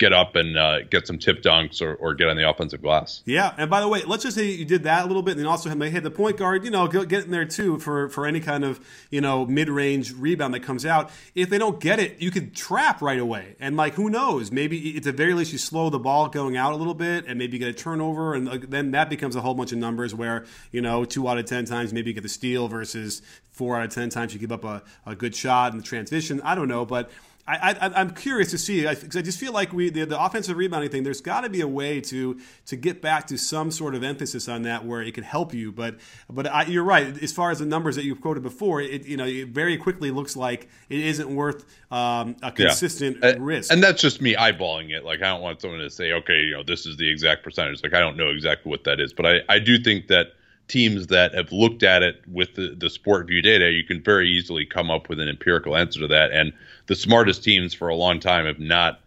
get 0.00 0.14
up 0.14 0.34
and 0.34 0.56
uh, 0.56 0.80
get 0.84 1.06
some 1.06 1.18
tip 1.18 1.42
dunks 1.42 1.82
or, 1.82 1.94
or, 1.94 2.14
get 2.14 2.26
on 2.26 2.36
the 2.36 2.48
offensive 2.48 2.80
glass. 2.80 3.22
Yeah, 3.26 3.54
and 3.58 3.68
by 3.68 3.80
the 3.80 3.88
way, 3.88 4.02
let's 4.04 4.22
just 4.22 4.34
say 4.34 4.46
you 4.46 4.64
did 4.64 4.84
that 4.84 5.04
a 5.04 5.06
little 5.06 5.22
bit, 5.22 5.32
and 5.32 5.40
then 5.40 5.46
also 5.46 5.72
may 5.74 5.90
hit 5.90 6.02
the 6.02 6.10
point 6.10 6.38
guard. 6.38 6.64
You 6.64 6.70
know, 6.70 6.88
get 6.88 7.24
in 7.24 7.30
there 7.30 7.44
too 7.44 7.78
for 7.78 8.08
for 8.08 8.26
any 8.26 8.40
kind 8.40 8.64
of 8.64 8.80
you 9.10 9.20
know 9.20 9.44
mid 9.44 9.68
range 9.68 10.12
rebound 10.14 10.54
that 10.54 10.60
comes 10.60 10.86
out. 10.86 11.10
If 11.34 11.50
they 11.50 11.58
don't 11.58 11.78
get 11.78 12.00
it, 12.00 12.20
you 12.20 12.30
could 12.30 12.56
trap 12.56 13.02
right 13.02 13.18
away, 13.18 13.56
and 13.60 13.76
like 13.76 13.94
who 13.94 14.08
knows, 14.08 14.50
maybe 14.50 14.96
at 14.96 15.02
the 15.02 15.12
very 15.12 15.34
least 15.34 15.52
you 15.52 15.58
slow 15.58 15.90
the 15.90 15.98
ball 15.98 16.28
going 16.28 16.56
out 16.56 16.72
a 16.72 16.76
little 16.76 16.94
bit, 16.94 17.26
and 17.26 17.38
maybe 17.38 17.58
get 17.58 17.68
a 17.68 17.74
turnover, 17.74 18.34
and 18.34 18.48
then 18.48 18.92
that 18.92 19.10
becomes 19.10 19.36
a 19.36 19.42
whole 19.42 19.54
bunch 19.54 19.70
of 19.70 19.78
numbers 19.78 20.14
where 20.14 20.46
you 20.72 20.80
know 20.80 21.04
two 21.04 21.28
out 21.28 21.36
of 21.36 21.44
ten 21.44 21.66
times 21.66 21.92
maybe 21.92 22.10
you 22.10 22.14
get 22.14 22.22
the 22.22 22.28
steal 22.28 22.68
versus 22.68 23.20
four 23.50 23.76
out 23.76 23.84
of 23.84 23.90
ten 23.94 24.08
times 24.08 24.32
you 24.32 24.40
give 24.40 24.50
up 24.50 24.64
a, 24.64 24.82
a 25.04 25.14
good 25.14 25.36
shot 25.36 25.72
in 25.72 25.78
the 25.78 25.84
transition. 25.84 26.40
I 26.42 26.54
don't 26.54 26.68
know, 26.68 26.86
but 26.86 27.10
I, 27.46 28.00
am 28.00 28.10
curious 28.10 28.50
to 28.50 28.58
see 28.58 28.86
because 28.86 29.16
I, 29.16 29.20
I, 29.20 29.22
just 29.22 29.38
feel 29.38 29.52
like 29.52 29.72
we 29.72 29.90
the, 29.90 30.04
the 30.06 30.22
offensive 30.22 30.56
rebounding 30.56 30.90
thing. 30.90 31.02
There's 31.02 31.20
got 31.20 31.42
to 31.42 31.48
be 31.48 31.60
a 31.60 31.68
way 31.68 32.00
to 32.02 32.38
to 32.66 32.76
get 32.76 33.02
back 33.02 33.26
to 33.28 33.38
some 33.38 33.70
sort 33.70 33.94
of 33.94 34.04
emphasis 34.04 34.48
on 34.48 34.62
that 34.62 34.84
where 34.84 35.02
it 35.02 35.14
can 35.14 35.24
help 35.24 35.52
you. 35.52 35.72
But 35.72 35.96
but 36.28 36.46
I, 36.46 36.64
you're 36.64 36.84
right 36.84 37.20
as 37.22 37.32
far 37.32 37.50
as 37.50 37.58
the 37.58 37.66
numbers 37.66 37.96
that 37.96 38.04
you've 38.04 38.20
quoted 38.20 38.42
before. 38.42 38.80
It 38.80 39.06
you 39.06 39.16
know 39.16 39.26
it 39.26 39.48
very 39.48 39.76
quickly 39.76 40.10
looks 40.10 40.36
like 40.36 40.68
it 40.88 41.00
isn't 41.00 41.34
worth 41.34 41.64
um, 41.90 42.36
a 42.42 42.52
consistent 42.52 43.18
yeah. 43.22 43.34
risk. 43.38 43.72
And 43.72 43.82
that's 43.82 44.00
just 44.00 44.20
me 44.20 44.34
eyeballing 44.34 44.90
it. 44.90 45.04
Like 45.04 45.20
I 45.22 45.28
don't 45.28 45.40
want 45.40 45.60
someone 45.60 45.80
to 45.80 45.90
say, 45.90 46.12
okay, 46.12 46.40
you 46.40 46.52
know, 46.52 46.62
this 46.62 46.86
is 46.86 46.96
the 46.96 47.10
exact 47.10 47.42
percentage. 47.42 47.82
Like 47.82 47.94
I 47.94 48.00
don't 48.00 48.16
know 48.16 48.28
exactly 48.28 48.70
what 48.70 48.84
that 48.84 49.00
is, 49.00 49.12
but 49.12 49.26
I 49.26 49.40
I 49.48 49.58
do 49.58 49.78
think 49.78 50.06
that 50.08 50.34
teams 50.70 51.08
that 51.08 51.34
have 51.34 51.52
looked 51.52 51.82
at 51.82 52.02
it 52.02 52.22
with 52.26 52.54
the, 52.54 52.74
the 52.78 52.86
SportVU 52.86 53.42
data, 53.42 53.70
you 53.70 53.84
can 53.84 54.00
very 54.00 54.30
easily 54.30 54.64
come 54.64 54.90
up 54.90 55.08
with 55.08 55.20
an 55.20 55.28
empirical 55.28 55.76
answer 55.76 56.00
to 56.00 56.06
that. 56.06 56.30
And 56.32 56.52
the 56.86 56.94
smartest 56.94 57.44
teams 57.44 57.74
for 57.74 57.88
a 57.88 57.94
long 57.94 58.20
time 58.20 58.46
have 58.46 58.60
not 58.60 59.00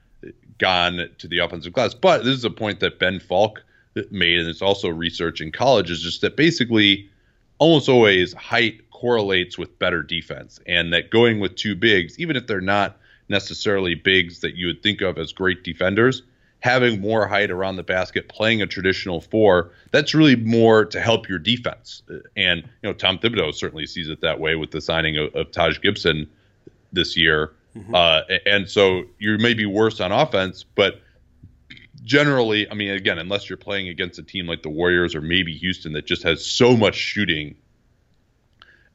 gone 0.60 1.10
to 1.18 1.28
the 1.28 1.40
offensive 1.40 1.74
class. 1.74 1.94
But 1.94 2.24
this 2.24 2.36
is 2.36 2.46
a 2.46 2.50
point 2.50 2.82
that 2.82 3.00
Ben 3.00 3.20
Falk 3.20 3.64
made, 4.12 4.40
and 4.40 4.50
it's 4.50 4.62
also 4.62 4.90
research 4.90 5.42
in 5.42 5.52
college, 5.52 5.90
is 5.90 6.02
just 6.02 6.22
that 6.22 6.36
basically 6.36 7.10
almost 7.60 7.90
always 7.90 8.34
height 8.34 8.90
correlates 8.92 9.58
with 9.58 9.78
better 9.80 10.04
defense, 10.04 10.60
and 10.68 10.94
that 10.94 11.10
going 11.10 11.40
with 11.40 11.56
two 11.56 11.76
bigs, 11.76 12.20
even 12.20 12.36
if 12.36 12.48
they're 12.48 12.62
not 12.62 12.98
necessarily 13.30 13.96
bigs 13.96 14.40
that 14.40 14.56
you 14.56 14.68
would 14.68 14.84
think 14.84 15.02
of 15.02 15.18
as 15.18 15.32
great 15.32 15.64
defenders, 15.64 16.24
having 16.64 17.02
more 17.02 17.28
height 17.28 17.52
around 17.52 17.76
the 17.76 17.84
basket, 17.84 18.30
playing 18.30 18.62
a 18.62 18.66
traditional 18.66 19.20
four, 19.20 19.72
that's 19.92 20.14
really 20.14 20.38
more 20.38 20.86
to 20.86 21.02
help 21.02 21.28
your 21.28 21.38
defense. 21.38 22.04
And 22.38 22.62
you 22.62 22.90
know, 22.90 22.94
Tom 22.94 23.20
Thibodeau 23.20 23.54
certainly 23.54 23.86
sees 23.86 24.08
it 24.08 24.22
that 24.22 24.40
way 24.40 24.56
with 24.56 24.72
the 24.72 24.80
signing 24.80 25.18
of, 25.18 25.36
of 25.36 25.52
Taj 25.52 25.82
Gibson 25.82 26.30
this 26.94 27.18
year. 27.18 27.52
Mm-hmm. 27.76 27.94
Uh, 27.94 28.22
and 28.46 28.70
so 28.70 29.04
you 29.20 29.38
may 29.40 29.54
be 29.54 29.66
worse 29.66 30.00
on 30.00 30.14
offense, 30.14 30.64
but 30.64 31.02
generally, 32.02 32.72
I 32.72 32.76
mean, 32.76 32.92
again, 32.92 33.20
unless 33.20 33.50
you're 33.50 33.58
playing 33.58 33.90
against 33.90 34.18
a 34.18 34.24
team 34.24 34.48
like 34.48 34.64
the 34.64 34.70
Warriors 34.70 35.16
or 35.16 35.22
maybe 35.22 35.54
Houston 35.58 35.92
that 35.94 36.06
just 36.06 36.24
has 36.24 36.46
so 36.46 36.78
much 36.78 36.96
shooting 36.96 37.58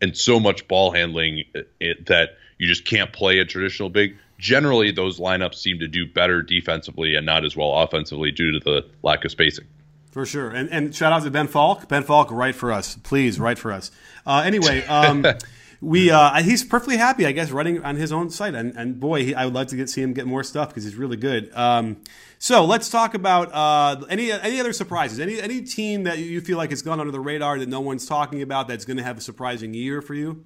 and 0.00 0.16
so 0.16 0.40
much 0.40 0.66
ball 0.68 0.90
handling 0.90 1.44
it, 1.52 1.68
uh, 1.82 2.02
that 2.06 2.38
you 2.56 2.66
just 2.66 2.86
can't 2.86 3.12
play 3.12 3.40
a 3.40 3.44
traditional 3.44 3.90
big. 3.90 4.16
Generally, 4.38 4.92
those 4.92 5.18
lineups 5.18 5.56
seem 5.56 5.78
to 5.80 5.88
do 5.88 6.06
better 6.06 6.42
defensively 6.42 7.16
and 7.16 7.26
not 7.26 7.44
as 7.44 7.56
well 7.56 7.74
offensively 7.74 8.30
due 8.30 8.52
to 8.52 8.60
the 8.60 8.86
lack 9.02 9.24
of 9.24 9.30
spacing. 9.30 9.66
For 10.10 10.24
sure. 10.24 10.50
And, 10.50 10.70
and 10.70 10.94
shout 10.94 11.12
out 11.12 11.22
to 11.24 11.30
Ben 11.30 11.48
Falk. 11.48 11.88
Ben 11.88 12.02
Falk, 12.02 12.30
write 12.30 12.54
for 12.54 12.72
us. 12.72 12.96
Please, 12.96 13.38
write 13.38 13.58
for 13.58 13.72
us. 13.72 13.90
Uh, 14.26 14.42
anyway, 14.44 14.84
um, 14.86 15.24
we 15.80 16.10
uh, 16.10 16.42
he's 16.42 16.64
perfectly 16.64 16.96
happy, 16.96 17.26
I 17.26 17.32
guess, 17.32 17.50
running 17.50 17.84
on 17.84 17.96
his 17.96 18.12
own 18.12 18.30
site. 18.30 18.54
And, 18.54 18.74
and 18.76 18.98
boy, 18.98 19.26
he, 19.26 19.34
I 19.34 19.44
would 19.44 19.54
love 19.54 19.66
to 19.68 19.76
get 19.76 19.90
see 19.90 20.02
him 20.02 20.14
get 20.14 20.26
more 20.26 20.42
stuff 20.42 20.68
because 20.68 20.84
he's 20.84 20.94
really 20.94 21.16
good. 21.16 21.52
Um, 21.54 21.98
so 22.38 22.64
let's 22.64 22.88
talk 22.88 23.14
about 23.14 23.52
uh, 23.52 24.04
any 24.08 24.32
any 24.32 24.60
other 24.60 24.72
surprises. 24.72 25.20
Any 25.20 25.40
any 25.40 25.62
team 25.62 26.04
that 26.04 26.18
you 26.18 26.40
feel 26.40 26.56
like 26.56 26.70
has 26.70 26.82
gone 26.82 27.00
under 27.00 27.12
the 27.12 27.20
radar 27.20 27.58
that 27.58 27.68
no 27.68 27.80
one's 27.80 28.06
talking 28.06 28.40
about 28.40 28.68
that's 28.68 28.84
going 28.84 28.96
to 28.96 29.02
have 29.02 29.18
a 29.18 29.20
surprising 29.20 29.74
year 29.74 30.00
for 30.00 30.14
you. 30.14 30.44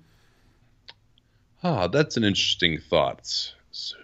Ah, 1.62 1.86
that's 1.86 2.16
an 2.16 2.24
interesting 2.24 2.78
thought. 2.78 3.55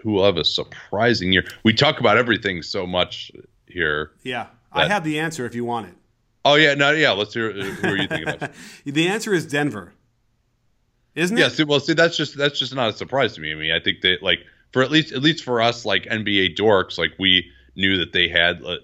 Who 0.02 0.12
will 0.12 0.24
have 0.24 0.36
a 0.36 0.44
surprising 0.44 1.32
year? 1.32 1.44
We 1.62 1.74
talk 1.74 2.00
about 2.00 2.16
everything 2.16 2.62
so 2.62 2.86
much 2.86 3.30
here. 3.66 4.12
Yeah, 4.22 4.46
that... 4.74 4.84
I 4.84 4.88
have 4.88 5.04
the 5.04 5.18
answer 5.18 5.46
if 5.46 5.54
you 5.54 5.64
want 5.64 5.88
it. 5.88 5.94
Oh 6.44 6.54
yeah, 6.54 6.74
no, 6.74 6.92
yeah. 6.92 7.12
Let's 7.12 7.34
hear. 7.34 7.52
Who 7.52 7.88
are 7.88 7.96
you 7.96 8.08
thinking 8.08 8.28
of? 8.28 8.50
the 8.84 9.08
answer 9.08 9.34
is 9.34 9.46
Denver 9.46 9.92
isn't 11.18 11.36
it? 11.36 11.58
Yeah. 11.58 11.64
Well, 11.64 11.80
see, 11.80 11.94
that's 11.94 12.16
just 12.16 12.36
that's 12.36 12.58
just 12.58 12.74
not 12.74 12.90
a 12.90 12.92
surprise 12.92 13.34
to 13.34 13.40
me. 13.40 13.52
I 13.52 13.56
mean, 13.56 13.72
I 13.72 13.80
think 13.80 14.02
that 14.02 14.22
like 14.22 14.40
for 14.72 14.82
at 14.82 14.90
least 14.90 15.12
at 15.12 15.20
least 15.20 15.44
for 15.44 15.60
us 15.60 15.84
like 15.84 16.04
NBA 16.04 16.56
dorks, 16.56 16.96
like 16.96 17.12
we 17.18 17.50
knew 17.74 17.98
that 17.98 18.12
they 18.12 18.28
had 18.28 18.62
uh, 18.64 18.76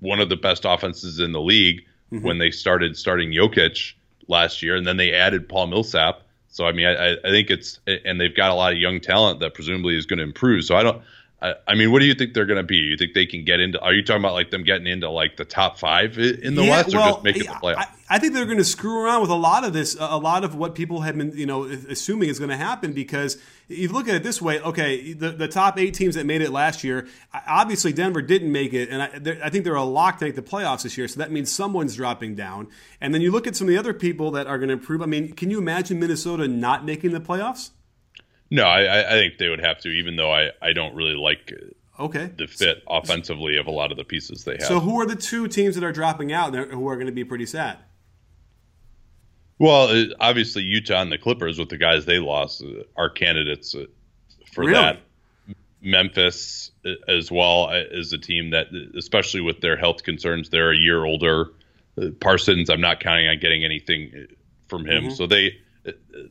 one 0.00 0.20
of 0.20 0.28
the 0.28 0.36
best 0.36 0.64
offenses 0.64 1.18
in 1.18 1.32
the 1.32 1.40
league 1.40 1.84
mm-hmm. 2.12 2.24
when 2.24 2.38
they 2.38 2.50
started 2.50 2.96
starting 2.96 3.30
Jokic 3.30 3.94
last 4.28 4.62
year, 4.62 4.76
and 4.76 4.86
then 4.86 4.96
they 4.96 5.12
added 5.12 5.48
Paul 5.48 5.66
Millsap. 5.66 6.21
So 6.52 6.66
I 6.66 6.72
mean, 6.72 6.86
I, 6.86 7.14
I 7.24 7.30
think 7.30 7.50
it's 7.50 7.80
and 7.86 8.20
they've 8.20 8.34
got 8.34 8.50
a 8.50 8.54
lot 8.54 8.72
of 8.72 8.78
young 8.78 9.00
talent 9.00 9.40
that 9.40 9.54
presumably 9.54 9.96
is 9.96 10.06
going 10.06 10.18
to 10.18 10.24
improve. 10.24 10.64
So 10.64 10.76
I 10.76 10.82
don't 10.82 11.02
I, 11.42 11.74
mean, 11.74 11.90
what 11.90 11.98
do 11.98 12.04
you 12.04 12.14
think 12.14 12.34
they're 12.34 12.46
going 12.46 12.58
to 12.58 12.62
be? 12.62 12.76
You 12.76 12.96
think 12.96 13.14
they 13.14 13.26
can 13.26 13.44
get 13.44 13.58
into? 13.58 13.80
Are 13.80 13.92
you 13.92 14.04
talking 14.04 14.22
about 14.22 14.34
like 14.34 14.50
them 14.50 14.62
getting 14.62 14.86
into 14.86 15.10
like 15.10 15.36
the 15.36 15.44
top 15.44 15.76
five 15.76 16.16
in 16.16 16.54
the 16.54 16.62
yeah, 16.62 16.70
West, 16.70 16.94
or 16.94 16.98
well, 16.98 17.12
just 17.14 17.24
making 17.24 17.42
the 17.44 17.48
playoffs? 17.48 17.78
I, 17.78 17.86
I, 18.10 18.18
think 18.18 18.32
they're 18.32 18.44
going 18.44 18.58
to 18.58 18.64
screw 18.64 19.04
around 19.04 19.22
with 19.22 19.30
a 19.30 19.36
lot 19.36 19.64
of 19.64 19.72
this, 19.72 19.96
a 19.98 20.18
lot 20.18 20.44
of 20.44 20.54
what 20.54 20.76
people 20.76 21.00
have 21.00 21.16
been, 21.16 21.32
you 21.36 21.46
know, 21.46 21.64
assuming 21.64 22.28
is 22.28 22.38
going 22.38 22.50
to 22.50 22.56
happen. 22.56 22.92
Because 22.92 23.38
if 23.68 23.78
you 23.78 23.88
look 23.88 24.08
at 24.08 24.14
it 24.14 24.22
this 24.22 24.40
way, 24.40 24.60
okay, 24.60 25.14
the, 25.14 25.30
the 25.30 25.48
top 25.48 25.80
eight 25.80 25.94
teams 25.94 26.14
that 26.14 26.26
made 26.26 26.42
it 26.42 26.50
last 26.50 26.84
year, 26.84 27.08
obviously 27.48 27.92
Denver 27.92 28.22
didn't 28.22 28.52
make 28.52 28.72
it, 28.72 28.88
and 28.88 29.02
I, 29.02 29.46
I 29.46 29.50
think 29.50 29.64
they're 29.64 29.74
a 29.74 29.82
lock 29.82 30.18
to 30.18 30.26
make 30.26 30.36
the 30.36 30.42
playoffs 30.42 30.84
this 30.84 30.96
year. 30.96 31.08
So 31.08 31.18
that 31.18 31.32
means 31.32 31.50
someone's 31.50 31.96
dropping 31.96 32.36
down. 32.36 32.68
And 33.00 33.12
then 33.12 33.20
you 33.20 33.32
look 33.32 33.48
at 33.48 33.56
some 33.56 33.66
of 33.66 33.70
the 33.70 33.78
other 33.78 33.94
people 33.94 34.30
that 34.32 34.46
are 34.46 34.58
going 34.58 34.68
to 34.68 34.74
improve. 34.74 35.02
I 35.02 35.06
mean, 35.06 35.32
can 35.32 35.50
you 35.50 35.58
imagine 35.58 35.98
Minnesota 35.98 36.46
not 36.46 36.84
making 36.84 37.10
the 37.10 37.20
playoffs? 37.20 37.70
No, 38.52 38.64
I, 38.64 39.08
I 39.08 39.12
think 39.12 39.38
they 39.38 39.48
would 39.48 39.64
have 39.64 39.80
to, 39.80 39.88
even 39.88 40.16
though 40.16 40.30
I, 40.30 40.50
I 40.60 40.74
don't 40.74 40.94
really 40.94 41.14
like 41.14 41.54
okay 41.98 42.30
the 42.36 42.46
fit 42.46 42.82
offensively 42.86 43.56
of 43.56 43.66
a 43.66 43.70
lot 43.70 43.90
of 43.90 43.96
the 43.96 44.04
pieces 44.04 44.44
they 44.44 44.52
have. 44.52 44.64
So 44.64 44.78
who 44.78 45.00
are 45.00 45.06
the 45.06 45.16
two 45.16 45.48
teams 45.48 45.74
that 45.74 45.82
are 45.82 45.92
dropping 45.92 46.34
out 46.34 46.54
who 46.54 46.86
are 46.86 46.96
going 46.96 47.06
to 47.06 47.14
be 47.14 47.24
pretty 47.24 47.46
sad? 47.46 47.78
Well, 49.58 50.04
obviously 50.20 50.64
Utah 50.64 51.00
and 51.00 51.10
the 51.10 51.16
Clippers 51.16 51.58
with 51.58 51.70
the 51.70 51.78
guys 51.78 52.04
they 52.04 52.18
lost 52.18 52.62
uh, 52.62 52.82
are 52.94 53.08
candidates 53.08 53.74
uh, 53.74 53.86
for 54.52 54.64
really? 54.64 54.74
that. 54.74 55.00
Memphis 55.80 56.72
uh, 56.84 56.90
as 57.08 57.32
well 57.32 57.70
is 57.70 58.12
a 58.12 58.18
team 58.18 58.50
that, 58.50 58.66
especially 58.98 59.40
with 59.40 59.62
their 59.62 59.78
health 59.78 60.02
concerns, 60.02 60.50
they're 60.50 60.72
a 60.72 60.76
year 60.76 61.02
older. 61.06 61.52
Parsons, 62.20 62.68
I'm 62.68 62.82
not 62.82 63.00
counting 63.00 63.28
on 63.28 63.38
getting 63.38 63.64
anything 63.64 64.26
from 64.68 64.84
him, 64.84 65.04
mm-hmm. 65.04 65.14
so 65.14 65.26
they 65.26 65.58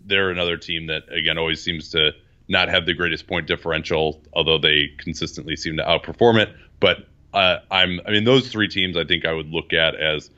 they're 0.05 0.29
another 0.29 0.57
team 0.57 0.87
that 0.87 1.11
again 1.11 1.37
always 1.37 1.61
seems 1.61 1.89
to 1.91 2.11
not 2.47 2.69
have 2.69 2.85
the 2.85 2.93
greatest 2.93 3.27
point 3.27 3.47
differential, 3.47 4.21
although 4.33 4.57
they 4.57 4.89
consistently 4.97 5.55
seem 5.55 5.77
to 5.77 5.83
outperform 5.83 6.41
it. 6.41 6.49
But 6.79 7.07
uh, 7.33 7.57
I'm, 7.69 8.01
I 8.05 8.11
mean, 8.11 8.25
those 8.25 8.49
three 8.49 8.67
teams 8.67 8.97
I 8.97 9.05
think 9.05 9.25
I 9.25 9.33
would 9.33 9.49
look 9.49 9.73
at 9.73 9.95
as 9.95 10.29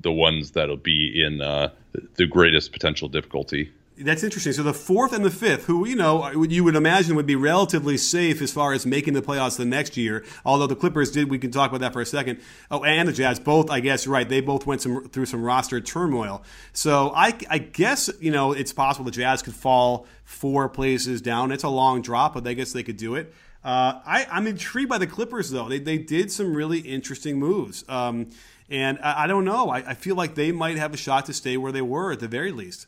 the 0.00 0.10
ones 0.10 0.52
that'll 0.52 0.76
be 0.78 1.22
in 1.22 1.42
uh, 1.42 1.70
the 2.14 2.26
greatest 2.26 2.72
potential 2.72 3.08
difficulty. 3.08 3.70
That's 4.02 4.22
interesting. 4.22 4.52
So 4.52 4.62
the 4.62 4.74
fourth 4.74 5.12
and 5.12 5.24
the 5.24 5.30
fifth, 5.30 5.66
who 5.66 5.86
you 5.86 5.96
know 5.96 6.30
you 6.30 6.64
would 6.64 6.76
imagine 6.76 7.16
would 7.16 7.26
be 7.26 7.36
relatively 7.36 7.96
safe 7.96 8.40
as 8.40 8.52
far 8.52 8.72
as 8.72 8.86
making 8.86 9.14
the 9.14 9.22
playoffs 9.22 9.56
the 9.56 9.64
next 9.64 9.96
year. 9.96 10.24
Although 10.44 10.66
the 10.66 10.76
Clippers 10.76 11.10
did, 11.10 11.30
we 11.30 11.38
can 11.38 11.50
talk 11.50 11.70
about 11.70 11.80
that 11.80 11.92
for 11.92 12.00
a 12.00 12.06
second. 12.06 12.40
Oh, 12.70 12.82
and 12.84 13.08
the 13.08 13.12
Jazz, 13.12 13.38
both 13.38 13.70
I 13.70 13.80
guess 13.80 14.06
right. 14.06 14.28
They 14.28 14.40
both 14.40 14.66
went 14.66 14.82
some, 14.82 15.08
through 15.08 15.26
some 15.26 15.42
roster 15.42 15.80
turmoil. 15.80 16.42
So 16.72 17.12
I, 17.14 17.38
I 17.48 17.58
guess 17.58 18.10
you 18.20 18.30
know 18.30 18.52
it's 18.52 18.72
possible 18.72 19.04
the 19.04 19.10
Jazz 19.10 19.42
could 19.42 19.54
fall 19.54 20.06
four 20.24 20.68
places 20.68 21.20
down. 21.20 21.52
It's 21.52 21.64
a 21.64 21.68
long 21.68 22.02
drop, 22.02 22.34
but 22.34 22.46
I 22.46 22.54
guess 22.54 22.72
they 22.72 22.82
could 22.82 22.96
do 22.96 23.14
it. 23.14 23.34
Uh, 23.62 24.00
I, 24.06 24.26
I'm 24.30 24.46
intrigued 24.46 24.88
by 24.88 24.98
the 24.98 25.06
Clippers 25.06 25.50
though. 25.50 25.68
They 25.68 25.78
they 25.78 25.98
did 25.98 26.32
some 26.32 26.54
really 26.54 26.78
interesting 26.80 27.38
moves. 27.38 27.84
Um, 27.88 28.30
and 28.70 28.98
I, 29.02 29.24
I 29.24 29.26
don't 29.26 29.44
know. 29.44 29.68
I, 29.68 29.78
I 29.78 29.94
feel 29.94 30.14
like 30.14 30.36
they 30.36 30.52
might 30.52 30.76
have 30.76 30.94
a 30.94 30.96
shot 30.96 31.26
to 31.26 31.32
stay 31.32 31.56
where 31.56 31.72
they 31.72 31.82
were 31.82 32.12
at 32.12 32.20
the 32.20 32.28
very 32.28 32.52
least. 32.52 32.86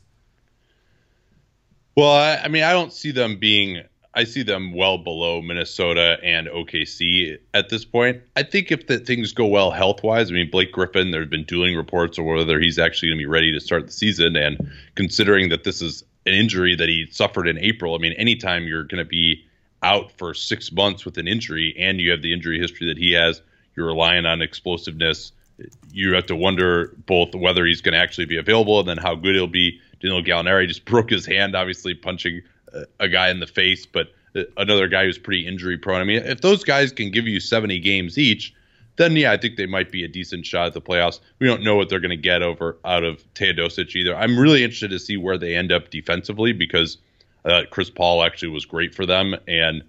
Well, 1.95 2.11
I, 2.11 2.37
I, 2.43 2.47
mean, 2.47 2.63
I 2.63 2.71
don't 2.71 2.93
see 2.93 3.11
them 3.11 3.37
being. 3.37 3.83
I 4.15 4.25
see 4.25 4.43
them 4.43 4.73
well 4.73 4.99
below 4.99 5.41
Minnesota 5.41 6.19
and 6.23 6.47
OKC 6.47 7.39
at 7.55 7.69
this 7.69 7.83
point. 7.83 8.21
I 8.35 8.43
think 8.43 8.71
if 8.71 8.85
the 8.85 8.99
things 8.99 9.31
go 9.31 9.47
well 9.47 9.71
health 9.71 10.03
wise, 10.03 10.29
I 10.29 10.35
mean, 10.35 10.51
Blake 10.51 10.71
Griffin, 10.71 11.09
there 11.09 11.21
have 11.21 11.31
been 11.31 11.45
dueling 11.45 11.75
reports 11.75 12.19
of 12.19 12.25
whether 12.25 12.59
he's 12.59 12.77
actually 12.77 13.09
going 13.09 13.17
to 13.17 13.23
be 13.23 13.25
ready 13.25 13.51
to 13.51 13.59
start 13.59 13.87
the 13.87 13.91
season. 13.91 14.35
And 14.35 14.71
considering 14.93 15.49
that 15.49 15.63
this 15.63 15.81
is 15.81 16.03
an 16.27 16.33
injury 16.33 16.75
that 16.75 16.89
he 16.89 17.07
suffered 17.09 17.47
in 17.47 17.57
April, 17.57 17.95
I 17.95 17.97
mean, 17.97 18.13
anytime 18.13 18.65
you're 18.65 18.83
going 18.83 19.03
to 19.03 19.09
be 19.09 19.43
out 19.81 20.11
for 20.11 20.35
six 20.35 20.71
months 20.71 21.05
with 21.05 21.17
an 21.17 21.27
injury 21.27 21.75
and 21.79 21.99
you 21.99 22.11
have 22.11 22.21
the 22.21 22.33
injury 22.33 22.59
history 22.59 22.87
that 22.87 22.99
he 22.99 23.13
has, 23.13 23.41
you're 23.75 23.87
relying 23.87 24.27
on 24.27 24.43
explosiveness. 24.43 25.31
You 25.91 26.13
have 26.13 26.27
to 26.27 26.35
wonder 26.35 26.95
both 27.07 27.33
whether 27.33 27.65
he's 27.65 27.81
going 27.81 27.93
to 27.93 27.99
actually 27.99 28.25
be 28.25 28.37
available 28.37 28.79
and 28.79 28.87
then 28.87 28.97
how 28.97 29.15
good 29.15 29.33
he'll 29.33 29.47
be 29.47 29.79
Danilo 30.03 30.21
Gallinari 30.21 30.67
just 30.67 30.85
broke 30.93 31.09
his 31.09 31.25
hand, 31.25 31.55
obviously 31.55 31.95
punching 31.95 32.41
a 32.99 33.07
guy 33.07 33.29
in 33.29 33.39
the 33.39 33.47
face, 33.47 33.85
but 33.85 34.09
another 34.57 34.87
guy 34.87 35.05
who's 35.05 35.17
pretty 35.17 35.47
injury 35.47 35.77
prone. 35.77 36.01
I 36.01 36.03
mean, 36.03 36.23
if 36.23 36.41
those 36.41 36.63
guys 36.63 36.91
can 36.91 37.11
give 37.11 37.27
you 37.27 37.39
70 37.39 37.79
games 37.79 38.17
each, 38.17 38.53
then 38.95 39.15
yeah, 39.15 39.31
I 39.31 39.37
think 39.37 39.57
they 39.57 39.65
might 39.65 39.91
be 39.91 40.03
a 40.03 40.07
decent 40.07 40.45
shot 40.45 40.67
at 40.67 40.73
the 40.73 40.81
playoffs. 40.81 41.19
We 41.39 41.47
don't 41.47 41.63
know 41.63 41.75
what 41.75 41.89
they're 41.89 41.99
going 41.99 42.11
to 42.11 42.17
get 42.17 42.43
over 42.43 42.77
out 42.85 43.03
of 43.03 43.23
Teodosic 43.33 43.95
either. 43.95 44.15
I'm 44.15 44.37
really 44.37 44.63
interested 44.63 44.91
to 44.91 44.99
see 44.99 45.17
where 45.17 45.37
they 45.37 45.55
end 45.55 45.71
up 45.71 45.89
defensively 45.89 46.53
because 46.53 46.97
uh, 47.45 47.63
Chris 47.71 47.89
Paul 47.89 48.23
actually 48.23 48.49
was 48.49 48.65
great 48.65 48.93
for 48.93 49.05
them, 49.05 49.35
and 49.47 49.83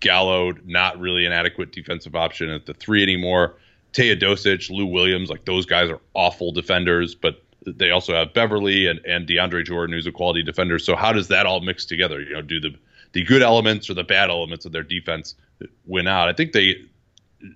Gallo 0.00 0.52
not 0.64 0.98
really 0.98 1.26
an 1.26 1.32
adequate 1.32 1.72
defensive 1.72 2.14
option 2.16 2.48
at 2.50 2.66
the 2.66 2.74
three 2.74 3.02
anymore. 3.02 3.56
Teodosic, 3.92 4.70
Lou 4.70 4.86
Williams, 4.86 5.30
like 5.30 5.44
those 5.44 5.66
guys 5.66 5.90
are 5.90 6.00
awful 6.14 6.52
defenders, 6.52 7.14
but 7.14 7.42
they 7.76 7.90
also 7.90 8.14
have 8.14 8.34
Beverley 8.34 8.86
and, 8.86 9.00
and 9.04 9.26
DeAndre 9.26 9.64
Jordan, 9.64 9.94
who's 9.94 10.06
a 10.06 10.12
quality 10.12 10.42
defender. 10.42 10.78
So 10.78 10.96
how 10.96 11.12
does 11.12 11.28
that 11.28 11.46
all 11.46 11.60
mix 11.60 11.84
together? 11.84 12.20
You 12.20 12.34
know, 12.34 12.42
do 12.42 12.60
the 12.60 12.74
the 13.12 13.24
good 13.24 13.42
elements 13.42 13.88
or 13.88 13.94
the 13.94 14.04
bad 14.04 14.30
elements 14.30 14.66
of 14.66 14.72
their 14.72 14.82
defense 14.82 15.34
win 15.86 16.06
out? 16.06 16.28
I 16.28 16.32
think 16.32 16.52
they 16.52 16.76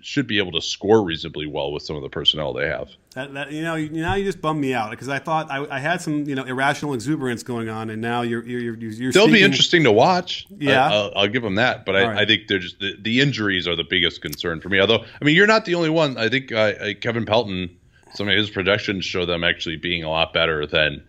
should 0.01 0.27
be 0.27 0.37
able 0.37 0.51
to 0.53 0.61
score 0.61 1.03
reasonably 1.03 1.45
well 1.45 1.71
with 1.71 1.83
some 1.83 1.95
of 1.95 2.01
the 2.01 2.09
personnel 2.09 2.53
they 2.53 2.67
have. 2.67 2.89
That, 3.15 3.33
that, 3.33 3.51
you 3.51 3.61
know, 3.61 3.75
now 3.75 4.15
you 4.15 4.23
just 4.23 4.41
bummed 4.41 4.61
me 4.61 4.73
out 4.73 4.91
because 4.91 5.09
I 5.09 5.19
thought 5.19 5.51
I, 5.51 5.65
I, 5.69 5.79
had 5.79 6.01
some 6.01 6.23
you 6.23 6.35
know 6.35 6.43
irrational 6.43 6.93
exuberance 6.93 7.43
going 7.43 7.69
on, 7.69 7.89
and 7.89 8.01
now 8.01 8.21
you're 8.21 8.43
you're 8.45 8.61
you're. 8.61 8.75
you're 8.75 9.11
They'll 9.11 9.23
speaking. 9.23 9.33
be 9.33 9.43
interesting 9.43 9.83
to 9.83 9.91
watch. 9.91 10.47
Yeah, 10.57 10.87
I, 10.87 10.91
will 10.91 11.13
I'll 11.15 11.27
give 11.27 11.43
them 11.43 11.55
that, 11.55 11.85
but 11.85 11.95
I, 11.95 12.03
right. 12.05 12.17
I, 12.19 12.25
think 12.25 12.47
they're 12.47 12.59
just 12.59 12.79
the, 12.79 12.95
the, 12.99 13.21
injuries 13.21 13.67
are 13.67 13.75
the 13.75 13.83
biggest 13.83 14.21
concern 14.21 14.61
for 14.61 14.69
me. 14.69 14.79
Although 14.79 15.03
I 15.21 15.25
mean, 15.25 15.35
you're 15.35 15.47
not 15.47 15.65
the 15.65 15.75
only 15.75 15.89
one. 15.89 16.17
I 16.17 16.29
think 16.29 16.51
uh, 16.51 16.93
Kevin 17.01 17.25
Pelton 17.25 17.77
some 18.15 18.27
of 18.27 18.35
his 18.35 18.49
projections 18.49 19.05
show 19.05 19.25
them 19.25 19.43
actually 19.43 19.77
being 19.77 20.03
a 20.03 20.09
lot 20.09 20.33
better 20.33 20.65
than 20.65 21.03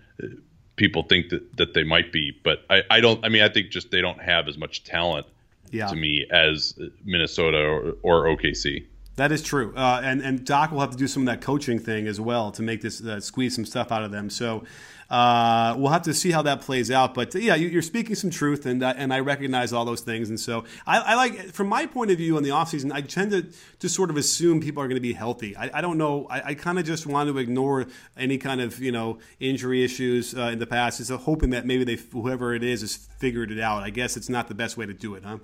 people 0.76 1.04
think 1.04 1.30
that, 1.30 1.56
that 1.56 1.74
they 1.74 1.84
might 1.84 2.12
be. 2.12 2.32
But 2.42 2.64
I, 2.70 2.82
I 2.90 3.00
don't. 3.00 3.24
I 3.24 3.28
mean, 3.28 3.42
I 3.42 3.48
think 3.48 3.70
just 3.70 3.90
they 3.90 4.00
don't 4.00 4.20
have 4.20 4.48
as 4.48 4.58
much 4.58 4.84
talent 4.84 5.26
yeah. 5.70 5.86
to 5.86 5.96
me 5.96 6.26
as 6.30 6.78
Minnesota 7.04 7.58
or, 7.58 7.96
or 8.02 8.36
OKC. 8.36 8.86
That 9.16 9.30
is 9.30 9.42
true, 9.42 9.72
uh, 9.76 10.00
and 10.02 10.20
and 10.22 10.44
Doc 10.44 10.72
will 10.72 10.80
have 10.80 10.90
to 10.90 10.96
do 10.96 11.06
some 11.06 11.22
of 11.22 11.26
that 11.26 11.40
coaching 11.40 11.78
thing 11.78 12.08
as 12.08 12.20
well 12.20 12.50
to 12.50 12.62
make 12.62 12.80
this 12.80 13.00
uh, 13.00 13.20
squeeze 13.20 13.54
some 13.54 13.64
stuff 13.64 13.92
out 13.92 14.02
of 14.02 14.10
them. 14.10 14.28
So 14.28 14.64
uh, 15.10 15.74
we'll 15.76 15.92
have 15.92 16.02
to 16.02 16.14
see 16.14 16.30
how 16.30 16.42
that 16.42 16.60
plays 16.60 16.90
out. 16.90 17.14
But 17.14 17.34
yeah, 17.34 17.54
you, 17.54 17.78
are 17.78 17.82
speaking 17.82 18.14
some 18.14 18.30
truth, 18.30 18.66
and 18.66 18.82
uh, 18.82 18.94
and 18.96 19.12
I 19.12 19.20
recognize 19.20 19.72
all 19.72 19.84
those 19.84 20.00
things. 20.00 20.28
And 20.28 20.38
so 20.38 20.64
I, 20.86 20.98
I, 20.98 21.14
like, 21.14 21.52
from 21.52 21.68
my 21.68 21.86
point 21.86 22.10
of 22.10 22.18
view 22.18 22.36
in 22.36 22.42
the 22.42 22.50
offseason, 22.50 22.92
I 22.92 23.00
tend 23.02 23.32
to 23.32 23.46
just 23.78 23.94
sort 23.94 24.10
of 24.10 24.16
assume 24.16 24.60
people 24.60 24.82
are 24.82 24.88
going 24.88 24.96
to 24.96 25.02
be 25.02 25.12
healthy. 25.12 25.56
I, 25.56 25.78
I 25.78 25.80
don't 25.80 25.98
know. 25.98 26.26
I, 26.30 26.48
I 26.48 26.54
kind 26.54 26.78
of 26.78 26.84
just 26.84 27.06
want 27.06 27.28
to 27.28 27.38
ignore 27.38 27.86
any 28.16 28.38
kind 28.38 28.60
of 28.60 28.78
you 28.80 28.92
know 28.92 29.18
injury 29.40 29.84
issues 29.84 30.34
uh, 30.34 30.50
in 30.52 30.58
the 30.58 30.66
past, 30.66 30.98
just 30.98 31.10
hoping 31.10 31.50
that 31.50 31.66
maybe 31.66 31.84
they 31.84 31.96
whoever 31.96 32.54
it 32.54 32.64
is 32.64 32.80
has 32.80 32.96
figured 32.96 33.50
it 33.50 33.60
out. 33.60 33.82
I 33.82 33.90
guess 33.90 34.16
it's 34.16 34.28
not 34.28 34.48
the 34.48 34.54
best 34.54 34.76
way 34.76 34.86
to 34.86 34.94
do 34.94 35.14
it, 35.14 35.24
huh? 35.24 35.38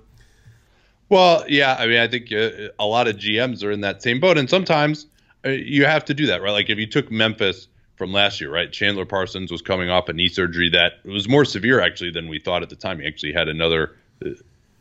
Well, 1.09 1.43
yeah. 1.47 1.75
I 1.77 1.87
mean, 1.87 1.99
I 1.99 2.07
think 2.07 2.31
uh, 2.31 2.69
a 2.79 2.85
lot 2.85 3.07
of 3.07 3.17
GMs 3.17 3.63
are 3.63 3.71
in 3.71 3.81
that 3.81 4.01
same 4.01 4.19
boat, 4.19 4.37
and 4.37 4.49
sometimes 4.49 5.07
uh, 5.45 5.49
you 5.49 5.85
have 5.85 6.05
to 6.05 6.13
do 6.13 6.27
that, 6.27 6.41
right? 6.41 6.51
Like 6.51 6.69
if 6.69 6.77
you 6.77 6.87
took 6.87 7.11
Memphis 7.11 7.67
from 8.01 8.11
last 8.11 8.41
year, 8.41 8.51
right? 8.51 8.71
Chandler 8.71 9.05
Parsons 9.05 9.51
was 9.51 9.61
coming 9.61 9.91
off 9.91 10.09
a 10.09 10.13
knee 10.13 10.27
surgery 10.27 10.71
that 10.71 11.05
was 11.05 11.29
more 11.29 11.45
severe 11.45 11.79
actually 11.79 12.09
than 12.09 12.29
we 12.29 12.39
thought 12.39 12.63
at 12.63 12.69
the 12.69 12.75
time. 12.75 12.99
He 12.99 13.05
actually 13.05 13.31
had 13.31 13.47
another 13.47 13.95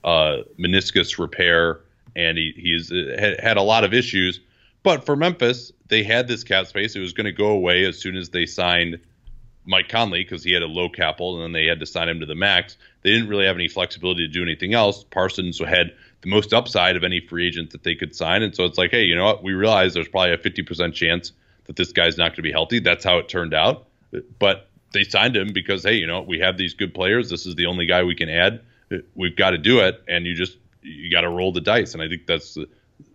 uh, 0.02 0.38
meniscus 0.58 1.18
repair, 1.18 1.80
and 2.16 2.38
he 2.38 2.54
he's 2.56 2.90
uh, 2.90 3.34
had, 3.38 3.58
a 3.58 3.62
lot 3.62 3.84
of 3.84 3.92
issues. 3.92 4.40
But 4.82 5.04
for 5.04 5.16
Memphis, 5.16 5.70
they 5.88 6.02
had 6.02 6.28
this 6.28 6.44
cap 6.44 6.66
space. 6.68 6.96
It 6.96 7.00
was 7.00 7.12
going 7.12 7.26
to 7.26 7.32
go 7.32 7.48
away 7.48 7.84
as 7.84 7.98
soon 7.98 8.16
as 8.16 8.30
they 8.30 8.46
signed 8.46 8.98
Mike 9.66 9.90
Conley 9.90 10.22
because 10.22 10.42
he 10.42 10.52
had 10.52 10.62
a 10.62 10.66
low 10.66 10.88
cap 10.88 11.18
hold, 11.18 11.40
and 11.40 11.44
then 11.44 11.52
they 11.52 11.66
had 11.66 11.80
to 11.80 11.86
sign 11.86 12.08
him 12.08 12.20
to 12.20 12.26
the 12.26 12.34
max. 12.34 12.78
They 13.02 13.10
didn't 13.10 13.28
really 13.28 13.44
have 13.44 13.56
any 13.56 13.68
flexibility 13.68 14.26
to 14.26 14.32
do 14.32 14.42
anything 14.42 14.72
else. 14.72 15.04
Parsons 15.04 15.58
had 15.58 15.92
the 16.22 16.30
most 16.30 16.54
upside 16.54 16.96
of 16.96 17.04
any 17.04 17.20
free 17.20 17.46
agent 17.46 17.72
that 17.72 17.82
they 17.82 17.96
could 17.96 18.16
sign. 18.16 18.42
And 18.42 18.56
so 18.56 18.64
it's 18.64 18.78
like, 18.78 18.90
hey, 18.90 19.04
you 19.04 19.14
know 19.14 19.26
what? 19.26 19.42
We 19.42 19.52
realize 19.52 19.92
there's 19.92 20.08
probably 20.08 20.32
a 20.32 20.38
50% 20.38 20.94
chance 20.94 21.32
that 21.70 21.76
this 21.76 21.92
guy's 21.92 22.18
not 22.18 22.30
going 22.30 22.36
to 22.36 22.42
be 22.42 22.50
healthy. 22.50 22.80
That's 22.80 23.04
how 23.04 23.18
it 23.18 23.28
turned 23.28 23.54
out. 23.54 23.86
But 24.40 24.68
they 24.92 25.04
signed 25.04 25.36
him 25.36 25.52
because, 25.52 25.84
hey, 25.84 25.94
you 25.94 26.06
know, 26.08 26.20
we 26.20 26.40
have 26.40 26.56
these 26.56 26.74
good 26.74 26.92
players. 26.92 27.30
This 27.30 27.46
is 27.46 27.54
the 27.54 27.66
only 27.66 27.86
guy 27.86 28.02
we 28.02 28.16
can 28.16 28.28
add. 28.28 28.62
We've 29.14 29.36
got 29.36 29.50
to 29.50 29.58
do 29.58 29.78
it. 29.78 30.02
And 30.08 30.26
you 30.26 30.34
just, 30.34 30.58
you 30.82 31.12
got 31.12 31.20
to 31.20 31.28
roll 31.28 31.52
the 31.52 31.60
dice. 31.60 31.94
And 31.94 32.02
I 32.02 32.08
think 32.08 32.26
that's 32.26 32.58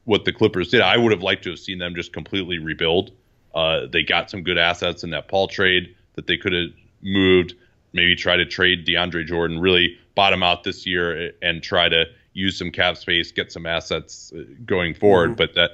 what 0.05 0.23
the 0.23 0.31
Clippers 0.31 0.69
did. 0.69 0.79
I 0.79 0.95
would 0.95 1.11
have 1.11 1.21
liked 1.21 1.43
to 1.43 1.49
have 1.49 1.59
seen 1.59 1.79
them 1.79 1.95
just 1.95 2.13
completely 2.13 2.59
rebuild. 2.59 3.11
Uh, 3.53 3.87
they 3.91 4.03
got 4.03 4.29
some 4.29 4.41
good 4.41 4.57
assets 4.57 5.03
in 5.03 5.09
that 5.09 5.27
Paul 5.27 5.49
trade 5.49 5.93
that 6.13 6.25
they 6.25 6.37
could 6.37 6.53
have 6.53 6.69
moved, 7.01 7.55
maybe 7.91 8.15
try 8.15 8.37
to 8.37 8.45
trade 8.45 8.87
DeAndre 8.87 9.25
Jordan, 9.25 9.59
really 9.59 9.97
bottom 10.15 10.43
out 10.43 10.63
this 10.63 10.85
year 10.85 11.33
and 11.41 11.61
try 11.61 11.89
to 11.89 12.05
use 12.31 12.57
some 12.57 12.71
cap 12.71 12.95
space, 12.95 13.33
get 13.33 13.51
some 13.51 13.65
assets 13.65 14.31
uh, 14.33 14.43
going 14.65 14.93
forward. 14.93 15.31
Mm-hmm. 15.31 15.35
But 15.35 15.55
that 15.55 15.71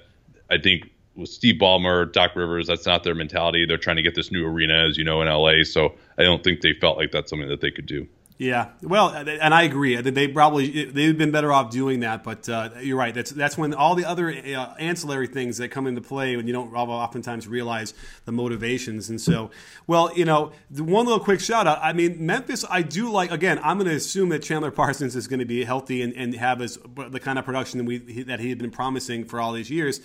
I 0.49 0.57
think 0.57 0.89
with 1.21 1.29
Steve 1.29 1.55
Ballmer, 1.55 2.11
Doc 2.11 2.35
Rivers, 2.35 2.67
that's 2.67 2.85
not 2.85 3.03
their 3.03 3.15
mentality. 3.15 3.65
They're 3.65 3.77
trying 3.77 3.97
to 3.97 4.01
get 4.01 4.15
this 4.15 4.31
new 4.31 4.45
arena, 4.45 4.85
as 4.87 4.97
you 4.97 5.03
know, 5.03 5.21
in 5.21 5.27
LA. 5.27 5.63
So 5.63 5.95
I 6.17 6.23
don't 6.23 6.43
think 6.43 6.61
they 6.61 6.73
felt 6.73 6.97
like 6.97 7.11
that's 7.11 7.29
something 7.29 7.49
that 7.49 7.61
they 7.61 7.71
could 7.71 7.85
do. 7.85 8.07
Yeah, 8.41 8.69
well, 8.81 9.09
and 9.09 9.53
I 9.53 9.61
agree. 9.61 9.95
They 10.01 10.27
probably 10.27 10.85
they've 10.85 11.15
been 11.15 11.29
better 11.29 11.53
off 11.53 11.69
doing 11.69 11.99
that, 11.99 12.23
but 12.23 12.49
uh, 12.49 12.71
you're 12.81 12.97
right. 12.97 13.13
That's 13.13 13.29
that's 13.29 13.55
when 13.55 13.75
all 13.75 13.93
the 13.93 14.03
other 14.03 14.31
uh, 14.31 14.73
ancillary 14.79 15.27
things 15.27 15.59
that 15.59 15.69
come 15.69 15.85
into 15.85 16.01
play 16.01 16.35
when 16.35 16.47
you 16.47 16.53
don't 16.53 16.73
oftentimes 16.73 17.47
realize 17.47 17.93
the 18.25 18.31
motivations. 18.31 19.11
And 19.11 19.21
so, 19.21 19.51
well, 19.85 20.11
you 20.17 20.25
know, 20.25 20.53
one 20.75 21.05
little 21.05 21.23
quick 21.23 21.39
shout 21.39 21.67
out. 21.67 21.77
I 21.83 21.93
mean, 21.93 22.25
Memphis, 22.25 22.65
I 22.67 22.81
do 22.81 23.11
like. 23.11 23.29
Again, 23.29 23.59
I'm 23.63 23.77
going 23.77 23.91
to 23.91 23.95
assume 23.95 24.29
that 24.29 24.41
Chandler 24.41 24.71
Parsons 24.71 25.15
is 25.15 25.27
going 25.27 25.41
to 25.41 25.45
be 25.45 25.63
healthy 25.63 26.01
and, 26.01 26.11
and 26.15 26.33
have 26.33 26.61
his, 26.61 26.79
the 27.09 27.19
kind 27.19 27.37
of 27.37 27.45
production 27.45 27.77
that 27.77 27.85
we 27.85 28.23
that 28.23 28.39
he 28.39 28.49
had 28.49 28.57
been 28.57 28.71
promising 28.71 29.23
for 29.23 29.39
all 29.39 29.53
these 29.53 29.69
years. 29.69 30.01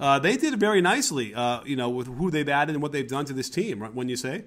Uh, 0.00 0.18
they 0.18 0.36
did 0.38 0.58
very 0.58 0.80
nicely, 0.80 1.34
uh, 1.34 1.62
you 1.64 1.76
know, 1.76 1.90
with 1.90 2.06
who 2.06 2.30
they've 2.30 2.48
added 2.48 2.74
and 2.74 2.82
what 2.82 2.90
they've 2.90 3.06
done 3.06 3.26
to 3.26 3.34
this 3.34 3.50
team. 3.50 3.82
Right? 3.82 3.94
When 3.94 4.08
you 4.08 4.16
say. 4.16 4.44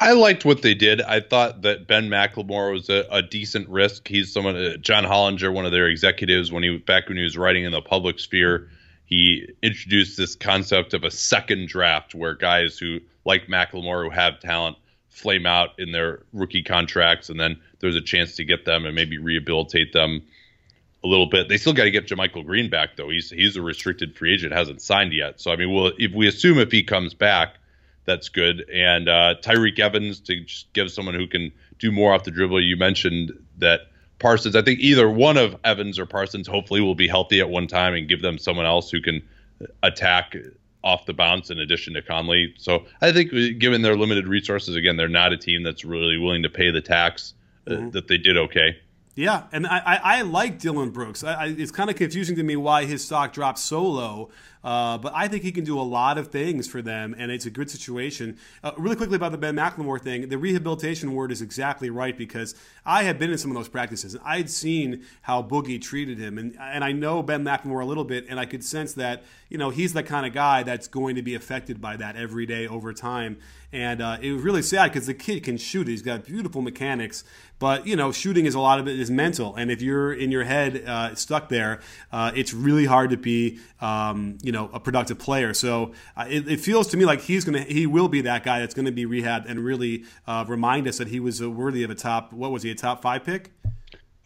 I 0.00 0.12
liked 0.12 0.44
what 0.44 0.62
they 0.62 0.74
did. 0.74 1.00
I 1.00 1.18
thought 1.20 1.62
that 1.62 1.88
Ben 1.88 2.08
McLemore 2.08 2.72
was 2.72 2.88
a, 2.88 3.04
a 3.10 3.20
decent 3.20 3.68
risk. 3.68 4.06
He's 4.06 4.32
someone, 4.32 4.54
uh, 4.54 4.76
John 4.76 5.04
Hollinger, 5.04 5.52
one 5.52 5.66
of 5.66 5.72
their 5.72 5.88
executives, 5.88 6.52
when 6.52 6.62
he 6.62 6.76
back 6.76 7.08
when 7.08 7.16
he 7.16 7.24
was 7.24 7.36
writing 7.36 7.64
in 7.64 7.72
the 7.72 7.82
public 7.82 8.20
sphere, 8.20 8.68
he 9.06 9.48
introduced 9.62 10.16
this 10.16 10.36
concept 10.36 10.94
of 10.94 11.02
a 11.02 11.10
second 11.10 11.66
draft 11.66 12.14
where 12.14 12.34
guys 12.34 12.78
who 12.78 12.98
like 13.24 13.48
McLemore 13.48 14.04
who 14.04 14.10
have 14.10 14.38
talent 14.38 14.76
flame 15.08 15.46
out 15.46 15.70
in 15.78 15.90
their 15.90 16.22
rookie 16.32 16.62
contracts, 16.62 17.28
and 17.28 17.40
then 17.40 17.60
there's 17.80 17.96
a 17.96 18.00
chance 18.00 18.36
to 18.36 18.44
get 18.44 18.64
them 18.64 18.84
and 18.84 18.94
maybe 18.94 19.18
rehabilitate 19.18 19.92
them 19.92 20.22
a 21.04 21.06
little 21.06 21.26
bit. 21.26 21.48
They 21.48 21.56
still 21.56 21.72
got 21.72 21.84
to 21.84 21.90
get 21.90 22.06
JaMychal 22.06 22.44
Green 22.44 22.70
back 22.70 22.96
though. 22.96 23.08
He's 23.08 23.30
he's 23.30 23.56
a 23.56 23.62
restricted 23.62 24.16
free 24.16 24.34
agent, 24.34 24.52
hasn't 24.52 24.82
signed 24.82 25.12
yet. 25.12 25.40
So 25.40 25.52
I 25.52 25.56
mean, 25.56 25.72
well, 25.72 25.92
if 25.98 26.12
we 26.12 26.26
assume 26.26 26.58
if 26.58 26.72
he 26.72 26.82
comes 26.82 27.14
back 27.14 27.54
that's 28.08 28.30
good. 28.30 28.68
And 28.72 29.08
uh, 29.08 29.34
Tyreke 29.40 29.78
Evans 29.78 30.18
to 30.20 30.40
just 30.40 30.72
give 30.72 30.90
someone 30.90 31.14
who 31.14 31.28
can 31.28 31.52
do 31.78 31.92
more 31.92 32.12
off 32.12 32.24
the 32.24 32.32
dribble. 32.32 32.60
You 32.64 32.76
mentioned 32.76 33.32
that 33.58 33.82
Parsons. 34.18 34.56
I 34.56 34.62
think 34.62 34.80
either 34.80 35.08
one 35.08 35.36
of 35.36 35.54
Evans 35.62 35.98
or 35.98 36.06
Parsons 36.06 36.48
hopefully 36.48 36.80
will 36.80 36.96
be 36.96 37.06
healthy 37.06 37.38
at 37.40 37.50
one 37.50 37.68
time 37.68 37.94
and 37.94 38.08
give 38.08 38.22
them 38.22 38.38
someone 38.38 38.66
else 38.66 38.90
who 38.90 39.00
can 39.00 39.22
attack 39.82 40.34
off 40.82 41.06
the 41.06 41.12
bounce 41.12 41.50
in 41.50 41.58
addition 41.58 41.94
to 41.94 42.02
Conley. 42.02 42.54
So 42.56 42.86
I 43.00 43.12
think 43.12 43.30
given 43.60 43.82
their 43.82 43.96
limited 43.96 44.26
resources, 44.26 44.74
again, 44.74 44.96
they're 44.96 45.06
not 45.06 45.32
a 45.32 45.36
team 45.36 45.62
that's 45.62 45.84
really 45.84 46.16
willing 46.16 46.42
to 46.44 46.48
pay 46.48 46.70
the 46.70 46.80
tax 46.80 47.34
uh, 47.66 47.72
mm-hmm. 47.72 47.90
that 47.90 48.08
they 48.08 48.16
did 48.16 48.38
okay. 48.38 48.78
Yeah, 49.18 49.46
and 49.50 49.66
I, 49.66 49.78
I, 49.78 49.96
I 50.18 50.22
like 50.22 50.60
Dillon 50.60 50.90
Brooks. 50.90 51.24
I, 51.24 51.46
it's 51.46 51.72
kind 51.72 51.90
of 51.90 51.96
confusing 51.96 52.36
to 52.36 52.44
me 52.44 52.54
why 52.54 52.84
his 52.84 53.04
stock 53.04 53.32
dropped 53.32 53.58
so 53.58 53.82
low 53.84 54.30
uh, 54.64 54.98
but 54.98 55.12
I 55.14 55.28
think 55.28 55.44
he 55.44 55.52
can 55.52 55.64
do 55.64 55.78
a 55.78 55.82
lot 55.82 56.18
of 56.18 56.28
things 56.28 56.66
for 56.66 56.82
them, 56.82 57.14
and 57.16 57.30
it's 57.30 57.46
a 57.46 57.50
good 57.50 57.70
situation. 57.70 58.38
Uh, 58.62 58.72
really 58.76 58.96
quickly 58.96 59.16
about 59.16 59.32
the 59.32 59.38
Ben 59.38 59.54
McLemore 59.54 60.00
thing, 60.00 60.28
the 60.28 60.38
rehabilitation 60.38 61.14
word 61.14 61.30
is 61.30 61.40
exactly 61.40 61.90
right 61.90 62.16
because 62.16 62.54
I 62.84 63.04
had 63.04 63.18
been 63.18 63.30
in 63.30 63.38
some 63.38 63.50
of 63.50 63.56
those 63.56 63.68
practices, 63.68 64.14
and 64.14 64.22
I'd 64.24 64.50
seen 64.50 65.04
how 65.22 65.42
Boogie 65.42 65.80
treated 65.80 66.18
him, 66.18 66.38
and 66.38 66.56
and 66.60 66.84
I 66.84 66.92
know 66.92 67.22
Ben 67.22 67.44
McLemore 67.44 67.82
a 67.82 67.86
little 67.86 68.04
bit, 68.04 68.26
and 68.28 68.40
I 68.40 68.46
could 68.46 68.64
sense 68.64 68.94
that 68.94 69.22
you 69.48 69.58
know 69.58 69.70
he's 69.70 69.92
the 69.92 70.02
kind 70.02 70.26
of 70.26 70.32
guy 70.32 70.62
that's 70.64 70.88
going 70.88 71.14
to 71.14 71.22
be 71.22 71.34
affected 71.34 71.80
by 71.80 71.96
that 71.96 72.16
every 72.16 72.46
day 72.46 72.66
over 72.66 72.92
time. 72.92 73.38
And 73.70 74.00
uh, 74.00 74.16
it 74.20 74.32
was 74.32 74.42
really 74.42 74.62
sad 74.62 74.92
because 74.92 75.06
the 75.06 75.14
kid 75.14 75.44
can 75.44 75.58
shoot. 75.58 75.88
He's 75.88 76.00
got 76.00 76.24
beautiful 76.24 76.62
mechanics, 76.62 77.22
but 77.58 77.86
you 77.86 77.96
know, 77.96 78.12
shooting 78.12 78.46
is 78.46 78.54
a 78.54 78.60
lot 78.60 78.80
of 78.80 78.88
it 78.88 78.98
is 78.98 79.10
mental. 79.10 79.54
And 79.56 79.70
if 79.70 79.82
you're 79.82 80.10
in 80.12 80.32
your 80.32 80.44
head 80.44 80.84
uh, 80.86 81.14
stuck 81.14 81.50
there, 81.50 81.80
uh, 82.10 82.32
it's 82.34 82.54
really 82.54 82.86
hard 82.86 83.10
to 83.10 83.18
be, 83.18 83.58
um, 83.82 84.38
you 84.42 84.52
know, 84.52 84.70
a 84.72 84.80
productive 84.80 85.18
player. 85.18 85.52
So 85.52 85.92
uh, 86.16 86.24
it, 86.28 86.48
it, 86.48 86.60
feels 86.60 86.86
to 86.88 86.96
me 86.96 87.04
like 87.04 87.20
he's 87.20 87.44
gonna, 87.44 87.60
he 87.60 87.86
will 87.86 88.08
be 88.08 88.22
that 88.22 88.42
guy 88.42 88.60
that's 88.60 88.74
to 88.74 88.92
be 88.92 89.04
rehabbed 89.04 89.44
and 89.46 89.60
really 89.60 90.04
uh, 90.26 90.46
remind 90.48 90.88
us 90.88 90.96
that 90.96 91.08
he 91.08 91.20
was 91.20 91.42
worthy 91.42 91.82
of 91.82 91.90
a 91.90 91.94
top. 91.94 92.32
What 92.32 92.50
was 92.50 92.62
he? 92.62 92.70
A 92.70 92.74
top 92.74 93.02
five 93.02 93.22
pick? 93.22 93.50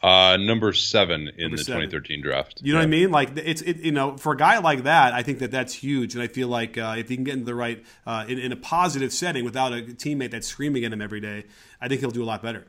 Uh, 0.03 0.37
number 0.37 0.73
seven 0.73 1.29
in 1.29 1.43
number 1.43 1.57
the 1.57 1.65
seven. 1.65 1.83
2013 1.83 2.23
draft. 2.23 2.61
You 2.63 2.73
know 2.73 2.81
yeah. 2.81 2.83
what 2.83 2.89
I 2.89 2.91
mean? 2.91 3.11
Like 3.13 3.37
it's 3.37 3.63
it, 3.63 3.79
you 3.79 3.93
know 3.93 4.17
for 4.17 4.33
a 4.33 4.37
guy 4.37 4.59
like 4.59 4.83
that, 4.83 5.15
I 5.15 5.23
think 5.23 5.39
that 5.39 5.53
that's 5.53 5.73
huge, 5.73 6.15
and 6.15 6.23
I 6.23 6.27
feel 6.27 6.49
like 6.49 6.77
uh, 6.77 6.97
if 6.99 7.09
he 7.09 7.15
can 7.15 7.25
get 7.25 7.35
into 7.35 7.47
the 7.47 7.55
right 7.55 7.85
uh, 8.05 8.25
in, 8.27 8.39
in, 8.39 8.51
a 8.51 8.57
positive 8.57 9.13
setting 9.13 9.45
without 9.45 9.73
a 9.73 9.83
teammate 9.83 10.33
that's 10.33 10.49
screaming 10.49 10.85
at 10.85 10.93
him 10.93 11.01
every 11.01 11.21
day, 11.21 11.45
I 11.81 11.87
think 11.87 12.01
he'll 12.01 12.11
do 12.11 12.25
a 12.25 12.27
lot 12.27 12.43
better. 12.43 12.67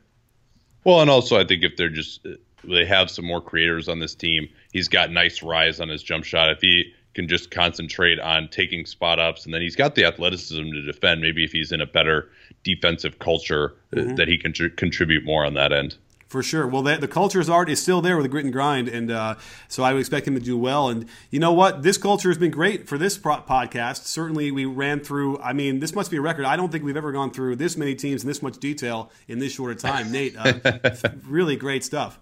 Well, 0.83 1.01
and 1.01 1.09
also 1.09 1.39
I 1.39 1.43
think 1.43 1.63
if 1.63 1.75
they're 1.75 1.89
just 1.89 2.25
they 2.63 2.85
have 2.85 3.09
some 3.09 3.25
more 3.25 3.41
creators 3.41 3.89
on 3.89 3.97
this 3.97 4.13
team, 4.13 4.49
he's 4.71 4.87
got 4.87 5.09
nice 5.11 5.41
rise 5.41 5.79
on 5.79 5.89
his 5.89 6.03
jump 6.03 6.25
shot. 6.25 6.51
If 6.51 6.59
he 6.61 6.93
can 7.13 7.27
just 7.27 7.51
concentrate 7.51 8.19
on 8.19 8.47
taking 8.49 8.85
spot 8.85 9.19
ups, 9.19 9.45
and 9.45 9.53
then 9.53 9.61
he's 9.61 9.75
got 9.75 9.95
the 9.95 10.05
athleticism 10.05 10.63
to 10.71 10.81
defend. 10.81 11.21
Maybe 11.21 11.43
if 11.43 11.51
he's 11.51 11.71
in 11.71 11.81
a 11.81 11.85
better 11.85 12.29
defensive 12.63 13.19
culture, 13.19 13.75
mm-hmm. 13.91 14.15
that 14.15 14.27
he 14.27 14.37
can 14.37 14.53
tr- 14.53 14.69
contribute 14.69 15.23
more 15.25 15.45
on 15.45 15.53
that 15.55 15.73
end. 15.73 15.95
For 16.33 16.41
sure. 16.41 16.65
Well, 16.65 16.81
the, 16.81 16.97
the 16.97 17.07
culture 17.07 17.39
is 17.39 17.47
art 17.47 17.69
is 17.69 17.79
still 17.79 18.01
there 18.01 18.17
with 18.17 18.23
the 18.23 18.27
grit 18.27 18.43
and 18.43 18.51
grind, 18.51 18.87
and 18.87 19.11
uh, 19.11 19.35
so 19.67 19.83
I 19.83 19.93
would 19.93 19.99
expect 19.99 20.27
him 20.27 20.33
to 20.33 20.41
do 20.41 20.57
well. 20.57 20.89
And 20.89 21.07
you 21.29 21.39
know 21.39 21.53
what? 21.53 21.83
This 21.83 21.95
culture 21.99 22.27
has 22.27 22.39
been 22.39 22.49
great 22.49 22.89
for 22.89 22.97
this 22.97 23.19
pro- 23.19 23.41
podcast. 23.41 24.05
Certainly, 24.05 24.49
we 24.49 24.65
ran 24.65 25.01
through. 25.01 25.39
I 25.41 25.53
mean, 25.53 25.79
this 25.79 25.93
must 25.93 26.09
be 26.09 26.17
a 26.17 26.21
record. 26.21 26.45
I 26.45 26.55
don't 26.55 26.71
think 26.71 26.83
we've 26.83 26.97
ever 26.97 27.11
gone 27.11 27.29
through 27.29 27.57
this 27.57 27.77
many 27.77 27.93
teams 27.93 28.23
in 28.23 28.27
this 28.27 28.41
much 28.41 28.57
detail 28.57 29.11
in 29.27 29.37
this 29.37 29.53
short 29.53 29.77
time. 29.77 30.11
Nate, 30.11 30.35
uh, 30.35 30.53
really 31.27 31.55
great 31.55 31.83
stuff. 31.83 32.19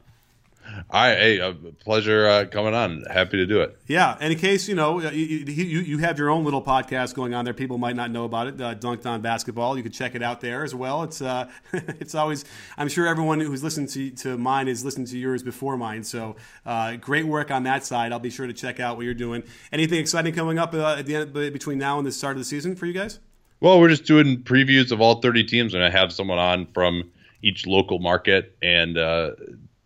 Right, 0.94 1.18
hey, 1.18 1.40
a 1.40 1.54
pleasure 1.54 2.28
uh, 2.28 2.46
coming 2.46 2.74
on. 2.74 3.04
Happy 3.10 3.38
to 3.38 3.46
do 3.46 3.62
it. 3.62 3.78
Yeah, 3.88 4.18
and 4.20 4.34
in 4.34 4.38
case 4.38 4.68
you 4.68 4.76
know, 4.76 5.00
you, 5.00 5.38
you, 5.38 5.80
you 5.80 5.98
have 6.00 6.18
your 6.20 6.30
own 6.30 6.44
little 6.44 6.62
podcast 6.62 7.16
going 7.16 7.34
on 7.34 7.46
there. 7.46 7.54
People 7.54 7.78
might 7.78 7.96
not 7.96 8.12
know 8.12 8.26
about 8.26 8.48
it. 8.48 8.60
Uh, 8.60 8.74
Dunc'd 8.74 9.08
On 9.08 9.22
Basketball. 9.22 9.78
You 9.78 9.84
can 9.84 9.94
check 9.94 10.16
it 10.16 10.22
out 10.22 10.42
there 10.42 10.66
as 10.66 10.76
well. 10.76 11.04
It's 11.04 11.22
uh, 11.22 11.50
it's 11.74 12.14
always. 12.14 12.44
I'm 12.78 12.90
sure 12.90 13.08
everyone 13.08 13.40
who's 13.40 13.64
listened 13.64 13.88
to, 13.90 14.12
to 14.12 14.38
mine 14.38 14.68
has 14.68 14.84
listened 14.84 15.08
to 15.08 15.18
yours 15.18 15.44
before 15.44 15.78
mine. 15.78 16.04
So 16.04 16.36
uh, 16.66 16.98
great 16.98 17.26
work 17.26 17.52
on 17.52 17.64
that 17.64 17.86
side. 17.86 18.12
I'll 18.12 18.20
be 18.20 18.30
sure 18.30 18.48
to 18.48 18.54
check 18.54 18.82
out 18.82 18.98
what 18.98 19.06
you're 19.06 19.14
doing. 19.14 19.44
Anything 19.72 20.00
exciting 20.00 20.34
coming 20.34 20.60
up 20.60 20.74
uh, 20.74 20.96
at 21.00 21.06
the 21.06 21.16
end 21.16 21.34
between 21.34 21.78
now 21.78 22.00
and 22.00 22.06
the 22.06 22.12
start 22.12 22.36
of 22.36 22.42
the 22.42 22.46
season 22.46 22.76
for 22.76 22.86
you 22.86 22.94
guys? 22.94 23.20
Well, 23.62 23.80
we're 23.80 23.90
just 23.90 24.06
doing 24.06 24.44
previews 24.44 24.92
of 24.92 25.00
all 25.00 25.22
30 25.22 25.44
teams, 25.46 25.74
and 25.74 25.84
I 25.84 25.90
have 25.90 26.12
someone 26.12 26.40
on 26.40 26.66
from 26.74 27.12
each 27.44 27.66
local 27.66 28.00
market 28.00 28.58
and 28.62 28.98
uh, 28.98 29.32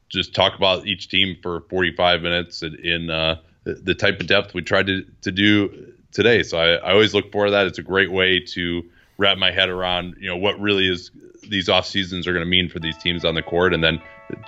just 0.09 0.33
talk 0.33 0.55
about 0.55 0.85
each 0.85 1.09
team 1.09 1.37
for 1.41 1.61
45 1.69 2.21
minutes 2.21 2.63
in 2.63 3.09
uh, 3.09 3.39
the 3.63 3.95
type 3.95 4.19
of 4.19 4.27
depth 4.27 4.53
we 4.53 4.61
tried 4.61 4.87
to, 4.87 5.05
to 5.21 5.31
do 5.31 5.93
today. 6.11 6.43
So 6.43 6.57
I, 6.57 6.75
I 6.75 6.91
always 6.91 7.13
look 7.13 7.31
forward 7.31 7.47
to 7.47 7.51
that. 7.51 7.67
It's 7.67 7.79
a 7.79 7.83
great 7.83 8.11
way 8.11 8.39
to 8.39 8.83
wrap 9.17 9.37
my 9.37 9.51
head 9.51 9.69
around, 9.69 10.15
you 10.19 10.27
know, 10.27 10.37
what 10.37 10.59
really 10.59 10.87
is 10.87 11.11
these 11.47 11.69
off 11.69 11.85
seasons 11.85 12.27
are 12.27 12.33
going 12.33 12.43
to 12.43 12.49
mean 12.49 12.69
for 12.69 12.79
these 12.79 12.97
teams 12.97 13.23
on 13.23 13.35
the 13.35 13.41
court, 13.41 13.73
and 13.73 13.83
then 13.83 14.01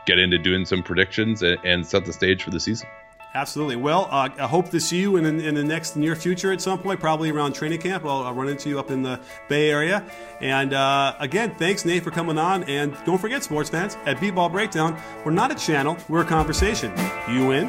get 0.06 0.18
into 0.18 0.38
doing 0.38 0.66
some 0.66 0.82
predictions 0.82 1.42
and, 1.42 1.58
and 1.64 1.86
set 1.86 2.06
the 2.06 2.14
stage 2.14 2.44
for 2.44 2.50
the 2.50 2.60
season. 2.60 2.88
Absolutely. 3.34 3.76
Well, 3.76 4.08
uh, 4.10 4.30
I 4.40 4.48
hope 4.48 4.72
to 4.72 4.80
see 4.80 5.00
you 5.00 5.18
in, 5.18 5.26
in, 5.26 5.54
the 5.54 5.64
next 5.64 5.96
near 5.96 6.16
future 6.16 6.52
at 6.52 6.60
some 6.60 6.80
point, 6.80 7.00
probably 7.00 7.30
around 7.30 7.54
training 7.54 7.80
camp. 7.80 8.04
I'll, 8.04 8.24
I'll 8.24 8.34
run 8.34 8.50
into 8.50 8.70
you 8.70 8.80
up 8.80 8.90
in 8.90 9.04
the 9.04 9.20
Bay 9.48 9.70
Area. 9.70 10.04
And 10.42 10.74
uh, 10.74 11.14
again, 11.20 11.54
thanks, 11.56 11.86
Nate, 11.86 12.04
for 12.04 12.10
coming 12.10 12.38
on. 12.38 12.64
And 12.64 12.98
don't 13.06 13.20
forget, 13.20 13.44
sports 13.44 13.70
fans, 13.70 13.96
at 14.06 14.20
Beat 14.20 14.34
Ball 14.34 14.50
Breakdown, 14.50 15.00
we're 15.24 15.32
not 15.32 15.52
a 15.52 15.56
channel, 15.56 15.98
we're 16.10 16.22
a 16.22 16.26
conversation. 16.26 16.92
You 17.30 17.52
in? 17.52 17.68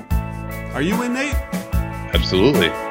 Are 0.72 0.82
you 0.82 1.02
in, 1.02 1.12
Nate? 1.12 1.34
Absolutely. 2.14 2.87